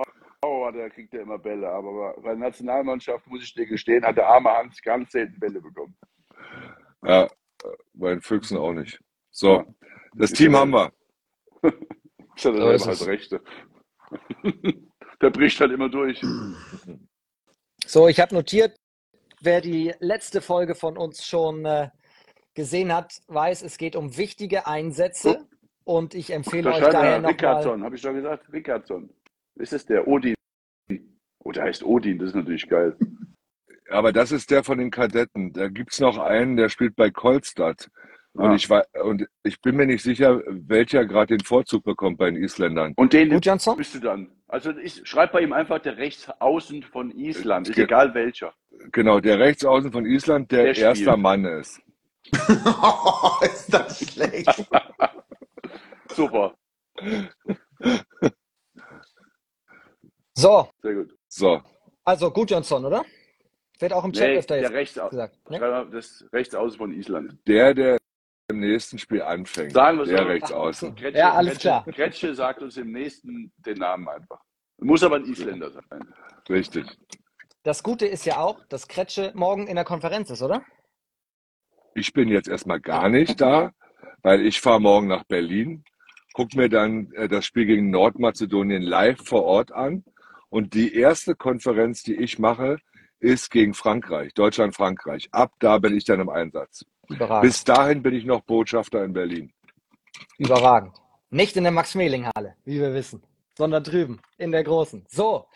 der 0.74 0.89
kriegt 0.89 1.14
ja 1.14 1.22
immer 1.22 1.38
Bälle, 1.38 1.70
aber 1.70 2.16
bei 2.16 2.30
der 2.30 2.38
Nationalmannschaft, 2.38 3.28
muss 3.28 3.43
ich 3.43 3.53
dir 3.53 3.68
gestehen, 3.68 4.03
hat 4.03 4.18
der 4.18 4.28
arme 4.28 4.49
Hans 4.49 4.82
ganz 4.82 5.11
selten 5.11 5.39
Bälle 5.39 5.61
bekommen. 5.61 5.95
Ja, 7.05 7.26
äh, 7.26 7.30
bei 7.93 8.11
den 8.11 8.22
Füchsen 8.22 8.57
auch 8.57 8.74
nicht. 8.74 8.99
So, 9.34 9.63
das 10.15 10.31
Team 10.31 10.53
ja- 10.53 10.59
haben 10.59 10.71
wir. 10.71 10.93
Ist 12.36 12.45
ja 12.45 12.51
So 12.51 12.57
der 12.57 12.71
ist 12.73 12.86
halt 12.88 13.01
es. 13.01 13.07
Rechte. 13.07 13.41
der 15.21 15.29
bricht 15.29 15.59
halt 15.59 15.71
immer 15.71 15.89
durch. 15.89 16.19
So, 17.86 18.07
ich 18.07 18.19
habe 18.19 18.34
notiert, 18.34 18.75
wer 19.41 19.61
die 19.61 19.93
letzte 19.99 20.41
Folge 20.41 20.73
von 20.75 20.97
uns 20.97 21.25
schon 21.25 21.65
äh, 21.65 21.89
gesehen 22.55 22.93
hat, 22.93 23.21
weiß, 23.27 23.61
es 23.61 23.77
geht 23.77 23.95
um 23.95 24.17
wichtige 24.17 24.67
Einsätze. 24.67 25.47
Und 25.84 26.15
ich 26.15 26.31
empfehle 26.31 26.63
Da 26.63 26.75
euch 26.77 26.84
daher 26.91 27.11
er 27.11 27.15
nochmal. 27.17 27.31
Rickardsson, 27.31 27.84
habe 27.84 27.95
ich 27.95 28.01
doch 28.01 28.13
gesagt, 28.13 28.51
Rickardsson. 28.53 29.09
Ist 29.55 29.73
es 29.73 29.86
der 29.86 30.07
Odin? 30.07 30.36
Oh, 31.43 31.51
der 31.51 31.63
heißt 31.65 31.84
Odin, 31.84 32.17
das 32.19 32.29
ist 32.29 32.36
natürlich 32.36 32.69
geil. 32.69 32.97
Aber 33.89 34.13
das 34.13 34.31
ist 34.31 34.49
der 34.49 34.63
von 34.63 34.77
den 34.77 34.91
Kadetten. 34.91 35.51
Da 35.53 35.67
gibt's 35.67 35.99
noch 35.99 36.17
einen, 36.17 36.55
der 36.55 36.69
spielt 36.69 36.95
bei 36.95 37.11
Kolstad. 37.11 37.89
Und, 38.36 38.55
ich, 38.55 38.69
wei- 38.69 38.86
und 39.03 39.27
ich 39.43 39.61
bin 39.61 39.75
mir 39.75 39.86
nicht 39.86 40.01
sicher, 40.03 40.41
welcher 40.47 41.05
gerade 41.05 41.38
den 41.38 41.45
Vorzug 41.45 41.84
bekommt 41.84 42.17
bei 42.17 42.31
den 42.31 42.41
Isländern. 42.43 42.93
Und 42.95 43.13
den 43.13 43.29
Gut, 43.29 43.45
Jansson? 43.45 43.77
bist 43.77 43.93
du 43.95 43.99
dann. 43.99 44.31
Also 44.47 44.71
ich 44.77 45.01
schreib 45.07 45.31
bei 45.31 45.41
ihm 45.41 45.53
einfach 45.53 45.79
der 45.79 45.97
Rechtsaußen 45.97 46.81
von 46.84 47.11
Island, 47.11 47.69
ist 47.69 47.75
Ge- 47.75 47.84
egal 47.86 48.13
welcher. 48.15 48.53
Genau, 48.91 49.19
der 49.19 49.38
Rechtsaußen 49.39 49.91
von 49.91 50.05
Island, 50.05 50.51
der, 50.51 50.63
Der 50.65 50.73
spielt. 50.73 50.88
erster 50.97 51.17
Mann 51.17 51.45
ist. 51.45 51.79
ist 53.43 53.71
das 53.73 53.99
schlecht. 54.13 54.65
Super, 56.15 56.55
So, 60.36 60.67
sehr 60.81 60.93
gut. 60.95 61.15
So, 61.27 61.61
also 62.03 62.31
gut, 62.31 62.49
Johnson, 62.51 62.86
oder? 62.86 63.03
Wird 63.79 63.93
auch 63.93 64.03
im 64.05 64.13
Chat 64.13 64.27
Nee, 64.29 64.38
öfter 64.38 64.55
der 64.55 64.63
jetzt 64.63 64.73
Rechtsau 64.73 65.09
gesagt. 65.09 65.49
Ne? 65.49 65.57
schreib 65.57 65.71
mal 65.71 65.89
das 65.91 66.25
Rechtsaußen 66.31 66.77
von 66.77 66.93
Island. 66.93 67.38
der, 67.47 67.73
der 67.73 67.97
im 68.54 68.60
nächsten 68.60 68.97
Spiel 68.97 69.22
anfängt. 69.22 69.74
Sagen 69.74 69.97
wir 69.99 70.06
der 70.06 70.20
so. 70.20 70.24
Rechtsaußen. 70.24 70.95
Kretsche, 70.95 71.18
Ja, 71.18 71.34
alles 71.34 71.54
Kretsche, 71.54 71.68
klar. 71.68 71.86
Kretsche 71.86 72.36
sagt 72.36 72.62
uns 72.62 72.78
im 72.78 72.91
nächsten 72.91 73.51
den 73.58 73.78
Namen 73.78 74.08
einfach. 74.08 74.39
Muss 74.80 75.04
aber 75.04 75.18
ein 75.18 75.26
Isländer 75.26 75.72
sein. 75.72 76.14
Richtig. 76.49 76.86
Das 77.64 77.84
Gute 77.84 78.06
ist 78.06 78.26
ja 78.26 78.38
auch, 78.38 78.66
dass 78.68 78.88
Kretsche 78.88 79.32
morgen 79.36 79.68
in 79.68 79.76
der 79.76 79.86
Konferenz 79.86 80.30
ist, 80.30 80.41
oder? 80.41 80.64
Ich 81.95 82.12
bin 82.14 82.28
jetzt 82.30 82.47
erstmal 82.47 82.80
gar 82.80 83.08
nicht 83.10 83.39
da, 83.39 83.72
weil 84.22 84.45
ich 84.45 84.60
fahre 84.60 84.82
morgen 84.82 85.08
nach 85.08 85.24
Berlin, 85.24 85.84
gucke 86.34 86.58
mir 86.58 86.70
dann 86.70 87.12
äh, 87.14 87.28
das 87.28 87.45
Spiel 87.45 87.66
gegen 87.66 87.89
Nordmazedonien 87.91 88.82
live 88.82 89.24
vor 89.24 89.43
Ort 89.43 89.72
an. 89.72 90.04
Und 90.49 90.74
die 90.74 90.95
erste 90.95 91.36
Konferenz, 91.36 92.04
die 92.04 92.16
ich 92.16 92.38
mache, 92.38 92.78
ist 93.20 93.49
gegen 93.49 93.74
Frankreich, 93.74 94.34
Deutschland-Frankreich. 94.34 95.30
Ab 95.32 95.54
da 95.60 95.78
bin 95.78 95.95
ich 95.95 96.04
dann 96.04 96.20
im 96.20 96.30
Einsatz. 96.30 96.86
Überragend. 97.10 97.43
Bis 97.43 97.64
dahin 97.64 98.01
bin 98.01 98.14
ich 98.14 98.26
noch 98.26 98.41
Botschafter 98.41 99.04
in 99.04 99.14
Berlin. 99.14 99.54
Überragend. 100.38 100.93
Nicht 101.30 101.58
in 101.58 101.64
der 101.64 101.72
Max-Mehling-Halle, 101.72 102.56
wie 102.66 102.80
wir 102.80 102.93
wissen, 102.93 103.24
sondern 103.58 103.84
drüben, 103.84 104.22
in 104.38 104.51
der 104.51 104.64
großen. 104.64 105.06
So, 105.10 105.47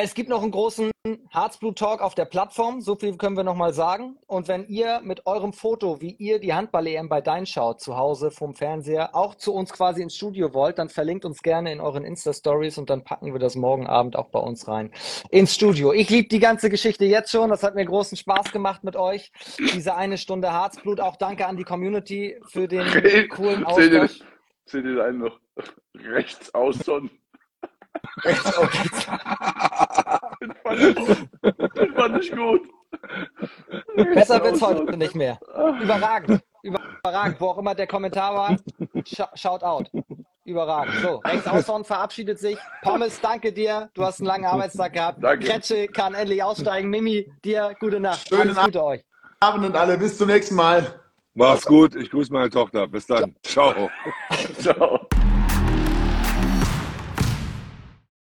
es 0.00 0.14
gibt 0.14 0.28
noch 0.28 0.42
einen 0.42 0.52
großen 0.52 0.92
Herzblut-Talk 1.30 2.02
auf 2.02 2.14
der 2.14 2.24
Plattform, 2.24 2.80
so 2.80 2.94
viel 2.94 3.16
können 3.16 3.36
wir 3.36 3.42
nochmal 3.42 3.74
sagen. 3.74 4.16
Und 4.28 4.46
wenn 4.46 4.64
ihr 4.68 5.00
mit 5.02 5.26
eurem 5.26 5.52
Foto, 5.52 6.00
wie 6.00 6.12
ihr 6.12 6.38
die 6.38 6.54
Handball-EM 6.54 7.08
bei 7.08 7.20
Dein 7.20 7.46
schaut, 7.46 7.80
zu 7.80 7.96
Hause 7.96 8.30
vom 8.30 8.54
Fernseher, 8.54 9.16
auch 9.16 9.34
zu 9.34 9.52
uns 9.52 9.72
quasi 9.72 10.00
ins 10.00 10.14
Studio 10.14 10.54
wollt, 10.54 10.78
dann 10.78 10.88
verlinkt 10.88 11.24
uns 11.24 11.42
gerne 11.42 11.72
in 11.72 11.80
euren 11.80 12.04
Insta-Stories 12.04 12.78
und 12.78 12.90
dann 12.90 13.02
packen 13.02 13.32
wir 13.32 13.40
das 13.40 13.56
morgen 13.56 13.88
Abend 13.88 14.14
auch 14.14 14.28
bei 14.28 14.38
uns 14.38 14.68
rein 14.68 14.92
ins 15.30 15.52
Studio. 15.52 15.92
Ich 15.92 16.08
liebe 16.10 16.28
die 16.28 16.38
ganze 16.38 16.70
Geschichte 16.70 17.04
jetzt 17.04 17.32
schon, 17.32 17.50
das 17.50 17.64
hat 17.64 17.74
mir 17.74 17.84
großen 17.84 18.16
Spaß 18.16 18.52
gemacht 18.52 18.84
mit 18.84 18.94
euch. 18.94 19.32
Diese 19.58 19.96
eine 19.96 20.16
Stunde 20.16 20.52
Herzblut, 20.52 21.00
auch 21.00 21.16
danke 21.16 21.48
an 21.48 21.56
die 21.56 21.64
Community 21.64 22.40
für 22.46 22.68
den 22.68 22.86
coolen 23.30 23.66
Seht 23.74 23.92
ihr, 23.92 24.02
Austausch. 24.04 24.20
seht 24.64 24.84
ihr 24.84 25.04
einen 25.04 25.18
noch 25.18 25.40
Rechtsaußen? 25.96 27.10
Okay. 27.10 27.10
Den 30.40 30.54
fand 30.62 30.80
ich, 30.80 30.94
den 31.74 31.94
fand 31.94 32.22
ich 32.22 32.32
gut. 32.32 32.68
Besser 34.14 34.42
wird's 34.42 34.62
heute 34.62 34.96
nicht 34.96 35.14
mehr. 35.14 35.38
Überragend. 35.82 36.42
Überragend. 36.62 37.40
Wo 37.40 37.48
auch 37.48 37.58
immer 37.58 37.74
der 37.74 37.86
Kommentar 37.86 38.34
war, 38.34 38.56
sh 39.04 39.22
shout 39.34 39.62
out. 39.62 39.90
Überragend. 40.44 40.94
So, 41.02 41.16
rechts 41.16 41.46
außen 41.46 41.84
verabschiedet 41.84 42.38
sich. 42.38 42.58
Pommes, 42.82 43.20
danke 43.20 43.52
dir. 43.52 43.90
Du 43.94 44.02
hast 44.02 44.20
einen 44.20 44.28
langen 44.28 44.46
Arbeitstag 44.46 44.94
gehabt. 44.94 45.22
Danke. 45.22 45.46
Kretsche 45.46 45.88
kann 45.88 46.14
endlich 46.14 46.42
aussteigen. 46.42 46.88
Mimi, 46.88 47.30
dir 47.44 47.74
gute 47.80 48.00
Nacht. 48.00 48.26
Schönen 48.28 48.56
Alles 48.56 48.64
Gute 48.64 48.84
euch. 48.84 49.04
Abend 49.40 49.66
und 49.66 49.76
alle, 49.76 49.98
bis 49.98 50.16
zum 50.16 50.28
nächsten 50.28 50.54
Mal. 50.54 51.00
Mach's 51.34 51.64
gut. 51.64 51.94
Ich 51.94 52.10
grüße 52.10 52.32
meine 52.32 52.50
Tochter. 52.50 52.88
Bis 52.88 53.06
dann. 53.06 53.36
Ciao. 53.42 53.90
Ciao. 54.58 55.06